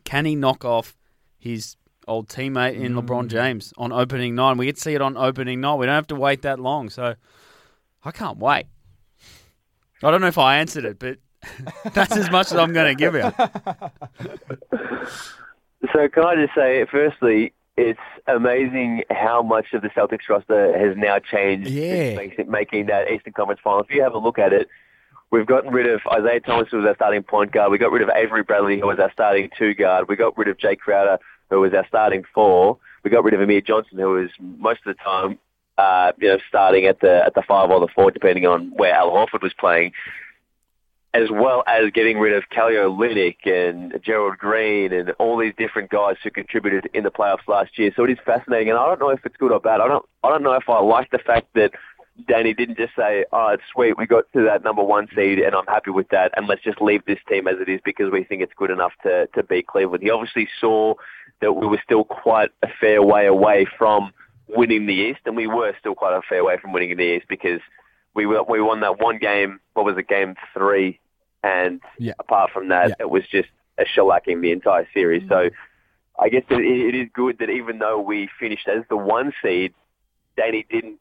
Can 0.04 0.24
he 0.24 0.34
knock 0.34 0.64
off 0.64 0.96
his 1.38 1.76
old 2.06 2.30
teammate 2.30 2.76
in 2.80 2.94
mm. 2.94 3.04
LeBron 3.04 3.28
James 3.28 3.74
on 3.76 3.92
opening 3.92 4.34
night? 4.34 4.56
We 4.56 4.64
get 4.64 4.76
to 4.76 4.80
see 4.80 4.94
it 4.94 5.02
on 5.02 5.18
opening 5.18 5.60
night. 5.60 5.74
We 5.74 5.84
don't 5.84 5.96
have 5.96 6.06
to 6.06 6.16
wait 6.16 6.40
that 6.42 6.58
long. 6.58 6.88
So 6.88 7.14
I 8.02 8.10
can't 8.10 8.38
wait. 8.38 8.68
I 10.02 10.10
don't 10.10 10.22
know 10.22 10.28
if 10.28 10.38
I 10.38 10.60
answered 10.60 10.86
it, 10.86 10.98
but 10.98 11.18
that's 11.92 12.16
as 12.16 12.30
much 12.30 12.52
as 12.52 12.58
I'm 12.58 12.72
going 12.72 12.96
to 12.96 12.98
give 12.98 13.14
you. 13.14 13.30
So 15.92 16.08
can 16.08 16.24
I 16.24 16.34
just 16.34 16.54
say, 16.54 16.84
firstly, 16.90 17.52
it's 17.76 18.00
amazing 18.26 19.04
how 19.10 19.42
much 19.42 19.66
of 19.72 19.82
the 19.82 19.88
Celtics 19.90 20.28
roster 20.28 20.76
has 20.76 20.96
now 20.96 21.18
changed 21.20 21.70
Yeah. 21.70 22.16
since 22.36 22.48
making- 22.48 22.86
that 22.86 23.10
Eastern 23.10 23.32
Conference 23.32 23.60
Final. 23.62 23.80
If 23.80 23.90
you 23.90 24.02
have 24.02 24.14
a 24.14 24.18
look 24.18 24.38
at 24.38 24.52
it, 24.52 24.68
we've 25.30 25.46
gotten 25.46 25.70
rid 25.70 25.86
of 25.86 26.00
Isaiah 26.08 26.40
Thomas, 26.40 26.68
who 26.70 26.78
was 26.78 26.86
our 26.86 26.96
starting 26.96 27.22
point 27.22 27.52
guard. 27.52 27.70
We 27.70 27.78
got 27.78 27.92
rid 27.92 28.02
of 28.02 28.10
Avery 28.14 28.42
Bradley, 28.42 28.80
who 28.80 28.86
was 28.88 28.98
our 28.98 29.12
starting 29.12 29.50
two 29.56 29.74
guard. 29.74 30.08
We 30.08 30.16
got 30.16 30.36
rid 30.36 30.48
of 30.48 30.56
Jae 30.58 30.76
Crowder, 30.78 31.18
who 31.50 31.60
was 31.60 31.72
our 31.72 31.86
starting 31.86 32.24
four. 32.34 32.78
We 33.04 33.10
got 33.10 33.22
rid 33.22 33.34
of 33.34 33.40
Amir 33.40 33.60
Johnson, 33.60 33.98
who 33.98 34.10
was 34.10 34.30
most 34.40 34.80
of 34.84 34.96
the 34.96 35.02
time, 35.02 35.38
uh, 35.78 36.10
you 36.18 36.28
know, 36.28 36.38
starting 36.48 36.86
at 36.86 36.98
the 37.00 37.24
at 37.24 37.34
the 37.34 37.42
five 37.42 37.70
or 37.70 37.78
the 37.78 37.86
four, 37.88 38.10
depending 38.10 38.44
on 38.46 38.72
where 38.74 38.92
Al 38.92 39.10
Horford 39.12 39.42
was 39.42 39.54
playing 39.54 39.92
as 41.14 41.30
well 41.30 41.64
as 41.66 41.90
getting 41.92 42.18
rid 42.18 42.34
of 42.34 42.48
Kelly 42.50 42.74
Olynyk 42.74 43.46
and 43.46 43.98
Gerald 44.04 44.36
Green 44.38 44.92
and 44.92 45.10
all 45.18 45.38
these 45.38 45.54
different 45.56 45.90
guys 45.90 46.16
who 46.22 46.30
contributed 46.30 46.88
in 46.92 47.04
the 47.04 47.10
playoffs 47.10 47.48
last 47.48 47.78
year. 47.78 47.90
So 47.96 48.04
it 48.04 48.10
is 48.10 48.18
fascinating, 48.26 48.68
and 48.68 48.78
I 48.78 48.86
don't 48.86 49.00
know 49.00 49.08
if 49.08 49.24
it's 49.24 49.36
good 49.36 49.52
or 49.52 49.60
bad. 49.60 49.80
I 49.80 49.88
don't. 49.88 50.04
I 50.22 50.28
don't 50.28 50.42
know 50.42 50.52
if 50.52 50.68
I 50.68 50.80
like 50.80 51.10
the 51.10 51.18
fact 51.18 51.46
that 51.54 51.72
Danny 52.26 52.52
didn't 52.52 52.76
just 52.76 52.94
say, 52.94 53.24
"Oh, 53.32 53.48
it's 53.48 53.62
sweet, 53.72 53.96
we 53.96 54.06
got 54.06 54.24
to 54.34 54.42
that 54.44 54.64
number 54.64 54.82
one 54.82 55.08
seed, 55.14 55.38
and 55.38 55.54
I'm 55.54 55.66
happy 55.66 55.90
with 55.90 56.08
that, 56.08 56.32
and 56.36 56.46
let's 56.46 56.62
just 56.62 56.80
leave 56.80 57.04
this 57.06 57.20
team 57.28 57.48
as 57.48 57.56
it 57.60 57.68
is 57.68 57.80
because 57.84 58.10
we 58.10 58.24
think 58.24 58.42
it's 58.42 58.52
good 58.56 58.70
enough 58.70 58.92
to 59.04 59.28
to 59.28 59.42
beat 59.42 59.66
Cleveland." 59.66 60.02
He 60.02 60.10
obviously 60.10 60.48
saw 60.60 60.94
that 61.40 61.52
we 61.52 61.66
were 61.66 61.80
still 61.82 62.04
quite 62.04 62.50
a 62.62 62.68
fair 62.80 63.02
way 63.02 63.26
away 63.26 63.66
from 63.78 64.12
winning 64.48 64.86
the 64.86 64.94
East, 64.94 65.20
and 65.24 65.36
we 65.36 65.46
were 65.46 65.74
still 65.78 65.94
quite 65.94 66.14
a 66.14 66.22
fair 66.28 66.44
way 66.44 66.56
from 66.58 66.72
winning 66.72 66.96
the 66.96 67.16
East 67.16 67.26
because 67.28 67.60
we 68.26 68.40
we 68.48 68.60
won 68.60 68.80
that 68.80 68.98
one 69.00 69.18
game. 69.18 69.60
What 69.74 69.84
was 69.86 69.96
it, 69.96 70.08
game 70.08 70.34
three? 70.54 70.98
And 71.42 71.80
Yeah. 71.98 72.14
apart 72.18 72.50
from 72.52 72.68
that, 72.68 72.88
Yeah. 72.90 72.94
it 73.00 73.10
was 73.10 73.26
just 73.28 73.48
a 73.78 73.84
shellacking 73.84 74.40
the 74.40 74.50
entire 74.52 74.88
series. 74.92 75.22
So 75.28 75.36
mm-hmm. 75.50 76.22
I 76.22 76.28
guess 76.28 76.42
it, 76.50 76.58
it 76.60 76.94
is 76.94 77.08
good 77.12 77.38
that 77.38 77.48
even 77.50 77.78
though 77.78 78.00
we 78.00 78.28
finished 78.40 78.66
as 78.66 78.82
the 78.88 78.96
one 78.96 79.32
seed, 79.42 79.72
Danny 80.36 80.66
didn't 80.68 80.98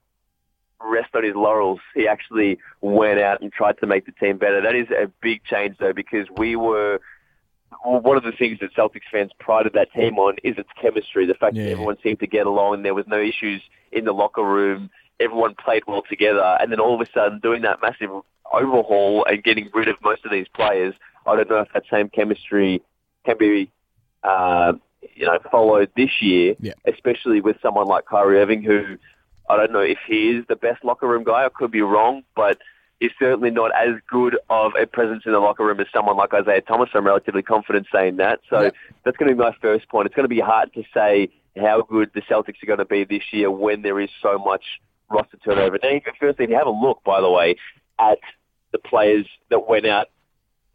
rest 0.80 1.16
on 1.16 1.24
his 1.24 1.36
laurels. 1.36 1.80
He 1.96 2.08
actually 2.08 2.60
went 2.82 3.20
out 3.20 3.42
and 3.42 3.52
tried 3.52 3.80
to 3.80 3.88
make 3.88 4.06
the 4.06 4.12
team 4.12 4.38
better. 4.38 4.62
That 4.62 4.76
is 4.76 4.90
a 4.92 5.12
big 5.22 5.44
change, 5.44 5.78
though, 5.80 5.94
because 5.94 6.28
we 6.38 6.56
were 6.56 7.00
one 7.84 8.16
of 8.16 8.24
the 8.24 8.32
things 8.32 8.60
that 8.60 8.74
Celtics 8.76 9.10
fans 9.12 9.32
prided 9.40 9.74
that 9.74 9.92
team 9.92 10.20
on 10.20 10.36
is 10.44 10.58
its 10.58 10.70
chemistry. 10.80 11.26
The 11.26 11.34
fact 11.34 11.56
Yeah. 11.56 11.64
that 11.66 11.72
everyone 11.72 11.98
seemed 12.04 12.20
to 12.20 12.28
get 12.28 12.46
along, 12.46 12.76
and 12.76 12.86
there 12.86 12.94
was 12.94 13.08
no 13.08 13.20
issues 13.20 13.62
in 13.92 14.06
the 14.06 14.14
locker 14.14 14.44
room. 14.44 14.90
Everyone 15.20 15.56
played 15.56 15.84
well 15.88 16.04
together, 16.08 16.58
and 16.60 16.72
then 16.72 16.80
all 16.80 16.94
of 16.94 17.02
a 17.02 17.12
sudden, 17.12 17.40
doing 17.40 17.64
that 17.64 17.82
massive 17.82 18.10
overhaul 18.52 19.26
and 19.26 19.44
getting 19.44 19.70
rid 19.74 19.88
of 19.88 19.96
most 20.04 20.24
of 20.26 20.32
these 20.32 20.48
players, 20.48 20.94
I 21.26 21.36
don't 21.36 21.50
know 21.50 21.60
if 21.60 21.74
that 21.74 21.84
same 21.92 22.10
chemistry 22.10 22.82
can 23.26 23.38
be, 23.38 23.70
uh, 24.24 24.74
you 25.16 25.26
know, 25.26 25.40
followed 25.52 25.90
this 25.98 26.22
year. 26.22 26.56
Yeah. 26.60 26.74
Especially 26.86 27.42
with 27.42 27.58
someone 27.62 27.88
like 27.88 28.06
Kyrie 28.06 28.40
Irving, 28.40 28.64
who 28.64 28.98
I 29.50 29.58
don't 29.58 29.72
know 29.72 29.80
if 29.80 29.98
he 30.08 30.30
is 30.30 30.46
the 30.48 30.56
best 30.56 30.84
locker 30.84 31.08
room 31.08 31.24
guy. 31.24 31.46
I 31.46 31.50
could 31.50 31.72
be 31.72 31.82
wrong, 31.82 32.24
but 32.36 32.60
he's 33.00 33.12
certainly 33.20 33.52
not 33.52 33.72
as 33.76 33.96
good 34.10 34.38
of 34.50 34.74
a 34.80 34.86
presence 34.86 35.24
in 35.26 35.32
the 35.32 35.40
locker 35.40 35.66
room 35.66 35.80
as 35.80 35.88
someone 35.94 36.16
like 36.18 36.34
Isaiah 36.34 36.62
Thomas. 36.62 36.90
I'm 36.94 37.06
relatively 37.06 37.42
confident 37.44 37.88
saying 37.92 38.18
that. 38.18 38.40
So 38.50 38.62
Yeah. 38.64 38.70
that's 39.04 39.18
going 39.18 39.30
to 39.30 39.36
be 39.36 39.42
my 39.42 39.56
first 39.62 39.88
point. 39.90 40.06
It's 40.06 40.16
going 40.16 40.26
to 40.26 40.30
be 40.30 40.40
hard 40.40 40.74
to 40.74 40.84
say 40.94 41.30
how 41.58 41.82
good 41.82 42.12
the 42.14 42.22
Celtics 42.22 42.62
are 42.62 42.68
going 42.68 42.80
to 42.80 42.86
be 42.86 43.04
this 43.04 43.24
year 43.32 43.50
when 43.50 43.82
there 43.82 44.00
is 44.00 44.10
so 44.22 44.38
much 44.38 44.64
roster 45.10 45.38
turnover. 45.38 45.80
Now, 45.82 46.00
firstly, 46.20 46.46
if 46.46 46.50
you 46.50 46.58
have 46.58 46.67
a 46.67 46.72
look, 46.72 47.04
by 47.04 47.22
the 47.22 47.30
way, 47.30 47.56
at 48.00 48.20
the 48.72 48.80
players 48.80 49.26
that 49.50 49.67
went 49.67 49.86
out 49.86 50.08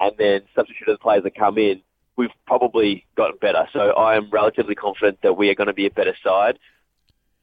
and 0.00 0.12
then 0.18 0.42
substituted 0.54 0.94
the 0.94 0.98
players 0.98 1.22
that 1.24 1.34
come 1.34 1.58
in, 1.58 1.82
we've 2.16 2.30
probably 2.46 3.04
gotten 3.16 3.36
better. 3.40 3.66
So 3.72 3.90
I 3.92 4.16
am 4.16 4.28
relatively 4.30 4.74
confident 4.74 5.18
that 5.22 5.34
we 5.34 5.48
are 5.50 5.54
going 5.54 5.68
to 5.68 5.72
be 5.72 5.86
a 5.86 5.90
better 5.90 6.16
side. 6.24 6.58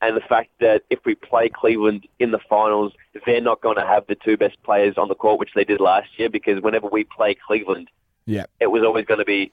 And 0.02 0.16
the 0.16 0.22
fact 0.22 0.52
that 0.62 0.84
if 0.90 1.00
we 1.06 1.16
play 1.16 1.50
Cleveland 1.50 2.08
in 2.20 2.32
the 2.32 2.40
finals, 2.50 2.94
they're 3.26 3.42
not 3.42 3.62
going 3.62 3.76
to 3.78 3.86
have 3.86 4.08
the 4.08 4.16
two 4.16 4.38
best 4.38 4.62
players 4.64 4.98
on 4.98 5.10
the 5.10 5.16
court, 5.16 5.40
which 5.40 5.50
they 5.56 5.66
did 5.66 5.82
last 5.82 6.08
year, 6.18 6.30
because 6.30 6.62
whenever 6.62 6.88
we 6.88 7.04
play 7.04 7.36
Cleveland, 7.36 7.90
Yeah. 8.26 8.46
it 8.62 8.68
was 8.68 8.84
always 8.84 9.06
going 9.06 9.20
to 9.20 9.26
be 9.26 9.52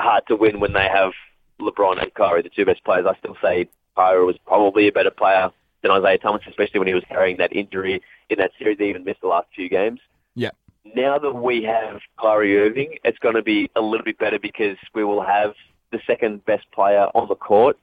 hard 0.00 0.26
to 0.28 0.36
win 0.36 0.58
when 0.58 0.72
they 0.72 0.88
have 0.88 1.12
LeBron 1.60 2.00
and 2.02 2.14
Kyrie, 2.14 2.42
the 2.42 2.48
two 2.48 2.64
best 2.64 2.82
players. 2.82 3.04
I 3.06 3.14
still 3.18 3.36
say 3.42 3.68
Kyrie 3.94 4.24
was 4.24 4.38
probably 4.46 4.88
a 4.88 4.92
better 4.92 5.10
player 5.10 5.50
than 5.82 5.90
Isaiah 5.90 6.18
Thomas, 6.18 6.42
especially 6.48 6.78
when 6.78 6.88
he 6.88 6.94
was 6.94 7.04
carrying 7.08 7.36
that 7.38 7.52
injury 7.54 8.00
in 8.30 8.38
that 8.38 8.52
series. 8.58 8.78
He 8.78 8.88
even 8.88 9.04
missed 9.04 9.20
the 9.20 9.28
last 9.28 9.48
few 9.54 9.68
games. 9.68 10.00
Yeah. 10.34 10.50
Now 10.96 11.18
that 11.18 11.32
we 11.32 11.62
have 11.64 12.00
Kyrie 12.20 12.58
Irving, 12.58 12.96
it's 13.04 13.18
going 13.18 13.34
to 13.36 13.42
be 13.42 13.70
a 13.76 13.80
little 13.80 14.04
bit 14.04 14.18
better 14.18 14.38
because 14.38 14.76
we 14.94 15.04
will 15.04 15.22
have 15.22 15.54
the 15.92 16.00
second 16.06 16.44
best 16.44 16.64
player 16.72 17.06
on 17.14 17.28
the 17.28 17.34
court, 17.34 17.78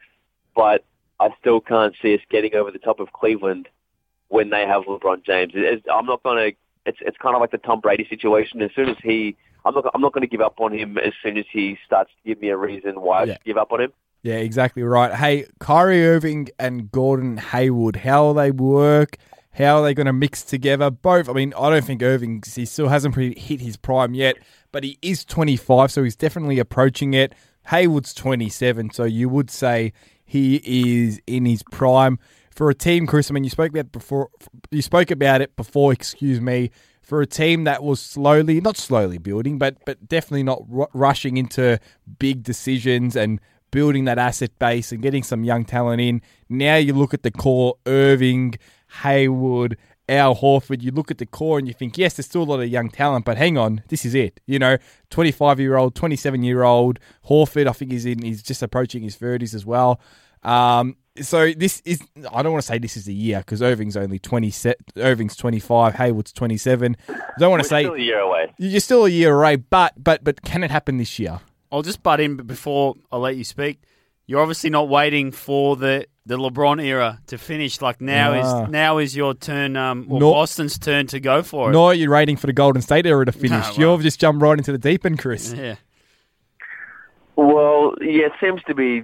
but 0.55 0.83
I 1.19 1.29
still 1.39 1.61
can't 1.61 1.93
see 2.01 2.13
us 2.15 2.21
getting 2.29 2.55
over 2.55 2.71
the 2.71 2.79
top 2.79 2.99
of 2.99 3.13
Cleveland 3.13 3.67
when 4.29 4.49
they 4.49 4.65
have 4.65 4.83
LeBron 4.83 5.23
James. 5.25 5.53
It's- 5.55 5.81
I'm 5.91 6.05
not 6.05 6.23
going 6.23 6.51
to. 6.51 6.57
It's 6.85 6.97
it's 7.01 7.17
kind 7.17 7.35
of 7.35 7.41
like 7.41 7.51
the 7.51 7.57
Tom 7.57 7.81
Brady 7.81 8.07
situation. 8.09 8.61
As 8.61 8.71
soon 8.73 8.89
as 8.89 8.95
he, 9.03 9.35
I'm 9.65 9.75
not 9.75 9.85
I'm 9.93 10.01
not 10.01 10.13
going 10.13 10.21
to 10.21 10.27
give 10.27 10.41
up 10.41 10.59
on 10.59 10.71
him. 10.73 10.97
As 10.97 11.13
soon 11.21 11.37
as 11.37 11.45
he 11.51 11.77
starts 11.85 12.09
to 12.11 12.27
give 12.29 12.41
me 12.41 12.49
a 12.49 12.57
reason 12.57 13.01
why 13.01 13.21
I 13.21 13.25
should 13.35 13.43
give 13.45 13.57
up 13.57 13.71
on 13.71 13.81
him. 13.81 13.93
Yeah, 14.21 14.35
exactly 14.35 14.83
right. 14.83 15.13
Hey, 15.13 15.45
Kyrie 15.59 16.05
Irving 16.05 16.49
and 16.59 16.91
Gordon 16.91 17.37
Hayward, 17.37 17.97
how 17.97 18.25
will 18.25 18.33
they 18.33 18.51
work? 18.51 19.17
How 19.53 19.77
are 19.77 19.83
they 19.83 19.93
going 19.93 20.07
to 20.07 20.13
mix 20.13 20.43
together? 20.43 20.89
Both. 20.89 21.29
I 21.29 21.33
mean, 21.33 21.53
I 21.57 21.69
don't 21.69 21.83
think 21.85 22.03
Irving, 22.03 22.43
he 22.53 22.65
still 22.65 22.89
hasn't 22.89 23.15
hit 23.15 23.61
his 23.61 23.77
prime 23.77 24.13
yet, 24.13 24.37
but 24.71 24.83
he 24.83 24.97
is 25.01 25.23
25, 25.25 25.91
so 25.91 26.03
he's 26.03 26.15
definitely 26.15 26.59
approaching 26.59 27.13
it. 27.13 27.33
Hayward's 27.67 28.13
27, 28.13 28.91
so 28.91 29.03
you 29.05 29.29
would 29.29 29.49
say 29.49 29.93
he 30.25 30.61
is 30.65 31.21
in 31.25 31.45
his 31.45 31.63
prime. 31.71 32.19
For 32.53 32.69
a 32.69 32.75
team, 32.75 33.07
Chris, 33.07 33.31
I 33.31 33.33
mean, 33.33 33.45
you 33.45 33.49
spoke 33.49 33.71
about 33.71 33.91
before. 33.91 34.29
You 34.69 34.81
spoke 34.81 35.11
about 35.11 35.41
it 35.41 35.55
before. 35.55 35.93
Excuse 35.93 36.41
me. 36.41 36.71
For 37.01 37.21
a 37.21 37.25
team 37.25 37.63
that 37.63 37.83
was 37.83 38.01
slowly, 38.01 38.59
not 38.59 38.75
slowly 38.75 39.17
building, 39.17 39.57
but 39.57 39.77
but 39.85 40.07
definitely 40.07 40.43
not 40.43 40.63
ru- 40.67 40.87
rushing 40.93 41.37
into 41.37 41.79
big 42.19 42.43
decisions 42.43 43.15
and 43.15 43.39
building 43.71 44.05
that 44.05 44.17
asset 44.17 44.51
base 44.59 44.91
and 44.91 45.01
getting 45.01 45.23
some 45.23 45.43
young 45.43 45.65
talent 45.65 46.01
in. 46.01 46.21
Now 46.49 46.75
you 46.75 46.93
look 46.93 47.13
at 47.13 47.23
the 47.23 47.31
core: 47.31 47.75
Irving, 47.85 48.55
Hayward, 49.03 49.77
Al 50.07 50.35
Horford. 50.35 50.81
You 50.81 50.91
look 50.91 51.11
at 51.11 51.17
the 51.17 51.25
core 51.25 51.59
and 51.59 51.67
you 51.67 51.73
think, 51.73 51.97
yes, 51.97 52.15
there's 52.15 52.25
still 52.25 52.43
a 52.43 52.45
lot 52.45 52.59
of 52.59 52.67
young 52.67 52.89
talent, 52.89 53.25
but 53.25 53.37
hang 53.37 53.57
on, 53.57 53.83
this 53.89 54.05
is 54.05 54.15
it. 54.15 54.39
You 54.47 54.59
know, 54.59 54.77
25 55.09 55.59
year 55.59 55.77
old, 55.77 55.95
27 55.95 56.43
year 56.43 56.63
old 56.63 56.99
Horford. 57.27 57.67
I 57.67 57.71
think 57.73 57.91
he's 57.91 58.05
in. 58.05 58.21
He's 58.23 58.41
just 58.43 58.61
approaching 58.63 59.03
his 59.03 59.15
30s 59.17 59.53
as 59.53 59.65
well. 59.65 59.99
Um, 60.43 60.95
so 61.21 61.51
this 61.51 61.81
is. 61.83 62.01
I 62.31 62.41
don't 62.41 62.53
want 62.53 62.63
to 62.63 62.67
say 62.67 62.77
this 62.77 62.95
is 62.95 63.03
the 63.05 63.13
year 63.13 63.39
because 63.39 63.61
Irving's 63.61 63.97
only 63.97 64.19
20. 64.19 64.53
Irving's 64.95 65.35
25. 65.35 65.95
Hayward's 65.95 66.31
27. 66.31 66.95
I 67.09 67.13
don't 67.37 67.49
want 67.51 67.59
We're 67.59 67.63
to 67.63 67.69
say 67.69 67.83
still 67.83 67.93
a 67.95 67.99
year 67.99 68.19
away. 68.19 68.53
you're 68.57 68.79
still 68.79 69.05
a 69.05 69.09
year 69.09 69.37
away, 69.37 69.57
but 69.57 70.01
but 70.01 70.23
but 70.23 70.41
can 70.43 70.63
it 70.63 70.71
happen 70.71 70.97
this 70.97 71.19
year? 71.19 71.41
I'll 71.71 71.81
just 71.81 72.01
butt 72.03 72.19
in 72.19 72.37
before 72.37 72.95
I 73.11 73.17
let 73.17 73.35
you 73.35 73.43
speak. 73.43 73.81
You're 74.25 74.41
obviously 74.41 74.69
not 74.69 74.89
waiting 74.89 75.31
for 75.31 75.75
the, 75.75 76.05
the 76.25 76.37
LeBron 76.37 76.83
era 76.83 77.19
to 77.27 77.37
finish. 77.39 77.81
Like 77.81 77.99
now 77.99 78.33
Nah. 78.33 78.63
is 78.63 78.69
now 78.69 78.97
is 78.99 79.15
your 79.15 79.33
turn, 79.33 79.75
um, 79.75 80.05
or 80.09 80.19
Nor- 80.19 80.33
Boston's 80.33 80.77
turn 80.77 81.07
to 81.07 81.19
go 81.19 81.41
for 81.41 81.69
it. 81.69 81.73
Nor 81.73 81.91
are 81.91 81.95
you 81.95 82.11
waiting 82.11 82.37
for 82.37 82.45
the 82.47 82.53
Golden 82.53 82.81
State 82.81 83.05
era 83.07 83.25
to 83.25 83.31
finish. 83.45 83.77
No, 83.77 83.87
well- 83.87 83.95
You've 83.95 84.03
just 84.03 84.19
jumped 84.19 84.41
right 84.41 84.57
into 84.57 84.71
the 84.71 84.77
deep 84.77 85.05
end, 85.05 85.17
Chris. 85.19 85.51
Yeah, 85.53 85.75
Well, 87.35 87.95
yeah, 88.01 88.25
it 88.27 88.33
seems 88.41 88.61
to 88.63 88.75
be 88.75 89.03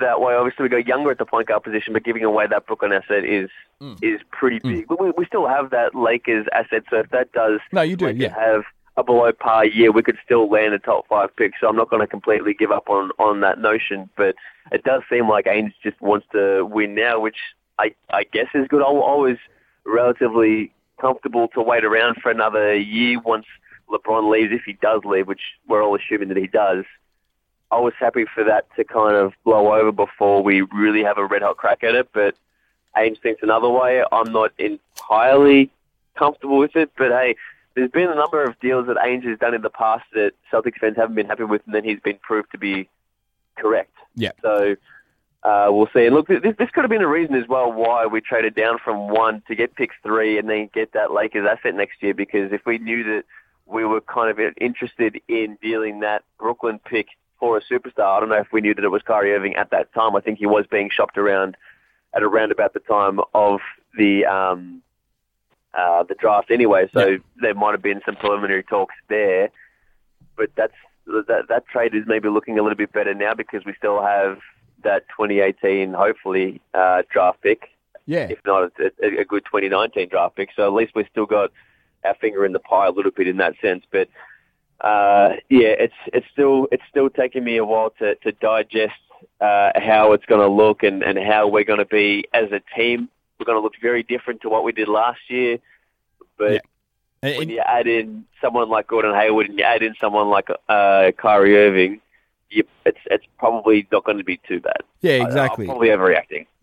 that 0.00 0.20
way. 0.20 0.34
Obviously, 0.34 0.64
we 0.64 0.68
go 0.68 0.78
younger 0.78 1.10
at 1.10 1.18
the 1.18 1.26
point 1.26 1.48
guard 1.48 1.62
position, 1.62 1.92
but 1.92 2.02
giving 2.04 2.24
away 2.24 2.46
that 2.48 2.66
Brooklyn 2.66 2.92
asset 2.92 3.24
is 3.24 3.50
Mm. 3.82 3.98
is 4.02 4.22
pretty 4.32 4.58
big. 4.58 4.88
But 4.88 4.98
we, 4.98 5.10
we 5.18 5.26
still 5.26 5.46
have 5.46 5.68
that 5.68 5.94
Lakers 5.94 6.46
asset, 6.54 6.84
so 6.88 6.96
if 7.00 7.10
that 7.10 7.30
does 7.32 7.60
No, 7.72 7.82
you 7.82 7.94
do, 7.94 8.06
we 8.06 8.12
yeah. 8.14 8.34
have 8.34 8.62
a 8.96 9.04
below 9.04 9.32
par 9.32 9.66
year, 9.66 9.92
we 9.92 10.02
could 10.02 10.18
still 10.24 10.48
land 10.48 10.74
a 10.74 10.78
top 10.78 11.06
five 11.08 11.34
pick. 11.36 11.52
So 11.60 11.68
I'm 11.68 11.76
not 11.76 11.90
going 11.90 12.00
to 12.00 12.06
completely 12.06 12.54
give 12.54 12.70
up 12.70 12.88
on 12.88 13.10
on 13.18 13.40
that 13.40 13.60
notion, 13.60 14.08
but 14.16 14.34
it 14.72 14.84
does 14.84 15.02
seem 15.10 15.28
like 15.28 15.46
Ainge 15.46 15.74
just 15.82 16.00
wants 16.00 16.26
to 16.32 16.64
win 16.64 16.94
now, 16.94 17.20
which 17.20 17.36
I 17.78 17.94
I 18.10 18.24
guess 18.24 18.48
is 18.54 18.68
good. 18.68 18.82
I, 18.82 18.86
I 18.86 19.14
was 19.16 19.36
relatively 19.84 20.72
comfortable 21.00 21.48
to 21.48 21.60
wait 21.60 21.84
around 21.84 22.16
for 22.22 22.30
another 22.30 22.74
year 22.74 23.20
once 23.20 23.46
LeBron 23.90 24.30
leaves, 24.30 24.52
if 24.52 24.62
he 24.64 24.72
does 24.74 25.02
leave, 25.04 25.28
which 25.28 25.42
we're 25.68 25.82
all 25.82 25.96
assuming 25.96 26.28
that 26.28 26.36
he 26.36 26.46
does. 26.46 26.84
I 27.70 27.78
was 27.80 27.92
happy 27.98 28.24
for 28.32 28.44
that 28.44 28.66
to 28.76 28.84
kind 28.84 29.16
of 29.16 29.32
blow 29.44 29.74
over 29.74 29.92
before 29.92 30.42
we 30.42 30.62
really 30.62 31.02
have 31.02 31.18
a 31.18 31.26
red 31.26 31.42
hot 31.42 31.56
crack 31.56 31.82
at 31.84 31.94
it, 31.94 32.08
but 32.12 32.34
Ainge 32.96 33.20
thinks 33.20 33.42
another 33.42 33.68
way. 33.68 34.04
I'm 34.10 34.32
not 34.32 34.52
entirely 34.58 35.70
comfortable 36.16 36.58
with 36.58 36.76
it, 36.76 36.90
but 36.96 37.10
hey, 37.10 37.36
there's 37.76 37.90
been 37.90 38.10
a 38.10 38.14
number 38.14 38.42
of 38.42 38.58
deals 38.58 38.86
that 38.86 38.96
Ainge 38.96 39.24
has 39.24 39.38
done 39.38 39.54
in 39.54 39.60
the 39.60 39.70
past 39.70 40.04
that 40.14 40.32
Celtics 40.52 40.78
fans 40.80 40.96
haven't 40.96 41.14
been 41.14 41.26
happy 41.26 41.44
with, 41.44 41.62
and 41.66 41.74
then 41.74 41.84
he's 41.84 42.00
been 42.00 42.18
proved 42.22 42.50
to 42.52 42.58
be 42.58 42.88
correct. 43.56 43.92
Yeah. 44.14 44.32
So 44.40 44.76
uh, 45.42 45.68
we'll 45.68 45.88
see. 45.94 46.06
And 46.06 46.14
look, 46.14 46.26
this, 46.26 46.40
this 46.58 46.70
could 46.72 46.82
have 46.82 46.90
been 46.90 47.02
a 47.02 47.08
reason 47.08 47.34
as 47.34 47.46
well 47.46 47.70
why 47.70 48.06
we 48.06 48.22
traded 48.22 48.54
down 48.54 48.78
from 48.82 49.08
one 49.08 49.42
to 49.46 49.54
get 49.54 49.74
pick 49.76 49.90
three 50.02 50.38
and 50.38 50.48
then 50.48 50.70
get 50.72 50.92
that 50.94 51.12
Lakers 51.12 51.46
asset 51.46 51.74
next 51.74 52.02
year. 52.02 52.14
Because 52.14 52.50
if 52.50 52.62
we 52.64 52.78
knew 52.78 53.04
that 53.04 53.24
we 53.66 53.84
were 53.84 54.00
kind 54.00 54.30
of 54.30 54.54
interested 54.58 55.20
in 55.28 55.58
dealing 55.60 56.00
that 56.00 56.24
Brooklyn 56.38 56.80
pick 56.84 57.08
for 57.38 57.58
a 57.58 57.62
superstar, 57.62 58.16
I 58.16 58.20
don't 58.20 58.30
know 58.30 58.36
if 58.36 58.52
we 58.52 58.62
knew 58.62 58.74
that 58.74 58.84
it 58.84 58.88
was 58.88 59.02
Kyrie 59.02 59.34
Irving 59.34 59.54
at 59.56 59.70
that 59.70 59.92
time. 59.92 60.16
I 60.16 60.20
think 60.20 60.38
he 60.38 60.46
was 60.46 60.64
being 60.70 60.88
shopped 60.90 61.18
around 61.18 61.58
at 62.14 62.22
around 62.22 62.52
about 62.52 62.72
the 62.72 62.80
time 62.80 63.20
of 63.34 63.60
the 63.98 64.24
um, 64.24 64.82
uh, 65.76 66.02
the 66.04 66.14
draft 66.14 66.50
anyway. 66.50 66.88
So 66.92 67.18
there 67.40 67.54
might 67.54 67.72
have 67.72 67.82
been 67.82 68.00
some 68.06 68.16
preliminary 68.16 68.62
talks 68.62 68.94
there, 69.08 69.50
but 70.36 70.50
that's 70.56 70.72
that 71.06 71.44
that 71.48 71.66
trade 71.68 71.94
is 71.94 72.04
maybe 72.06 72.28
looking 72.28 72.58
a 72.58 72.62
little 72.62 72.76
bit 72.76 72.92
better 72.92 73.14
now 73.14 73.34
because 73.34 73.64
we 73.64 73.74
still 73.78 74.02
have 74.02 74.38
that 74.82 75.04
2018 75.16 75.92
hopefully 75.92 76.60
uh, 76.74 77.02
draft 77.12 77.40
pick, 77.42 77.68
Yeah. 78.06 78.28
if 78.28 78.38
not 78.44 78.70
a, 78.78 78.92
a, 79.02 79.20
a 79.20 79.24
good 79.24 79.44
2019 79.44 80.08
draft 80.08 80.36
pick. 80.36 80.50
So 80.56 80.66
at 80.66 80.72
least 80.72 80.92
we've 80.94 81.06
still 81.10 81.26
got 81.26 81.50
our 82.04 82.14
finger 82.16 82.44
in 82.44 82.52
the 82.52 82.58
pie 82.60 82.86
a 82.86 82.90
little 82.90 83.10
bit 83.12 83.28
in 83.28 83.36
that 83.38 83.54
sense, 83.62 83.84
but. 83.90 84.08
Uh, 84.78 85.36
yeah, 85.48 85.68
it's 85.68 85.94
it's 86.12 86.26
still 86.30 86.68
it's 86.70 86.82
still 86.90 87.08
taking 87.08 87.42
me 87.42 87.56
a 87.56 87.64
while 87.64 87.88
to, 87.98 88.14
to 88.16 88.30
digest 88.32 88.92
uh, 89.40 89.70
how 89.76 90.12
it's 90.12 90.26
going 90.26 90.40
to 90.42 90.46
look 90.54 90.82
and, 90.82 91.02
and 91.02 91.18
how 91.18 91.48
we're 91.48 91.64
going 91.64 91.78
to 91.78 91.86
be 91.86 92.26
as 92.34 92.52
a 92.52 92.60
team. 92.76 93.08
We're 93.38 93.44
going 93.46 93.58
to 93.58 93.62
look 93.62 93.74
very 93.80 94.02
different 94.02 94.40
to 94.42 94.48
what 94.48 94.64
we 94.64 94.72
did 94.72 94.88
last 94.88 95.20
year. 95.28 95.58
But 96.38 96.52
Yeah. 96.52 96.58
And- 97.22 97.38
when 97.38 97.48
you 97.48 97.60
add 97.60 97.86
in 97.86 98.24
someone 98.40 98.68
like 98.68 98.86
Gordon 98.86 99.14
Hayward 99.14 99.48
and 99.48 99.58
you 99.58 99.64
add 99.64 99.82
in 99.82 99.94
someone 100.00 100.28
like 100.28 100.48
uh, 100.68 101.12
Kyrie 101.16 101.56
Irving, 101.56 102.00
yep, 102.50 102.66
it's 102.84 102.98
it's 103.06 103.24
probably 103.38 103.86
not 103.92 104.04
going 104.04 104.18
to 104.18 104.24
be 104.24 104.40
too 104.48 104.60
bad. 104.60 104.82
Yeah, 105.00 105.14
I- 105.14 105.20
I'm 105.20 105.26
exactly. 105.26 105.66
probably 105.66 105.88
overreacting. 105.88 106.46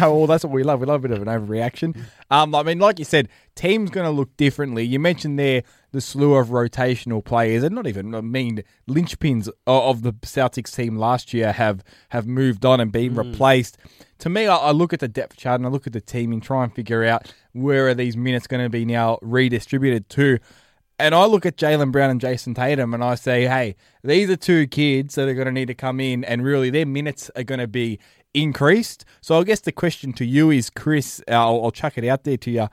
no, 0.00 0.14
well, 0.14 0.26
that's 0.26 0.44
what 0.44 0.52
we 0.52 0.62
love. 0.62 0.80
We 0.80 0.86
love 0.86 1.04
a 1.04 1.08
bit 1.08 1.16
of 1.16 1.26
an 1.26 1.28
overreaction. 1.28 1.96
Um, 2.30 2.54
I 2.54 2.62
mean, 2.62 2.78
like 2.78 2.98
you 2.98 3.04
said, 3.04 3.28
teams 3.54 3.90
going 3.90 4.06
to 4.06 4.10
look 4.10 4.36
differently. 4.36 4.84
You 4.84 4.98
mentioned 4.98 5.38
there 5.38 5.62
the 5.90 6.00
slew 6.00 6.34
of 6.34 6.48
rotational 6.48 7.24
players, 7.24 7.62
and 7.62 7.74
not 7.74 7.86
even 7.86 8.14
I 8.14 8.20
mean 8.20 8.62
linchpins 8.88 9.48
of 9.66 10.02
the 10.02 10.12
Celtics 10.14 10.74
team 10.74 10.96
last 10.96 11.34
year 11.34 11.52
have 11.52 11.84
have 12.10 12.26
moved 12.26 12.64
on 12.64 12.80
and 12.80 12.90
been 12.92 13.14
replaced. 13.14 13.78
To 14.20 14.30
me, 14.30 14.46
I, 14.46 14.56
I 14.56 14.70
look 14.70 14.92
at 14.92 15.00
the 15.00 15.08
depth 15.08 15.36
chart 15.36 15.60
and 15.60 15.66
I 15.66 15.70
look 15.70 15.86
at 15.86 15.92
the 15.92 16.00
team 16.00 16.32
and 16.32 16.42
try 16.42 16.62
and 16.64 16.72
figure 16.72 17.04
out 17.04 17.32
where 17.52 17.88
are 17.88 17.94
these 17.94 18.16
minutes 18.16 18.46
going 18.46 18.62
to 18.64 18.70
be 18.70 18.84
now 18.84 19.18
redistributed 19.20 20.08
to. 20.10 20.38
And 20.98 21.14
I 21.14 21.24
look 21.24 21.46
at 21.46 21.56
Jaylen 21.56 21.90
Brown 21.90 22.10
and 22.10 22.20
Jayson 22.20 22.54
Tatum 22.54 22.94
and 22.94 23.02
I 23.02 23.16
say, 23.16 23.46
hey, 23.46 23.76
these 24.04 24.30
are 24.30 24.36
two 24.36 24.66
kids 24.66 25.14
that 25.16 25.28
are 25.28 25.34
going 25.34 25.46
to 25.46 25.52
need 25.52 25.68
to 25.68 25.74
come 25.74 26.00
in 26.00 26.24
and 26.24 26.44
really 26.44 26.70
their 26.70 26.86
minutes 26.86 27.30
are 27.34 27.42
going 27.42 27.60
to 27.60 27.66
be 27.66 27.98
increased. 28.34 29.04
So 29.20 29.38
I 29.38 29.44
guess 29.44 29.60
the 29.60 29.72
question 29.72 30.12
to 30.14 30.24
you 30.24 30.50
is, 30.50 30.70
Chris, 30.70 31.22
I'll, 31.28 31.64
I'll 31.64 31.70
chuck 31.70 31.98
it 31.98 32.04
out 32.06 32.24
there 32.24 32.36
to 32.36 32.50
you. 32.50 32.68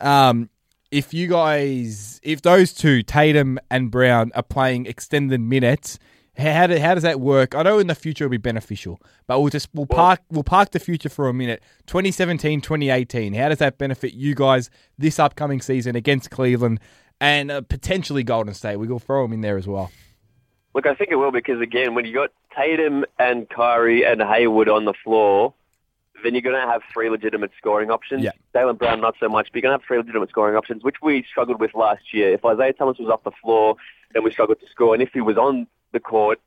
Um, 0.00 0.50
if 0.90 1.14
you 1.14 1.26
guys, 1.26 2.20
if 2.22 2.42
those 2.42 2.72
two, 2.72 3.02
Tatum 3.02 3.58
and 3.70 3.90
Brown, 3.90 4.30
are 4.34 4.42
playing 4.42 4.86
extended 4.86 5.40
minutes, 5.40 5.98
how, 6.36 6.66
do, 6.66 6.78
how 6.78 6.94
does 6.94 7.02
that 7.02 7.20
work? 7.20 7.54
I 7.54 7.62
know 7.62 7.78
in 7.78 7.86
the 7.88 7.94
future 7.94 8.24
it'll 8.24 8.30
be 8.30 8.38
beneficial, 8.38 9.00
but 9.26 9.40
we'll 9.40 9.50
just 9.50 9.68
we'll 9.74 9.86
park 9.86 10.20
we'll 10.30 10.42
park 10.42 10.70
the 10.70 10.78
future 10.78 11.10
for 11.10 11.28
a 11.28 11.34
minute. 11.34 11.62
2017, 11.86 12.62
2018. 12.62 13.34
How 13.34 13.50
does 13.50 13.58
that 13.58 13.76
benefit 13.76 14.14
you 14.14 14.34
guys 14.34 14.70
this 14.96 15.18
upcoming 15.18 15.60
season 15.60 15.94
against 15.94 16.30
Cleveland 16.30 16.80
and 17.20 17.50
uh, 17.50 17.60
potentially 17.60 18.22
Golden 18.22 18.54
State? 18.54 18.76
We'll 18.76 18.98
throw 18.98 19.22
them 19.22 19.32
in 19.32 19.40
there 19.40 19.56
as 19.56 19.66
well. 19.66 19.90
Look, 20.74 20.86
I 20.86 20.94
think 20.94 21.10
it 21.10 21.16
will 21.16 21.32
because 21.32 21.60
again, 21.60 21.94
when 21.94 22.06
you 22.06 22.14
got 22.14 22.30
Tatum 22.56 23.04
and 23.18 23.48
Kyrie 23.48 24.04
and 24.04 24.22
Hayward 24.22 24.68
on 24.68 24.84
the 24.84 24.94
floor, 25.04 25.54
then 26.22 26.34
you're 26.34 26.42
going 26.42 26.60
to 26.60 26.70
have 26.70 26.82
three 26.92 27.10
legitimate 27.10 27.50
scoring 27.58 27.90
options. 27.90 28.22
Yeah. 28.22 28.30
Jaylen 28.54 28.78
Brown, 28.78 29.00
not 29.00 29.16
so 29.20 29.28
much, 29.28 29.48
but 29.52 29.56
you're 29.56 29.62
going 29.62 29.78
to 29.78 29.82
have 29.82 29.86
three 29.86 29.98
legitimate 29.98 30.30
scoring 30.30 30.56
options, 30.56 30.82
which 30.82 30.96
we 31.02 31.24
struggled 31.28 31.60
with 31.60 31.74
last 31.74 32.14
year. 32.14 32.32
If 32.32 32.44
Isaiah 32.44 32.72
Thomas 32.72 32.98
was 32.98 33.08
off 33.08 33.24
the 33.24 33.32
floor, 33.42 33.76
then 34.14 34.24
we 34.24 34.30
struggled 34.30 34.60
to 34.60 34.66
score, 34.70 34.94
and 34.94 35.02
if 35.02 35.10
he 35.12 35.20
was 35.20 35.36
on 35.36 35.66
the 35.92 36.00
court, 36.00 36.40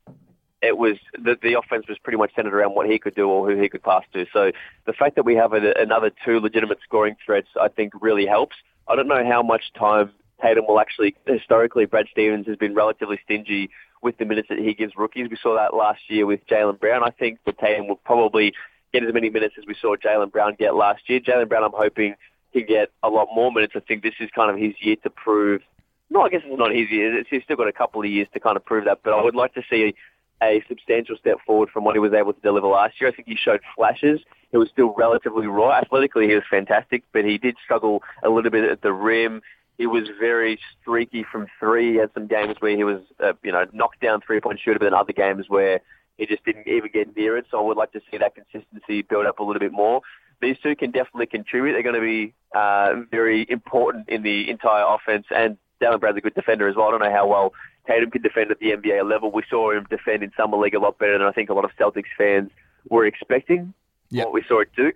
it 0.62 0.78
was 0.78 0.98
the, 1.14 1.38
the 1.42 1.54
offense 1.54 1.88
was 1.88 1.98
pretty 2.00 2.18
much 2.18 2.34
centered 2.36 2.54
around 2.54 2.74
what 2.74 2.90
he 2.90 2.98
could 2.98 3.16
do 3.16 3.30
or 3.30 3.50
who 3.50 3.62
he 3.62 3.70
could 3.70 3.84
pass 3.84 4.04
to. 4.14 4.26
So 4.34 4.52
the 4.86 4.94
fact 4.94 5.16
that 5.16 5.24
we 5.24 5.36
have 5.36 5.54
a, 5.54 5.74
another 5.78 6.12
two 6.24 6.40
legitimate 6.40 6.80
scoring 6.84 7.16
threats, 7.24 7.50
I 7.60 7.68
think, 7.68 7.94
really 8.02 8.26
helps. 8.26 8.56
I 8.88 8.96
don't 8.96 9.08
know 9.08 9.24
how 9.26 9.44
much 9.44 9.74
time 9.78 10.12
Tatum 10.42 10.66
will 10.68 10.80
actually. 10.80 11.16
Historically, 11.26 11.86
Brad 11.86 12.08
Stevens 12.12 12.48
has 12.48 12.58
been 12.58 12.76
relatively 12.76 13.20
stingy 13.24 13.70
with 14.02 14.18
the 14.18 14.26
minutes 14.26 14.50
that 14.50 14.60
he 14.60 14.74
gives 14.74 14.94
rookies. 14.96 15.30
We 15.30 15.38
saw 15.42 15.56
that 15.56 15.74
last 15.76 16.02
year 16.10 16.26
with 16.26 16.46
Jaylen 16.48 16.80
Brown. 16.80 17.04
I 17.04 17.10
think 17.12 17.40
that 17.46 17.58
Tatum 17.58 17.88
will 17.88 17.96
probably 17.96 18.54
get 18.94 19.04
as 19.04 19.14
many 19.14 19.30
minutes 19.30 19.56
as 19.58 19.66
we 19.68 19.76
saw 19.82 19.96
Jaylen 19.96 20.32
Brown 20.32 20.56
get 20.60 20.76
last 20.76 21.10
year. 21.10 21.20
Jaylen 21.20 21.50
Brown, 21.50 21.64
I'm 21.64 21.72
hoping 21.74 22.16
he 22.52 22.64
get 22.64 22.92
a 23.04 23.10
lot 23.10 23.28
more 23.34 23.52
minutes. 23.52 23.74
I 23.76 23.80
think 23.80 24.04
this 24.04 24.14
is 24.20 24.30
kind 24.36 24.52
of 24.52 24.58
his 24.58 24.74
year 24.80 24.96
to 25.04 25.10
prove. 25.10 25.62
No, 26.10 26.22
I 26.22 26.30
guess 26.30 26.42
it's 26.46 26.60
not 26.60 26.74
his 26.74 26.90
year. 26.92 27.24
He's 27.30 27.44
still 27.44 27.58
got 27.58 27.68
a 27.68 27.74
couple 27.74 28.02
of 28.02 28.08
years 28.08 28.28
to 28.34 28.40
kind 28.40 28.56
of 28.56 28.64
prove 28.64 28.86
that. 28.86 29.00
But 29.04 29.14
I 29.14 29.24
would 29.24 29.36
like 29.36 29.54
to 29.56 29.64
see 29.70 29.96
a 30.44 30.64
substantial 30.68 31.18
step 31.18 31.38
forward 31.46 31.70
from 31.70 31.84
what 31.84 31.96
he 31.96 32.00
was 32.00 32.14
able 32.14 32.34
to 32.34 32.42
deliver 32.42 32.68
last 32.68 33.02
year. 33.02 33.10
I 33.10 33.14
think 33.14 33.28
he 33.28 33.36
showed 33.36 33.62
flashes. 33.76 34.20
He 34.52 34.58
was 34.58 34.70
still 34.70 34.94
relatively 34.96 35.48
raw. 35.48 35.72
Athletically, 35.72 36.28
he 36.28 36.36
was 36.36 36.44
fantastic, 36.50 37.04
but 37.12 37.26
he 37.26 37.38
did 37.38 37.56
struggle 37.64 38.04
a 38.24 38.30
little 38.30 38.52
bit 38.52 38.64
at 38.64 38.82
the 38.82 38.94
rim. 38.94 39.42
He 39.78 39.88
was 39.88 40.04
very 40.20 40.60
streaky 40.82 41.26
from 41.30 41.48
three. 41.60 41.94
He 41.94 41.98
had 41.98 42.12
some 42.14 42.28
games 42.28 42.56
where 42.60 42.76
he 42.76 42.84
was, 42.84 43.02
uh, 43.22 43.34
you 43.44 43.52
know, 43.52 43.66
knocked 43.74 44.02
down 44.02 44.22
three-point 44.22 44.60
shooter, 44.64 44.80
but 44.80 44.86
then 44.86 44.94
other 44.94 45.14
games 45.14 45.46
where 45.50 45.82
he 46.18 46.26
just 46.26 46.46
didn't 46.46 46.68
even 46.68 46.90
get 46.92 47.16
near 47.16 47.38
it. 47.38 47.46
So 47.52 47.60
I 47.60 47.62
would 47.62 47.78
like 47.78 47.92
to 47.92 48.02
see 48.10 48.18
that 48.18 48.36
consistency 48.36 49.02
build 49.02 49.26
up 49.26 49.40
a 49.40 49.44
little 49.44 49.60
bit 49.60 49.74
more. 49.74 50.02
These 50.42 50.58
two 50.64 50.76
can 50.76 50.92
definitely 50.92 51.28
contribute. 51.28 51.74
They're 51.74 51.84
going 51.84 51.96
to 51.96 52.02
be 52.02 52.34
uh, 52.56 53.02
very 53.12 53.46
important 53.50 54.10
in 54.10 54.24
the 54.24 54.50
entire 54.50 54.86
offense. 54.86 55.26
And 55.30 55.58
Jaylen 55.82 56.00
Brown's 56.00 56.18
a 56.18 56.22
good 56.22 56.36
defender 56.36 56.68
as 56.68 56.76
well. 56.76 56.88
I 56.88 56.92
don't 56.92 57.02
know 57.02 57.12
how 57.12 57.28
well 57.28 57.54
Tatum 57.88 58.12
can 58.12 58.22
defend 58.22 58.52
at 58.52 58.60
the 58.60 58.72
NBA 58.72 59.10
level. 59.10 59.32
We 59.32 59.44
saw 59.50 59.72
him 59.72 59.86
defend 59.90 60.24
in 60.24 60.32
summer 60.38 60.58
league 60.58 60.76
a 60.76 60.80
lot 60.80 60.98
better 60.98 61.18
than 61.18 61.28
I 61.28 61.32
think 61.32 61.50
a 61.50 61.54
lot 61.54 61.66
of 61.66 61.72
Celtics 61.80 62.06
fans 62.18 62.52
were 62.90 63.06
expecting. 63.06 63.74
Yep. 64.10 64.26
What 64.26 64.34
we 64.34 64.44
saw 64.48 64.62
at 64.62 64.74
Duke. 64.76 64.96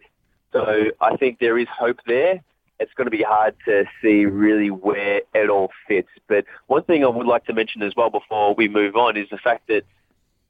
So 0.53 0.85
I 0.99 1.15
think 1.17 1.39
there 1.39 1.57
is 1.57 1.67
hope 1.77 1.99
there. 2.07 2.41
It's 2.79 2.93
going 2.95 3.05
to 3.07 3.11
be 3.11 3.23
hard 3.23 3.55
to 3.65 3.85
see 4.01 4.25
really 4.25 4.69
where 4.69 5.21
it 5.33 5.49
all 5.49 5.69
fits. 5.87 6.09
But 6.27 6.45
one 6.67 6.83
thing 6.83 7.03
I 7.03 7.07
would 7.07 7.27
like 7.27 7.45
to 7.45 7.53
mention 7.53 7.81
as 7.83 7.93
well 7.95 8.09
before 8.09 8.53
we 8.55 8.67
move 8.67 8.95
on 8.95 9.17
is 9.17 9.27
the 9.29 9.37
fact 9.37 9.67
that 9.67 9.83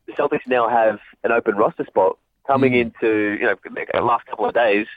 the 0.05 0.13
Celtics 0.13 0.47
now 0.47 0.69
have 0.69 0.99
an 1.23 1.31
open 1.31 1.55
roster 1.55 1.85
spot 1.85 2.17
coming 2.47 2.73
into 2.73 3.37
you 3.39 3.45
know 3.45 3.55
the 3.93 4.01
last 4.01 4.25
couple 4.27 4.45
of 4.45 4.53
days. 4.53 4.87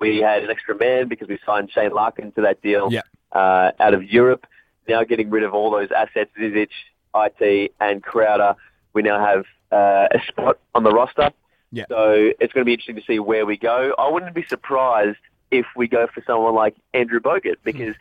We 0.00 0.18
had 0.18 0.42
an 0.42 0.50
extra 0.50 0.74
man 0.76 1.08
because 1.08 1.28
we 1.28 1.38
signed 1.44 1.70
Shane 1.70 1.92
Larkin 1.92 2.32
to 2.32 2.42
that 2.42 2.62
deal 2.62 2.88
Yeah. 2.90 3.02
uh, 3.32 3.72
out 3.78 3.92
of 3.94 4.04
Europe. 4.04 4.46
Now 4.88 5.04
getting 5.04 5.28
rid 5.30 5.42
of 5.42 5.52
all 5.54 5.70
those 5.70 5.90
assets, 5.90 6.30
Zizic, 6.38 6.70
IT, 7.14 7.72
and 7.80 8.02
Crowder, 8.02 8.56
we 8.94 9.02
now 9.02 9.18
have 9.24 9.44
uh, 9.70 10.08
a 10.10 10.20
spot 10.26 10.58
on 10.74 10.82
the 10.84 10.90
roster. 10.90 11.30
Yeah. 11.72 11.84
So 11.88 12.32
it's 12.40 12.52
going 12.52 12.62
to 12.62 12.64
be 12.64 12.72
interesting 12.72 12.96
to 12.96 13.02
see 13.06 13.18
where 13.18 13.44
we 13.46 13.56
go. 13.56 13.94
I 13.98 14.08
wouldn't 14.08 14.34
be 14.34 14.44
surprised 14.48 15.18
if 15.50 15.66
we 15.76 15.88
go 15.88 16.06
for 16.12 16.22
someone 16.26 16.54
like 16.54 16.76
Andrew 16.94 17.20
Bogut 17.20 17.56
because 17.64 17.94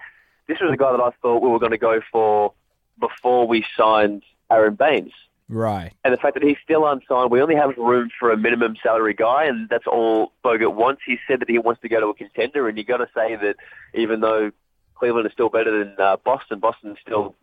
this 0.47 0.60
was 0.60 0.72
a 0.74 0.78
guy 0.78 0.91
that 0.91 1.02
I 1.02 1.12
thought 1.22 1.41
we 1.41 1.50
were 1.50 1.60
going 1.60 1.72
to 1.72 1.78
go 1.78 2.02
for 2.12 2.54
before 3.00 3.47
we 3.47 3.66
signed 3.78 4.24
Aron 4.52 4.76
Baynes. 4.76 5.14
Right. 5.47 5.93
And 6.04 6.14
the 6.14 6.18
fact 6.18 6.36
that 6.36 6.43
he's 6.43 6.58
still 6.64 6.88
unsigned, 6.88 7.32
we 7.32 7.41
only 7.41 7.56
have 7.56 7.76
room 7.76 8.10
for 8.20 8.32
a 8.32 8.38
minimum 8.38 8.76
salary 8.84 9.16
guy, 9.16 9.45
and 9.45 9.68
that's 9.68 9.88
all 9.88 10.32
Bogut 10.45 10.76
wants. 10.76 11.02
He 11.06 11.18
said 11.28 11.39
that 11.39 11.50
he 11.50 11.58
wants 11.58 11.82
to 11.82 11.89
go 11.89 12.00
to 12.00 12.08
a 12.08 12.14
contender, 12.14 12.68
and 12.68 12.78
you've 12.78 12.88
got 12.88 12.97
to 12.97 13.08
say 13.16 13.36
that 13.36 13.56
even 13.95 14.22
though 14.22 14.52
Cleveland 14.95 15.26
is 15.26 15.34
still 15.34 15.50
better 15.50 15.84
than 15.84 15.95
uh, 16.00 16.18
Boston, 16.18 16.60
Boston's 16.60 16.97
still 17.02 17.36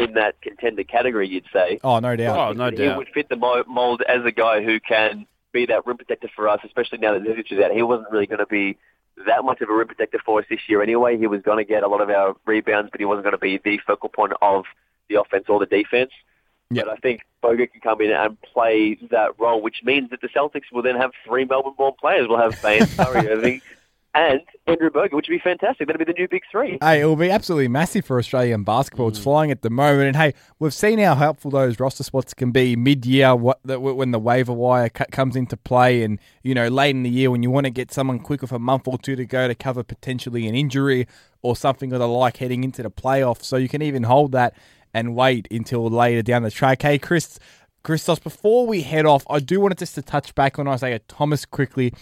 in 0.00 0.14
that 0.14 0.40
contender 0.40 0.82
category, 0.82 1.28
you'd 1.28 1.44
say. 1.52 1.78
Oh, 1.84 2.00
no 2.00 2.16
doubt. 2.16 2.36
Oh, 2.36 2.52
no 2.52 2.70
he 2.70 2.76
doubt. 2.76 2.92
He 2.92 2.98
would 2.98 3.08
fit 3.14 3.28
the 3.28 3.36
mold 3.36 4.02
as 4.08 4.24
a 4.24 4.32
guy 4.32 4.62
who 4.64 4.80
can 4.80 5.26
be 5.52 5.66
that 5.66 5.86
rim 5.86 5.96
protector 5.96 6.28
for 6.34 6.48
us, 6.48 6.60
especially 6.64 6.98
now 6.98 7.12
that 7.12 7.22
Zizic 7.22 7.52
is 7.52 7.60
out. 7.60 7.70
He 7.70 7.82
wasn't 7.82 8.10
really 8.10 8.26
going 8.26 8.40
to 8.40 8.46
be 8.46 8.76
that 9.26 9.44
much 9.44 9.60
of 9.60 9.68
a 9.68 9.74
rim 9.74 9.86
protector 9.86 10.18
for 10.24 10.40
us 10.40 10.46
this 10.48 10.60
year 10.68 10.82
anyway. 10.82 11.16
He 11.16 11.26
was 11.26 11.42
going 11.42 11.58
to 11.58 11.64
get 11.64 11.82
a 11.82 11.88
lot 11.88 12.00
of 12.00 12.10
our 12.10 12.36
rebounds, 12.46 12.90
but 12.90 13.00
he 13.00 13.04
wasn't 13.04 13.24
going 13.24 13.32
to 13.32 13.38
be 13.38 13.58
the 13.62 13.78
focal 13.86 14.08
point 14.08 14.32
of 14.42 14.64
the 15.08 15.20
offense 15.20 15.46
or 15.48 15.60
the 15.60 15.66
defense. 15.66 16.10
Yeah. 16.70 16.82
But 16.84 16.92
I 16.92 16.96
think 16.96 17.20
Bogut 17.42 17.72
can 17.72 17.80
come 17.82 18.00
in 18.00 18.10
and 18.10 18.40
play 18.40 18.98
that 19.10 19.38
role, 19.38 19.60
which 19.60 19.82
means 19.84 20.10
that 20.10 20.20
the 20.20 20.28
Celtics 20.28 20.72
will 20.72 20.82
then 20.82 20.96
have 20.96 21.12
three 21.24 21.44
Melbourne-born 21.44 21.94
players. 22.00 22.26
We'll 22.28 22.38
have 22.38 22.60
Baynes, 22.62 22.94
Kyrie, 22.96 23.28
Irving, 23.28 23.62
and 24.14 24.40
Andrew 24.66 24.90
Bogut, 24.90 25.12
which 25.12 25.26
would 25.28 25.34
be 25.34 25.38
fantastic. 25.38 25.86
That'd 25.86 25.98
be 25.98 26.10
the 26.10 26.18
new 26.18 26.28
big 26.28 26.42
three. 26.50 26.78
Hey, 26.80 27.00
it 27.00 27.04
will 27.04 27.16
be 27.16 27.30
absolutely 27.30 27.68
massive 27.68 28.04
for 28.04 28.18
Australian 28.18 28.62
basketball. 28.62 29.08
It's 29.08 29.18
mm. 29.18 29.24
flying 29.24 29.50
at 29.50 29.62
the 29.62 29.70
moment, 29.70 30.08
and 30.08 30.16
hey, 30.16 30.34
we've 30.58 30.72
seen 30.72 30.98
how 31.00 31.14
helpful 31.14 31.50
those 31.50 31.80
roster 31.80 32.04
spots 32.04 32.32
can 32.32 32.52
be 32.52 32.76
mid-year 32.76 33.34
when 33.34 34.10
the 34.12 34.18
waiver 34.18 34.52
wire 34.52 34.88
comes 34.88 35.36
into 35.36 35.56
play, 35.56 36.02
and 36.02 36.18
you 36.42 36.54
know 36.54 36.68
late 36.68 36.90
in 36.90 37.02
the 37.02 37.10
year 37.10 37.30
when 37.30 37.42
you 37.42 37.50
want 37.50 37.64
to 37.64 37.70
get 37.70 37.92
someone 37.92 38.20
quick 38.20 38.40
with 38.40 38.52
a 38.52 38.58
month 38.58 38.86
or 38.86 38.98
two 38.98 39.16
to 39.16 39.26
go 39.26 39.48
to 39.48 39.54
cover 39.54 39.82
potentially 39.82 40.46
an 40.46 40.54
injury 40.54 41.06
or 41.42 41.56
something 41.56 41.92
of 41.92 41.98
the 41.98 42.08
like 42.08 42.36
heading 42.38 42.64
into 42.64 42.82
the 42.82 42.90
playoffs. 42.90 43.44
So 43.44 43.56
you 43.56 43.68
can 43.68 43.82
even 43.82 44.04
hold 44.04 44.32
that 44.32 44.54
and 44.94 45.16
wait 45.16 45.48
until 45.50 45.88
later 45.90 46.22
down 46.22 46.42
the 46.42 46.50
track. 46.50 46.82
Hey, 46.82 46.98
Chris. 46.98 47.38
Christos, 47.82 48.18
before 48.18 48.66
we 48.66 48.80
head 48.80 49.04
off, 49.04 49.26
I 49.28 49.40
do 49.40 49.60
want 49.60 49.78
just 49.78 49.94
to 49.96 50.00
touch 50.00 50.34
back 50.34 50.58
on 50.58 50.66
Isaiah 50.66 51.00
Thomas 51.00 51.44
quickly. 51.44 51.92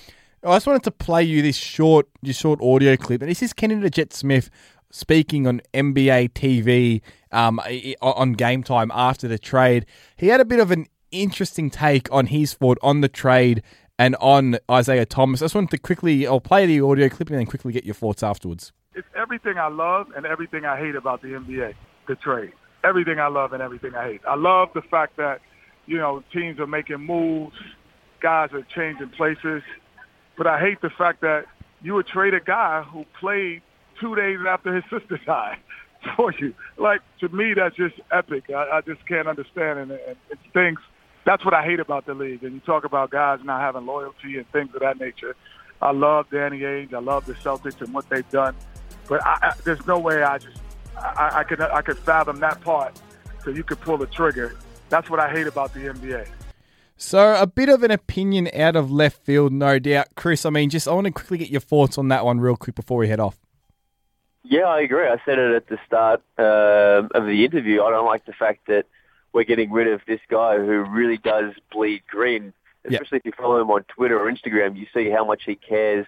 I 0.45 0.57
just 0.57 0.66
wanted 0.66 0.82
to 0.84 0.90
play 0.90 1.22
you 1.22 1.40
this 1.40 1.57
short, 1.57 2.09
this 2.20 2.36
short 2.36 2.61
audio 2.61 2.97
clip, 2.97 3.22
and 3.22 3.30
this 3.30 3.45
is 3.45 3.53
Kenny 3.53 3.76
the 3.76 3.88
Jet 3.88 4.12
Smith 4.12 4.51
speaking 4.90 5.47
on 5.47 5.61
NBA 5.72 6.32
TV 6.32 7.01
um, 7.30 7.61
on 8.03 8.32
Game 8.32 8.64
Time 8.64 8.90
after 8.93 9.28
the 9.28 9.38
trade. 9.38 9.86
He 10.16 10.26
had 10.26 10.40
a 10.40 10.45
bit 10.45 10.59
of 10.59 10.72
an 10.72 10.88
interesting 11.12 11.70
take 11.70 12.11
on 12.11 12.26
his 12.26 12.55
thought 12.55 12.78
on 12.82 13.03
the 13.03 13.09
trade 13.09 13.62
and 14.01 14.16
on 14.16 14.59
Isaiah 14.68 15.07
Thomas. 15.07 15.43
I 15.43 15.45
just 15.45 15.55
wanted 15.55 15.70
to 15.70 15.78
quickly, 15.78 16.26
I'll 16.26 16.40
play 16.40 16.66
the 16.66 16.80
audio 16.80 17.09
clip 17.09 17.30
and 17.30 17.38
then 17.38 17.47
quickly 17.47 17.72
get 17.72 17.84
your 17.84 17.95
thoughts 17.95 18.24
afterwards. 18.24 18.72
it's 18.97 19.07
everything 19.16 19.59
I 19.59 19.68
love 19.68 20.09
and 20.16 20.26
everything 20.26 20.64
I 20.64 20.76
hate 20.76 20.97
about 20.97 21.22
the 21.22 21.28
NBA, 21.28 21.74
the 22.09 22.16
trade. 22.16 22.53
Everything 22.82 23.20
I 23.20 23.28
love 23.28 23.53
and 23.53 23.62
everything 23.62 23.95
I 23.95 24.09
hate. 24.09 24.22
I 24.26 24.34
love 24.34 24.70
the 24.74 24.82
fact 24.82 25.18
that, 25.18 25.40
you 25.86 25.99
know, 25.99 26.24
teams 26.32 26.59
are 26.59 26.66
making 26.66 26.99
moves, 26.99 27.55
guys 28.20 28.51
are 28.53 28.66
changing 28.74 29.11
places, 29.11 29.62
but 30.37 30.47
I 30.47 30.59
hate 30.59 30.80
the 30.80 30.91
fact 30.91 31.20
that 31.22 31.47
you 31.83 31.95
would 31.95 32.07
trade 32.07 32.35
a 32.35 32.41
guy 32.41 32.83
who 32.83 33.05
played 33.18 33.62
two 34.01 34.14
days 34.14 34.39
after 34.47 34.74
his 34.74 34.85
sister 34.91 35.18
died 35.26 35.59
for 36.16 36.33
you. 36.33 36.55
Like, 36.76 37.01
to 37.20 37.28
me, 37.28 37.55
that's 37.55 37.76
just 37.76 37.95
epic. 38.11 38.45
I, 38.51 38.78
I 38.78 38.80
just 38.80 39.07
can't 39.07 39.28
understand, 39.28 39.78
and 39.78 39.91
it, 39.93 40.18
it 40.30 40.39
stinks. 40.51 40.83
That's 41.24 41.45
what 41.45 41.55
I 41.55 41.62
hate 41.64 41.78
about 41.78 42.07
the 42.07 42.14
league. 42.14 42.43
And 42.43 42.55
you 42.55 42.61
talk 42.61 42.85
about 42.85 43.11
guys 43.11 43.39
not 43.45 43.61
having 43.61 43.87
loyalty 43.87 44.39
and 44.39 44.51
things 44.51 44.74
of 44.74 44.80
that 44.80 44.99
nature. 44.99 45.37
I 45.80 45.93
love 45.93 46.26
Danny 46.30 46.61
Ainge. 46.61 46.93
I 46.93 46.99
love 46.99 47.26
the 47.26 47.35
Celtics 47.35 47.80
and 47.80 47.93
what 47.95 48.09
they've 48.09 48.28
done. 48.30 48.57
But 49.09 49.24
I, 49.24 49.39
I, 49.43 49.53
there's 49.64 49.85
no 49.87 49.99
way 49.99 50.22
I 50.22 50.39
just 50.39 50.59
I, 50.97 51.30
I 51.41 51.45
could 51.45 51.61
I 51.61 51.83
could 51.83 51.99
fathom 51.99 52.41
that 52.41 52.61
part. 52.61 53.01
So 53.45 53.51
you 53.51 53.64
could 53.64 53.80
pull 53.80 53.99
the 53.99 54.07
trigger. 54.07 54.57
That's 54.89 55.11
what 55.11 55.20
I 55.20 55.30
hate 55.30 55.47
about 55.47 55.74
the 55.74 55.80
NBA. 55.80 56.28
So 57.03 57.34
a 57.34 57.48
bit 57.48 57.68
of 57.68 57.82
an 57.82 57.90
opinion 57.90 58.48
out 58.55 58.76
of 58.76 58.88
left 58.90 59.24
field, 59.24 59.53
no 59.53 59.80
doubt, 59.80 60.07
Chris. 60.14 60.46
I 60.46 60.50
mean, 60.50 60.70
just 60.70 60.86
I 60.86 60.92
want 60.92 61.07
to 61.07 61.11
quickly 61.11 61.36
get 61.36 61.50
your 61.50 61.61
thoughts 61.61 61.98
on 61.98 62.09
that 62.09 62.24
one 62.24 62.38
real 62.38 62.57
quick 62.57 62.76
before 62.76 62.96
we 62.96 63.09
head 63.09 63.18
off. 63.18 63.40
Yeah, 64.44 64.66
I 64.66 64.80
agree. 64.82 65.09
I 65.09 65.16
said 65.24 65.36
it 65.36 65.53
at 65.53 65.66
the 65.66 65.78
start 65.84 66.22
um 66.38 67.11
of 67.12 67.26
the 67.26 67.44
interview. 67.44 67.82
I 67.82 67.90
don't 67.90 68.07
like 68.07 68.24
the 68.24 68.32
fact 68.32 68.68
that 68.68 68.86
we're 69.32 69.42
getting 69.42 69.72
rid 69.72 69.88
of 69.88 70.00
this 70.07 70.20
guy 70.28 70.59
who 70.59 70.84
really 70.84 71.18
does 71.18 71.53
bleed 71.72 72.03
green. 72.09 72.53
Especially 72.84 73.18
if 73.18 73.24
you 73.24 73.32
follow 73.36 73.61
him 73.61 73.70
on 73.72 73.82
Twitter 73.84 74.18
or 74.18 74.30
Instagram, 74.30 74.76
you 74.76 74.86
see 74.94 75.11
how 75.11 75.24
much 75.24 75.42
he 75.44 75.57
cares 75.57 76.07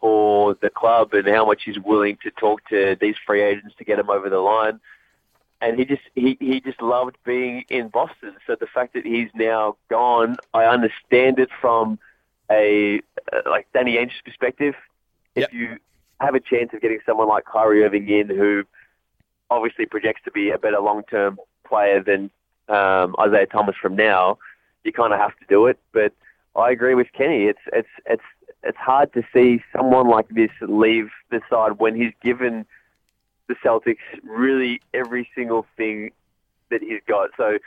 for 0.00 0.54
the 0.60 0.70
club 0.70 1.14
and 1.14 1.28
how 1.28 1.46
much 1.46 1.62
he's 1.62 1.78
willing 1.78 2.18
to 2.24 2.32
talk 2.32 2.68
to 2.70 2.96
these 3.00 3.14
free 3.24 3.42
agents 3.42 3.76
to 3.78 3.84
get 3.84 3.98
him 3.98 4.10
over 4.10 4.28
the 4.28 4.38
line. 4.38 4.80
And 5.60 5.78
he 5.78 5.84
just 5.84 6.02
he, 6.14 6.36
he 6.38 6.60
just 6.60 6.82
loved 6.82 7.16
being 7.24 7.64
in 7.70 7.88
Boston. 7.88 8.34
So 8.46 8.56
the 8.58 8.66
fact 8.66 8.92
that 8.94 9.06
he's 9.06 9.30
now 9.34 9.76
gone, 9.88 10.36
I 10.52 10.64
understand 10.64 11.38
it 11.38 11.48
from 11.60 11.98
a 12.50 13.00
uh, 13.32 13.40
like 13.46 13.66
Danny 13.72 13.96
Ainge's 13.96 14.20
perspective. 14.24 14.74
Yep. 15.34 15.48
If 15.48 15.54
you 15.54 15.78
have 16.20 16.34
a 16.34 16.40
chance 16.40 16.70
of 16.72 16.80
getting 16.80 17.00
someone 17.06 17.28
like 17.28 17.44
Kyrie 17.44 17.84
Irving 17.84 18.08
in, 18.08 18.28
who 18.28 18.64
obviously 19.50 19.86
projects 19.86 20.20
to 20.24 20.30
be 20.30 20.50
a 20.50 20.58
better 20.58 20.80
long-term 20.80 21.38
player 21.66 22.02
than 22.02 22.30
um, 22.68 23.14
Isaiah 23.18 23.46
Thomas 23.46 23.76
from 23.80 23.96
now, 23.96 24.38
you 24.84 24.92
kind 24.92 25.12
of 25.12 25.18
have 25.18 25.38
to 25.38 25.44
do 25.48 25.66
it. 25.66 25.78
But 25.92 26.12
I 26.54 26.70
agree 26.70 26.94
with 26.94 27.08
Kenny. 27.12 27.44
It's 27.44 27.60
it's 27.72 27.88
it's 28.06 28.22
it's 28.62 28.78
hard 28.78 29.12
to 29.14 29.22
see 29.32 29.62
someone 29.74 30.08
like 30.08 30.28
this 30.28 30.50
leave 30.60 31.10
the 31.30 31.40
side 31.48 31.78
when 31.78 31.94
he's 31.94 32.12
given 32.22 32.66
the 33.48 33.54
Celtics 33.56 33.98
really 34.22 34.80
every 34.92 35.28
single 35.34 35.66
thing 35.76 36.10
that 36.70 36.82
he's 36.82 37.00
got. 37.06 37.30
So 37.36 37.58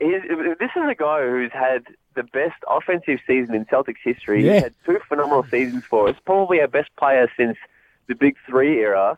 he's, 0.00 0.22
this 0.60 0.70
is 0.76 0.82
a 0.88 0.94
guy 0.94 1.26
who's 1.26 1.52
had 1.52 1.84
the 2.14 2.22
best 2.22 2.62
offensive 2.68 3.20
season 3.26 3.54
in 3.54 3.64
Celtics 3.66 3.96
history. 4.02 4.44
Yeah. 4.44 4.54
He's 4.54 4.62
had 4.64 4.74
two 4.84 4.98
phenomenal 5.08 5.44
seasons 5.44 5.84
for 5.84 6.08
us. 6.08 6.16
Probably 6.24 6.60
our 6.60 6.68
best 6.68 6.94
player 6.96 7.30
since 7.36 7.56
the 8.06 8.14
Big 8.14 8.36
Three 8.46 8.80
era, 8.80 9.16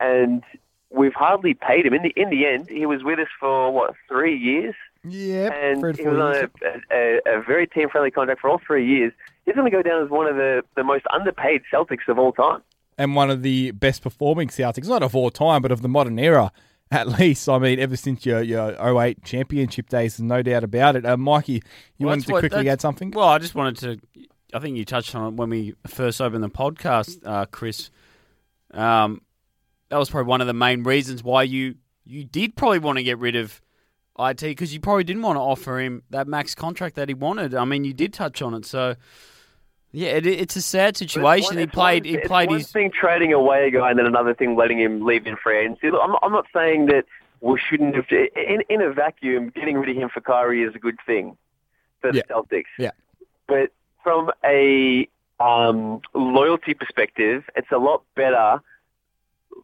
and 0.00 0.42
we've 0.90 1.14
hardly 1.14 1.54
paid 1.54 1.86
him. 1.86 1.94
In 1.94 2.02
the 2.02 2.12
in 2.16 2.30
the 2.30 2.46
end, 2.46 2.68
he 2.68 2.86
was 2.86 3.02
with 3.02 3.18
us 3.18 3.28
for 3.38 3.72
what 3.72 3.94
three 4.08 4.36
years, 4.36 4.74
Yeah, 5.04 5.52
and 5.52 5.96
he 5.96 6.06
was 6.06 6.18
on 6.18 6.34
a, 6.34 6.48
a, 6.90 7.38
a 7.38 7.42
very 7.42 7.66
team 7.66 7.88
friendly 7.88 8.10
contract 8.10 8.40
for 8.40 8.50
all 8.50 8.60
three 8.64 8.86
years. 8.86 9.12
He's 9.46 9.54
going 9.54 9.70
to 9.70 9.76
go 9.76 9.82
down 9.82 10.02
as 10.02 10.10
one 10.10 10.26
of 10.26 10.36
the, 10.36 10.64
the 10.74 10.84
most 10.84 11.04
underpaid 11.12 11.62
Celtics 11.72 12.08
of 12.08 12.18
all 12.18 12.32
time. 12.32 12.62
And 12.98 13.14
one 13.16 13.30
of 13.30 13.42
the 13.42 13.70
best 13.72 14.02
performing 14.02 14.48
Celtics, 14.48 14.88
not 14.88 15.02
of 15.02 15.14
all 15.16 15.30
time, 15.30 15.62
but 15.62 15.72
of 15.72 15.82
the 15.82 15.88
modern 15.88 16.18
era, 16.18 16.52
at 16.90 17.08
least. 17.18 17.48
I 17.48 17.58
mean, 17.58 17.78
ever 17.78 17.96
since 17.96 18.24
your 18.26 18.42
your 18.42 18.76
08 19.00 19.24
championship 19.24 19.88
days, 19.88 20.16
there's 20.16 20.26
no 20.26 20.42
doubt 20.42 20.64
about 20.64 20.96
it. 20.96 21.04
Uh, 21.06 21.16
Mikey, 21.16 21.54
you 21.54 22.06
Well, 22.06 22.10
wanted 22.10 22.26
to 22.26 22.32
what- 22.32 22.40
quickly 22.40 22.68
add 22.68 22.80
something? 22.80 23.10
Well, 23.10 23.28
I 23.28 23.38
just 23.38 23.54
wanted 23.54 23.76
to. 23.78 24.26
I 24.52 24.60
think 24.60 24.76
you 24.76 24.84
touched 24.84 25.14
on 25.16 25.32
it 25.32 25.36
when 25.36 25.50
we 25.50 25.74
first 25.86 26.20
opened 26.20 26.44
the 26.44 26.48
podcast, 26.50 27.18
uh, 27.24 27.46
Chris. 27.46 27.90
Um, 28.72 29.22
that 29.88 29.96
was 29.98 30.10
probably 30.10 30.28
one 30.28 30.40
of 30.40 30.46
the 30.46 30.52
main 30.54 30.82
reasons 30.82 31.22
why 31.22 31.42
you 31.44 31.76
you 32.04 32.24
did 32.24 32.54
probably 32.56 32.78
want 32.78 32.98
to 32.98 33.02
get 33.02 33.18
rid 33.18 33.34
of 33.36 33.60
it 34.18 34.36
because 34.40 34.72
you 34.72 34.78
probably 34.80 35.02
didn't 35.04 35.22
want 35.22 35.36
to 35.36 35.40
offer 35.40 35.80
him 35.80 36.02
that 36.10 36.28
max 36.28 36.54
contract 36.54 36.94
that 36.96 37.08
he 37.08 37.14
wanted. 37.14 37.54
I 37.54 37.64
mean, 37.64 37.82
you 37.84 37.92
did 37.92 38.12
touch 38.12 38.42
on 38.42 38.54
it, 38.54 38.64
so 38.64 38.94
yeah, 39.94 40.08
it, 40.10 40.26
it's 40.26 40.56
a 40.56 40.62
sad 40.62 40.96
situation. 40.96 41.54
one- 41.54 41.58
he 41.58 41.66
played. 41.66 42.04
one- 42.04 42.14
he 42.14 42.18
played 42.18 42.48
one 42.50 42.58
his. 42.58 42.70
thing 42.70 42.90
trading 42.90 43.32
away 43.32 43.68
a 43.68 43.70
guy, 43.70 43.90
and 43.90 43.98
then 43.98 44.06
another 44.06 44.34
thing 44.34 44.56
letting 44.56 44.78
him 44.80 45.04
leave 45.04 45.26
in 45.26 45.36
free 45.36 45.58
agency. 45.60 45.90
Look, 45.90 46.00
I'm, 46.02 46.16
I'm 46.22 46.32
not 46.32 46.46
saying 46.52 46.86
that 46.86 47.04
we 47.40 47.58
shouldn't 47.68 47.94
have. 47.94 48.06
In, 48.10 48.62
in 48.68 48.82
a 48.82 48.92
vacuum, 48.92 49.50
getting 49.54 49.76
rid 49.78 49.90
of 49.90 49.96
him 49.96 50.08
for 50.12 50.20
Kyrie 50.20 50.62
is 50.64 50.74
a 50.74 50.78
good 50.78 50.98
thing 51.06 51.36
for 52.00 52.10
the 52.12 52.18
Yeah. 52.18 52.22
Celtics. 52.34 52.64
Yeah. 52.78 52.90
But 53.46 53.70
from 54.02 54.30
a 54.44 55.08
um, 55.40 56.00
loyalty 56.14 56.74
perspective, 56.74 57.44
it's 57.56 57.70
a 57.72 57.78
lot 57.78 58.02
better 58.16 58.60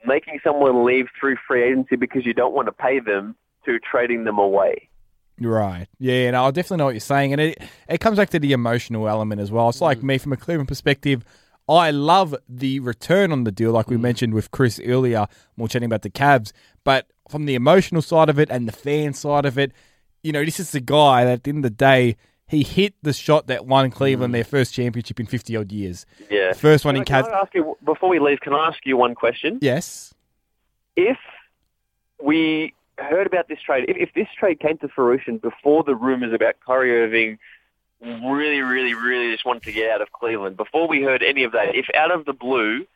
making 0.07 0.41
someone 0.45 0.85
leave 0.85 1.09
through 1.19 1.37
free 1.47 1.63
agency 1.65 1.97
because 1.97 2.25
you 2.25 2.33
don't 2.35 2.55
want 2.55 2.67
to 2.67 2.73
pay 2.73 3.01
them 3.01 3.35
to 3.65 3.79
trading 3.81 4.25
them 4.25 4.39
away. 4.39 4.89
Right. 5.41 5.87
Yeah, 5.99 6.31
no, 6.33 6.45
I 6.45 6.51
definitely 6.51 6.77
know 6.79 6.85
what 6.87 6.95
you're 6.95 7.01
saying. 7.01 7.33
And 7.33 7.41
it, 7.41 7.63
it 7.89 7.99
comes 8.01 8.19
back 8.19 8.31
to 8.31 8.39
the 8.39 8.53
emotional 8.53 9.09
element 9.09 9.41
as 9.41 9.51
well. 9.51 9.69
It's 9.71 9.79
Mm. 9.79 9.83
like 9.83 10.03
me 10.03 10.19
from 10.19 10.33
a 10.33 10.37
Cleveland 10.37 10.69
perspective. 10.69 11.25
I 11.69 11.91
love 11.91 12.35
the 12.49 12.81
return 12.81 13.33
on 13.33 13.45
the 13.45 13.53
deal, 13.53 13.73
like 13.73 13.89
we 13.89 13.97
Mm. 13.97 14.01
mentioned 14.03 14.35
with 14.35 14.51
Chris 14.51 14.81
earlier. 14.85 15.27
We're 15.57 15.69
chatting 15.69 15.87
about 15.87 16.03
the 16.03 16.11
Cavs, 16.11 16.53
but 16.85 17.07
from 17.29 17.47
the 17.47 17.55
emotional 17.55 18.03
side 18.03 18.29
of 18.29 18.39
it 18.39 18.51
and 18.51 18.69
the 18.69 18.73
fan 18.73 19.15
side 19.15 19.47
of 19.47 19.57
it, 19.59 19.73
you 20.23 20.33
know, 20.33 20.45
this 20.45 20.61
is 20.61 20.73
the 20.73 20.81
guy 20.81 21.25
that 21.25 21.33
at 21.33 21.45
the 21.45 21.51
end 21.51 21.59
of 21.65 21.71
the 21.71 21.71
day, 21.77 22.17
he 22.47 22.65
hit 22.65 22.95
the 23.03 23.13
shot 23.13 23.47
that 23.47 23.65
won 23.65 23.91
Mm. 23.91 23.95
Cleveland 23.95 24.35
their 24.35 24.45
first 24.45 24.75
championship 24.75 25.21
in 25.21 25.27
50 25.27 25.57
odd 25.57 25.71
years. 25.73 26.05
Yeah. 26.29 26.53
First 26.53 26.85
one 26.85 26.97
in 26.97 27.05
Can 27.05 27.15
I- 27.17 27.23
Cavs. 27.23 27.25
Can 27.27 27.35
I 27.35 27.39
ask 27.41 27.55
you 27.55 27.77
before 27.85 28.09
we 28.11 28.19
leave? 28.19 28.41
Can 28.41 28.53
I 28.53 28.67
ask 28.67 28.85
you 28.85 28.97
one 28.97 29.15
question? 29.15 29.59
Yes. 29.63 30.13
if 30.97 31.17
we 32.23 32.75
heard 33.03 33.27
about 33.27 33.49
this 33.49 33.61
trade, 33.61 33.87
if, 33.89 33.97
if 33.97 34.15
this 34.15 34.29
trade 34.39 34.61
came 34.61 34.79
to 34.79 34.89
fruition 34.89 35.39
before 35.39 35.83
the 35.85 35.95
rumors 35.95 36.33
about 36.33 36.57
Kyrie 36.65 37.03
Irving 37.03 37.39
really, 38.01 38.61
really, 38.61 38.95
really 38.95 39.31
just 39.33 39.45
wanted 39.45 39.63
to 39.65 39.73
get 39.73 39.91
out 39.91 40.01
of 40.01 40.11
Cleveland, 40.13 40.57
before 40.57 40.89
we 40.89 41.03
heard 41.03 41.23
any 41.23 41.45
of 41.45 41.53
that, 41.53 41.75
if 41.75 41.87
out 41.95 42.11
of 42.11 42.25
the 42.25 42.33
blue, 42.33 42.87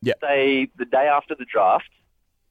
Yeah. 0.00 0.14
say 0.20 0.68
the 0.76 0.84
day 0.84 1.08
after 1.08 1.34
the 1.34 1.44
draft, 1.44 1.90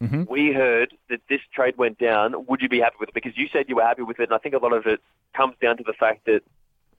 Mhm. 0.01 0.27
we 0.27 0.51
heard 0.51 0.93
that 1.07 1.21
this 1.29 1.39
trade 1.53 1.77
went 1.77 1.97
down, 1.97 2.45
would 2.47 2.61
you 2.61 2.67
be 2.67 2.81
happy 2.81 2.97
with 2.99 3.09
it? 3.09 3.15
Because 3.15 3.37
you 3.37 3.47
said 3.47 3.69
you 3.69 3.75
were 3.77 3.83
happy 3.83 4.01
with 4.01 4.19
it, 4.19 4.23
and 4.23 4.33
I 4.33 4.37
think 4.37 4.53
a 4.53 4.57
lot 4.57 4.73
of 4.73 4.85
it 4.85 4.99
comes 5.33 5.55
down 5.61 5.77
to 5.77 5.83
the 5.83 5.93
fact 5.93 6.25
that 6.25 6.43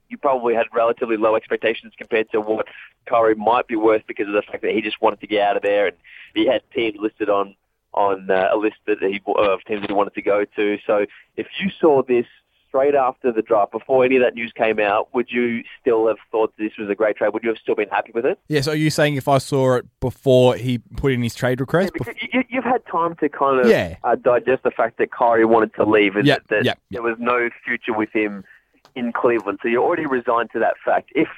you 0.08 0.16
probably 0.16 0.54
had 0.54 0.66
relatively 0.72 1.16
low 1.16 1.34
expectations 1.34 1.92
compared 1.98 2.30
to 2.30 2.40
what 2.40 2.66
Kyrie 3.06 3.34
might 3.34 3.66
be 3.66 3.76
worth 3.76 4.06
because 4.06 4.26
of 4.28 4.32
the 4.34 4.42
fact 4.42 4.62
that 4.62 4.72
he 4.72 4.80
just 4.80 5.02
wanted 5.02 5.20
to 5.20 5.26
get 5.26 5.46
out 5.46 5.56
of 5.56 5.62
there, 5.62 5.86
and 5.88 5.96
he 6.34 6.46
had 6.46 6.62
teams 6.70 6.96
listed 6.98 7.28
on 7.28 7.56
on 7.94 8.30
uh, 8.30 8.48
a 8.52 8.56
list 8.56 8.76
that 8.86 8.98
he 9.00 9.20
of 9.36 9.60
teams 9.64 9.80
that 9.80 9.90
he 9.90 9.94
wanted 9.94 10.14
to 10.14 10.22
go 10.22 10.44
to. 10.56 10.78
So 10.86 11.06
if 11.36 11.46
you 11.60 11.70
saw 11.80 12.02
this 12.02 12.26
straight 12.68 12.94
after 12.96 13.30
the 13.30 13.40
draft, 13.42 13.70
before 13.70 14.04
any 14.04 14.16
of 14.16 14.22
that 14.22 14.34
news 14.34 14.52
came 14.56 14.80
out, 14.80 15.08
would 15.14 15.30
you 15.30 15.62
still 15.80 16.08
have 16.08 16.16
thought 16.32 16.52
this 16.58 16.72
was 16.76 16.88
a 16.90 16.94
great 16.94 17.16
trade? 17.16 17.32
Would 17.32 17.44
you 17.44 17.50
have 17.50 17.58
still 17.58 17.76
been 17.76 17.88
happy 17.88 18.10
with 18.12 18.26
it? 18.26 18.38
Yeah, 18.48 18.62
so 18.62 18.72
are 18.72 18.76
you 18.76 18.90
saying 18.90 19.14
if 19.14 19.28
I 19.28 19.38
saw 19.38 19.76
it 19.76 19.86
before 20.00 20.56
he 20.56 20.78
put 20.96 21.12
in 21.12 21.22
his 21.22 21.34
trade 21.36 21.60
request? 21.60 21.92
Because 21.92 22.14
you, 22.32 22.42
you've 22.48 22.64
had 22.64 22.84
time 22.86 23.14
to 23.16 23.28
kind 23.28 23.60
of 23.60 23.68
Yeah. 23.68 23.96
uh, 24.02 24.16
digest 24.16 24.64
the 24.64 24.72
fact 24.72 24.98
that 24.98 25.12
Kyrie 25.12 25.44
wanted 25.44 25.72
to 25.74 25.84
leave 25.84 26.16
and 26.16 26.26
Yeah, 26.26 26.36
that, 26.36 26.48
that 26.48 26.64
yeah, 26.64 26.74
there 26.90 27.02
was 27.02 27.16
no 27.20 27.48
future 27.64 27.92
with 27.92 28.10
him 28.12 28.44
in 28.96 29.12
Cleveland. 29.12 29.60
So 29.62 29.68
you're 29.68 29.82
already 29.84 30.06
resigned 30.06 30.50
to 30.52 30.58
that 30.58 30.74
fact. 30.84 31.10
If 31.14 31.28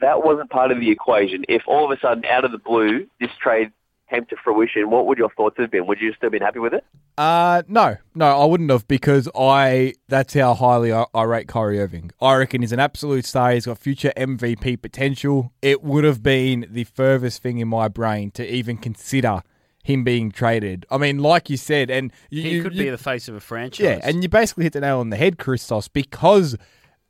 that 0.00 0.24
wasn't 0.24 0.50
part 0.50 0.70
of 0.72 0.78
the 0.80 0.90
equation, 0.90 1.44
if 1.48 1.62
all 1.66 1.90
of 1.90 1.96
a 1.96 2.00
sudden, 2.00 2.24
out 2.26 2.44
of 2.44 2.52
the 2.52 2.58
blue, 2.58 3.06
this 3.20 3.30
trade 3.42 3.72
came 4.12 4.24
to 4.26 4.36
fruition, 4.44 4.90
what 4.90 5.06
would 5.06 5.18
your 5.18 5.30
thoughts 5.30 5.56
have 5.58 5.70
been? 5.70 5.86
Would 5.86 6.00
you 6.00 6.08
have 6.08 6.16
still 6.16 6.30
been 6.30 6.42
happy 6.42 6.58
with 6.58 6.74
it? 6.74 6.84
Uh, 7.16 7.62
no, 7.68 7.96
no, 8.14 8.40
I 8.40 8.44
wouldn't 8.44 8.70
have 8.70 8.86
because 8.88 9.28
I 9.34 9.94
that's 10.08 10.34
how 10.34 10.54
highly 10.54 10.92
I, 10.92 11.04
I 11.14 11.22
rate 11.24 11.48
Kyrie 11.48 11.80
Irving. 11.80 12.10
I 12.20 12.34
reckon 12.36 12.60
he's 12.62 12.72
an 12.72 12.80
absolute 12.80 13.24
star. 13.24 13.52
He's 13.52 13.66
got 13.66 13.78
future 13.78 14.12
MVP 14.16 14.80
potential. 14.82 15.52
It 15.62 15.82
would 15.82 16.04
have 16.04 16.22
been 16.22 16.66
the 16.70 16.84
furthest 16.84 17.42
thing 17.42 17.58
in 17.58 17.68
my 17.68 17.88
brain 17.88 18.30
to 18.32 18.46
even 18.54 18.76
consider 18.76 19.40
him 19.84 20.04
being 20.04 20.30
traded. 20.30 20.86
I 20.90 20.98
mean, 20.98 21.18
like 21.18 21.50
you 21.50 21.56
said, 21.56 21.90
and 21.90 22.12
you, 22.30 22.42
He 22.42 22.60
could 22.62 22.74
you- 22.74 22.84
be 22.84 22.90
the 22.90 22.98
face 22.98 23.28
of 23.28 23.34
a 23.34 23.40
franchise. 23.40 23.84
yeah, 23.84 24.00
and 24.02 24.22
you 24.22 24.28
basically 24.28 24.64
hit 24.64 24.74
the 24.74 24.80
nail 24.80 25.00
on 25.00 25.10
the 25.10 25.16
head, 25.16 25.38
Christos, 25.38 25.88
because 25.88 26.56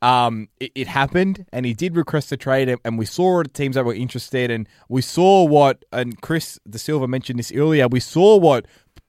um, 0.03 0.49
it, 0.59 0.71
it 0.75 0.87
happened 0.87 1.45
and 1.53 1.65
he 1.65 1.73
did 1.73 1.95
request 1.95 2.29
a 2.33 2.37
trade, 2.37 2.77
and, 2.83 2.97
we 2.97 3.05
saw 3.05 3.41
teams 3.41 3.75
that 3.75 3.85
were 3.85 3.93
interested, 3.93 4.51
and 4.51 4.67
we 4.89 5.01
saw 5.01 5.45
what, 5.45 5.85
and 5.93 6.19
Chris 6.21 6.59
De 6.69 6.77
Silva 6.77 7.07
mentioned 7.07 7.39
this 7.39 7.53
earlier, 7.53 7.87
we 7.87 8.01
saw 8.01 8.37
what 8.37 8.65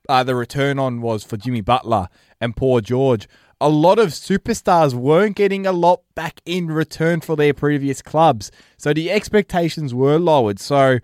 uh, 0.08 0.22
the 0.22 0.36
return 0.36 0.78
on 0.78 1.00
was 1.00 1.24
for 1.24 1.36
Jimmy 1.36 1.62
Butler 1.62 2.08
and 2.40 2.56
Paul 2.56 2.80
George. 2.80 3.28
A 3.60 3.68
lot 3.68 3.98
of 3.98 4.10
superstars 4.10 4.94
weren't 4.94 5.34
getting 5.34 5.66
a 5.66 5.72
lot 5.72 6.02
back 6.14 6.40
in 6.46 6.68
return 6.68 7.20
for 7.20 7.34
their 7.34 7.52
previous 7.52 8.00
clubs, 8.00 8.52
so 8.76 8.92
the 8.92 9.10
expectations 9.10 9.92
were 9.92 10.18
lowered. 10.18 10.60
So, 10.60 11.00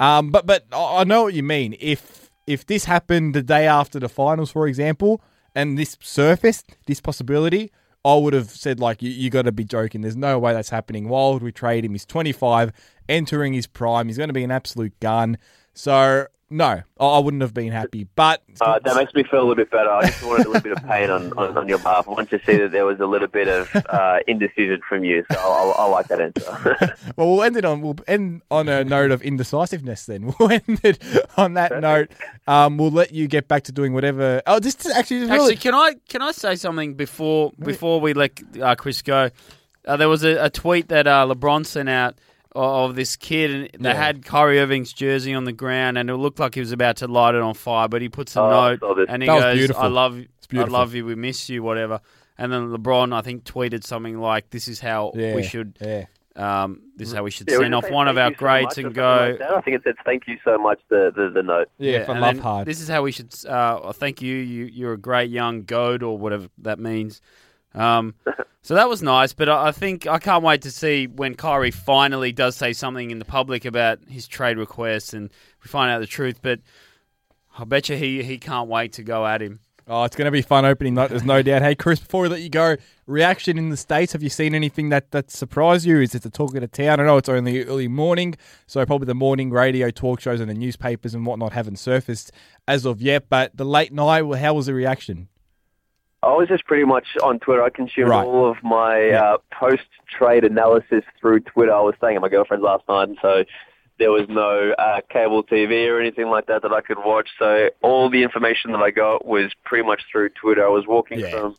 um, 0.00 0.30
but 0.30 0.46
but 0.46 0.64
I 0.72 1.04
know 1.04 1.24
what 1.24 1.34
you 1.34 1.42
mean. 1.44 1.76
If 1.80 2.30
if 2.46 2.66
this 2.66 2.86
happened 2.86 3.34
the 3.34 3.42
day 3.42 3.66
after 3.66 4.00
the 4.00 4.08
finals, 4.08 4.50
for 4.50 4.66
example, 4.66 5.20
and 5.54 5.76
this 5.78 5.96
surfaced 6.00 6.76
this 6.86 7.00
possibility, 7.00 7.70
I 8.08 8.16
would 8.16 8.32
have 8.32 8.50
said 8.50 8.80
like 8.80 9.02
you, 9.02 9.10
you 9.10 9.28
got 9.28 9.42
to 9.42 9.52
be 9.52 9.64
joking. 9.64 10.00
There's 10.00 10.16
no 10.16 10.38
way 10.38 10.54
that's 10.54 10.70
happening. 10.70 11.08
Why 11.08 11.28
would 11.28 11.42
we 11.42 11.52
trade 11.52 11.84
him? 11.84 11.92
He's 11.92 12.06
25, 12.06 12.72
entering 13.06 13.52
his 13.52 13.66
prime. 13.66 14.08
He's 14.08 14.16
going 14.16 14.30
to 14.30 14.34
be 14.34 14.44
an 14.44 14.50
absolute 14.50 14.98
gun. 14.98 15.36
So 15.74 16.26
no, 16.50 16.82
I- 16.98 17.04
I 17.06 17.18
wouldn't 17.18 17.42
have 17.42 17.52
been 17.54 17.72
happy. 17.72 18.06
But 18.14 18.42
Uh, 18.60 18.78
that 18.84 18.96
makes 18.96 19.14
me 19.14 19.22
feel 19.24 19.40
a 19.40 19.42
little 19.42 19.54
bit 19.54 19.70
better. 19.70 19.90
I 19.90 20.06
just 20.06 20.22
wanted 20.24 20.46
a 20.46 20.48
little 20.50 20.62
bit 20.62 20.72
of 20.72 20.88
pain 20.88 21.10
on, 21.10 21.32
on, 21.38 21.56
on 21.56 21.68
your 21.68 21.78
behalf. 21.78 22.08
I 22.08 22.10
wanted 22.12 22.38
to 22.38 22.44
see 22.46 22.56
that 22.58 22.72
there 22.72 22.86
was 22.86 22.98
a 23.00 23.06
little 23.06 23.28
bit 23.28 23.48
of 23.48 23.74
uh, 23.88 24.18
indecision 24.26 24.80
from 24.88 25.04
you, 25.04 25.24
so 25.30 25.38
I, 25.38 25.82
I 25.82 25.86
like 25.86 26.08
that 26.08 26.20
answer. 26.20 26.76
well, 27.16 27.28
we'll 27.28 27.42
end 27.42 27.56
it 27.56 27.64
on 27.64 27.80
we'll 27.82 27.96
end 28.08 28.42
on 28.50 28.68
a 28.68 28.82
note 28.84 29.10
of 29.10 29.22
indecisiveness. 29.22 30.06
Then 30.06 30.32
we'll 30.40 30.50
end 30.52 30.80
it 30.82 31.02
on 31.36 31.54
that 31.54 31.80
note. 31.80 32.10
Um, 32.46 32.78
we'll 32.78 32.90
let 32.90 33.12
you 33.12 33.28
get 33.28 33.46
back 33.48 33.64
to 33.64 33.72
doing 33.72 33.92
whatever. 33.92 34.42
Oh, 34.46 34.58
this 34.58 34.74
is 34.84 34.92
actually 34.92 35.20
really 35.20 35.32
Actually, 35.32 35.56
can 35.56 35.74
I 35.74 35.94
can 36.08 36.22
I 36.22 36.32
say 36.32 36.56
something 36.56 36.94
before 36.94 37.52
before 37.58 38.00
we 38.00 38.14
let 38.14 38.40
uh, 38.60 38.74
Chris 38.74 39.02
go? 39.02 39.30
Uh, 39.86 39.96
there 39.96 40.08
was 40.08 40.22
a, 40.24 40.44
a 40.44 40.50
tweet 40.50 40.88
that 40.88 41.06
uh, 41.06 41.26
LeBron 41.26 41.64
sent 41.64 41.88
out 41.88 42.18
of, 42.58 42.90
of 42.90 42.96
this 42.96 43.16
kid, 43.16 43.70
and 43.74 43.84
they 43.84 43.90
Yeah. 43.90 43.94
had 43.96 44.24
Kyrie 44.24 44.60
Irving's 44.60 44.92
jersey 44.92 45.34
on 45.34 45.44
the 45.44 45.52
ground, 45.52 45.96
and 45.98 46.10
it 46.10 46.16
looked 46.16 46.38
like 46.38 46.54
he 46.54 46.60
was 46.60 46.72
about 46.72 46.96
to 46.96 47.06
light 47.08 47.34
it 47.34 47.40
on 47.42 47.54
fire. 47.54 47.88
But 47.88 48.02
he 48.02 48.08
puts 48.08 48.36
a 48.36 48.40
Oh, 48.42 48.50
note, 48.50 48.80
saw 48.80 48.94
this. 48.94 49.06
and 49.08 49.22
he 49.22 49.28
That 49.28 49.56
goes, 49.56 49.70
"I 49.76 49.86
love, 49.86 50.20
I 50.54 50.64
love 50.64 50.94
you. 50.94 51.04
We 51.06 51.14
miss 51.14 51.48
you. 51.48 51.62
Whatever." 51.62 52.00
And 52.36 52.52
then 52.52 52.68
LeBron, 52.70 53.12
I 53.12 53.20
think, 53.22 53.44
tweeted 53.44 53.84
something 53.84 54.18
like, 54.20 54.50
"This 54.50 54.68
is 54.68 54.80
how 54.80 55.12
Yeah, 55.14 55.34
we 55.34 55.42
should." 55.42 55.76
Yeah. 55.80 56.04
Um, 56.36 56.82
this 56.96 57.08
is 57.08 57.14
how 57.14 57.24
we 57.24 57.32
should 57.32 57.50
Yeah, 57.50 57.58
send 57.58 57.74
off 57.74 57.90
one 57.90 58.06
of 58.06 58.16
our 58.16 58.28
you 58.28 58.34
so 58.34 58.38
greats 58.38 58.78
and 58.78 58.94
go. 58.94 59.36
like. 59.40 59.50
I 59.50 59.60
think 59.60 59.76
it 59.76 59.82
said 59.82 59.96
thank 60.04 60.28
you 60.28 60.36
so 60.44 60.56
much. 60.56 60.78
The 60.88 61.10
the, 61.14 61.30
the 61.34 61.42
note. 61.42 61.68
Yeah, 61.78 62.04
for 62.04 62.12
and 62.12 62.20
love 62.20 62.38
hard. 62.38 62.68
This 62.68 62.80
is 62.80 62.86
how 62.88 63.02
we 63.02 63.10
should. 63.10 63.34
Uh, 63.44 63.92
thank 63.92 64.22
you. 64.22 64.36
You 64.36 64.66
you're 64.66 64.92
a 64.92 64.98
great 64.98 65.30
young 65.30 65.64
goat 65.64 66.04
or 66.04 66.16
whatever 66.16 66.46
that 66.58 66.78
means. 66.78 67.20
Um, 67.74 68.14
so 68.62 68.74
that 68.74 68.88
was 68.88 69.02
nice, 69.02 69.32
but 69.32 69.48
I, 69.48 69.72
think 69.72 70.06
I 70.06 70.18
can't 70.18 70.42
wait 70.42 70.62
to 70.62 70.70
see 70.70 71.06
when 71.06 71.34
Kyrie 71.34 71.70
finally 71.70 72.32
does 72.32 72.56
say 72.56 72.72
something 72.72 73.10
in 73.10 73.18
the 73.18 73.24
public 73.24 73.64
about 73.64 74.00
his 74.08 74.26
trade 74.28 74.58
request 74.58 75.14
and 75.14 75.30
we 75.62 75.68
find 75.68 75.90
out 75.90 76.00
the 76.00 76.06
truth. 76.06 76.40
But 76.42 76.60
I 77.58 77.64
bet 77.64 77.88
you 77.88 77.96
he 77.96 78.22
he 78.22 78.38
can't 78.38 78.68
wait 78.68 78.92
to 78.94 79.02
go 79.02 79.26
at 79.26 79.40
him. 79.42 79.60
Oh, 79.90 80.04
it's 80.04 80.14
going 80.14 80.26
to 80.26 80.30
be 80.30 80.42
fun 80.42 80.66
opening 80.66 80.94
night. 80.94 81.08
There's 81.08 81.24
no 81.24 81.40
doubt. 81.42 81.62
Hey, 81.62 81.74
Chris, 81.74 81.98
before 81.98 82.22
we 82.22 82.28
let 82.28 82.42
you 82.42 82.50
go, 82.50 82.76
reaction 83.06 83.56
in 83.56 83.70
the 83.70 83.76
states. 83.76 84.12
Have 84.12 84.22
you 84.22 84.28
seen 84.28 84.54
anything 84.54 84.90
that 84.90 85.12
that 85.12 85.30
surprised 85.30 85.86
you? 85.86 86.00
Is 86.00 86.14
it 86.14 86.22
the 86.22 86.30
talk 86.30 86.54
of 86.54 86.60
the 86.60 86.68
town? 86.68 87.00
I 87.00 87.06
know 87.06 87.16
it's 87.16 87.28
only 87.28 87.64
early 87.64 87.88
morning, 87.88 88.34
so 88.66 88.84
probably 88.84 89.06
the 89.06 89.14
morning 89.14 89.50
radio 89.50 89.90
talk 89.90 90.20
shows 90.20 90.40
and 90.40 90.50
the 90.50 90.54
newspapers 90.54 91.14
and 91.14 91.24
whatnot 91.24 91.54
haven't 91.54 91.78
surfaced 91.78 92.32
as 92.66 92.84
of 92.84 93.00
yet. 93.00 93.30
But 93.30 93.56
the 93.56 93.64
late 93.64 93.92
night, 93.92 94.22
well, 94.22 94.38
how 94.38 94.52
was 94.52 94.66
the 94.66 94.74
reaction? 94.74 95.28
I 96.22 96.32
was 96.34 96.48
just 96.48 96.64
pretty 96.64 96.84
much 96.84 97.06
on 97.22 97.38
Twitter. 97.38 97.62
I 97.62 97.70
consumed 97.70 98.08
Right. 98.10 98.24
all 98.24 98.50
of 98.50 98.56
my 98.62 99.00
Yeah. 99.00 99.22
uh, 99.34 99.38
post-trade 99.52 100.44
analysis 100.44 101.04
through 101.20 101.40
Twitter. 101.40 101.72
I 101.72 101.80
was 101.80 101.94
staying 101.96 102.16
at 102.16 102.22
my 102.22 102.28
girlfriend's 102.28 102.64
last 102.64 102.82
night, 102.88 103.08
and 103.08 103.18
so 103.22 103.44
there 103.98 104.10
was 104.10 104.28
no 104.28 104.72
uh, 104.78 105.00
cable 105.10 105.42
TV 105.44 105.88
or 105.88 106.00
anything 106.00 106.28
like 106.28 106.46
that 106.46 106.62
that 106.62 106.72
I 106.72 106.80
could 106.80 106.98
watch. 107.04 107.28
So 107.38 107.70
all 107.82 108.08
the 108.08 108.22
information 108.22 108.72
that 108.72 108.80
I 108.82 108.90
got 108.90 109.24
was 109.26 109.52
pretty 109.64 109.86
much 109.86 110.02
through 110.10 110.30
Twitter. 110.30 110.64
I 110.64 110.68
was 110.70 110.86
walking 110.86 111.20
Yeah. 111.20 111.30
from 111.30 111.56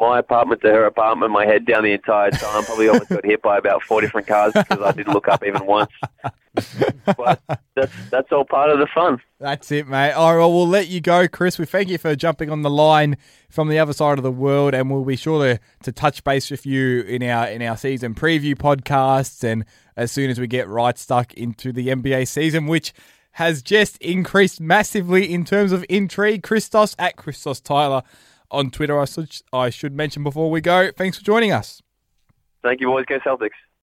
my 0.00 0.18
apartment 0.18 0.62
to 0.62 0.68
her 0.68 0.86
apartment, 0.86 1.30
my 1.30 1.44
head 1.44 1.66
down 1.66 1.84
the 1.84 1.92
entire 1.92 2.30
time. 2.30 2.64
Probably 2.64 2.88
almost 2.88 3.10
got 3.10 3.24
hit 3.24 3.42
by 3.42 3.58
about 3.58 3.82
four 3.82 4.00
different 4.00 4.26
cars 4.26 4.52
because 4.54 4.80
I 4.80 4.92
didn't 4.92 5.12
look 5.12 5.28
up 5.28 5.44
even 5.44 5.66
once. 5.66 5.92
But 7.04 7.40
that's 7.76 7.92
that's 8.10 8.32
all 8.32 8.44
part 8.44 8.70
of 8.70 8.78
the 8.78 8.86
fun. 8.86 9.20
That's 9.38 9.70
it, 9.70 9.86
mate. 9.86 10.12
All 10.12 10.32
right, 10.32 10.38
well, 10.38 10.52
we'll 10.52 10.66
let 10.68 10.88
you 10.88 11.00
go, 11.00 11.28
Chris. 11.28 11.58
We 11.58 11.66
thank 11.66 11.88
you 11.88 11.98
for 11.98 12.16
jumping 12.16 12.50
on 12.50 12.62
the 12.62 12.70
line 12.70 13.16
from 13.48 13.68
the 13.68 13.78
other 13.78 13.92
side 13.92 14.18
of 14.18 14.24
the 14.24 14.32
world, 14.32 14.74
and 14.74 14.90
we'll 14.90 15.04
be 15.04 15.16
sure 15.16 15.44
to, 15.44 15.60
to 15.84 15.92
touch 15.92 16.24
base 16.24 16.50
with 16.50 16.66
you 16.66 17.02
in 17.02 17.22
our 17.22 17.46
in 17.48 17.62
our 17.62 17.76
season 17.76 18.14
preview 18.14 18.54
podcasts, 18.54 19.44
and 19.44 19.64
as 19.96 20.10
soon 20.10 20.30
as 20.30 20.40
we 20.40 20.46
get 20.46 20.66
right 20.68 20.98
stuck 20.98 21.32
into 21.34 21.72
the 21.72 21.88
NBA 21.88 22.26
season, 22.26 22.66
which 22.66 22.92
has 23.32 23.62
just 23.62 23.96
increased 23.98 24.60
massively 24.60 25.32
in 25.32 25.44
terms 25.44 25.72
of 25.72 25.84
intrigue. 25.88 26.42
Christos 26.42 26.96
at 26.98 27.16
Christos 27.16 27.60
Tyler 27.60 28.02
on 28.50 28.70
Twitter. 28.70 28.98
I 28.98 29.04
should 29.04 29.42
I 29.52 29.70
should 29.70 29.94
mention 29.94 30.22
before 30.22 30.50
we 30.50 30.60
go. 30.60 30.90
Thanks 30.90 31.18
for 31.18 31.24
joining 31.24 31.52
us. 31.52 31.82
Thank 32.62 32.80
you, 32.80 32.88
boys. 32.88 33.04
Go 33.06 33.18
Celtics. 33.18 33.50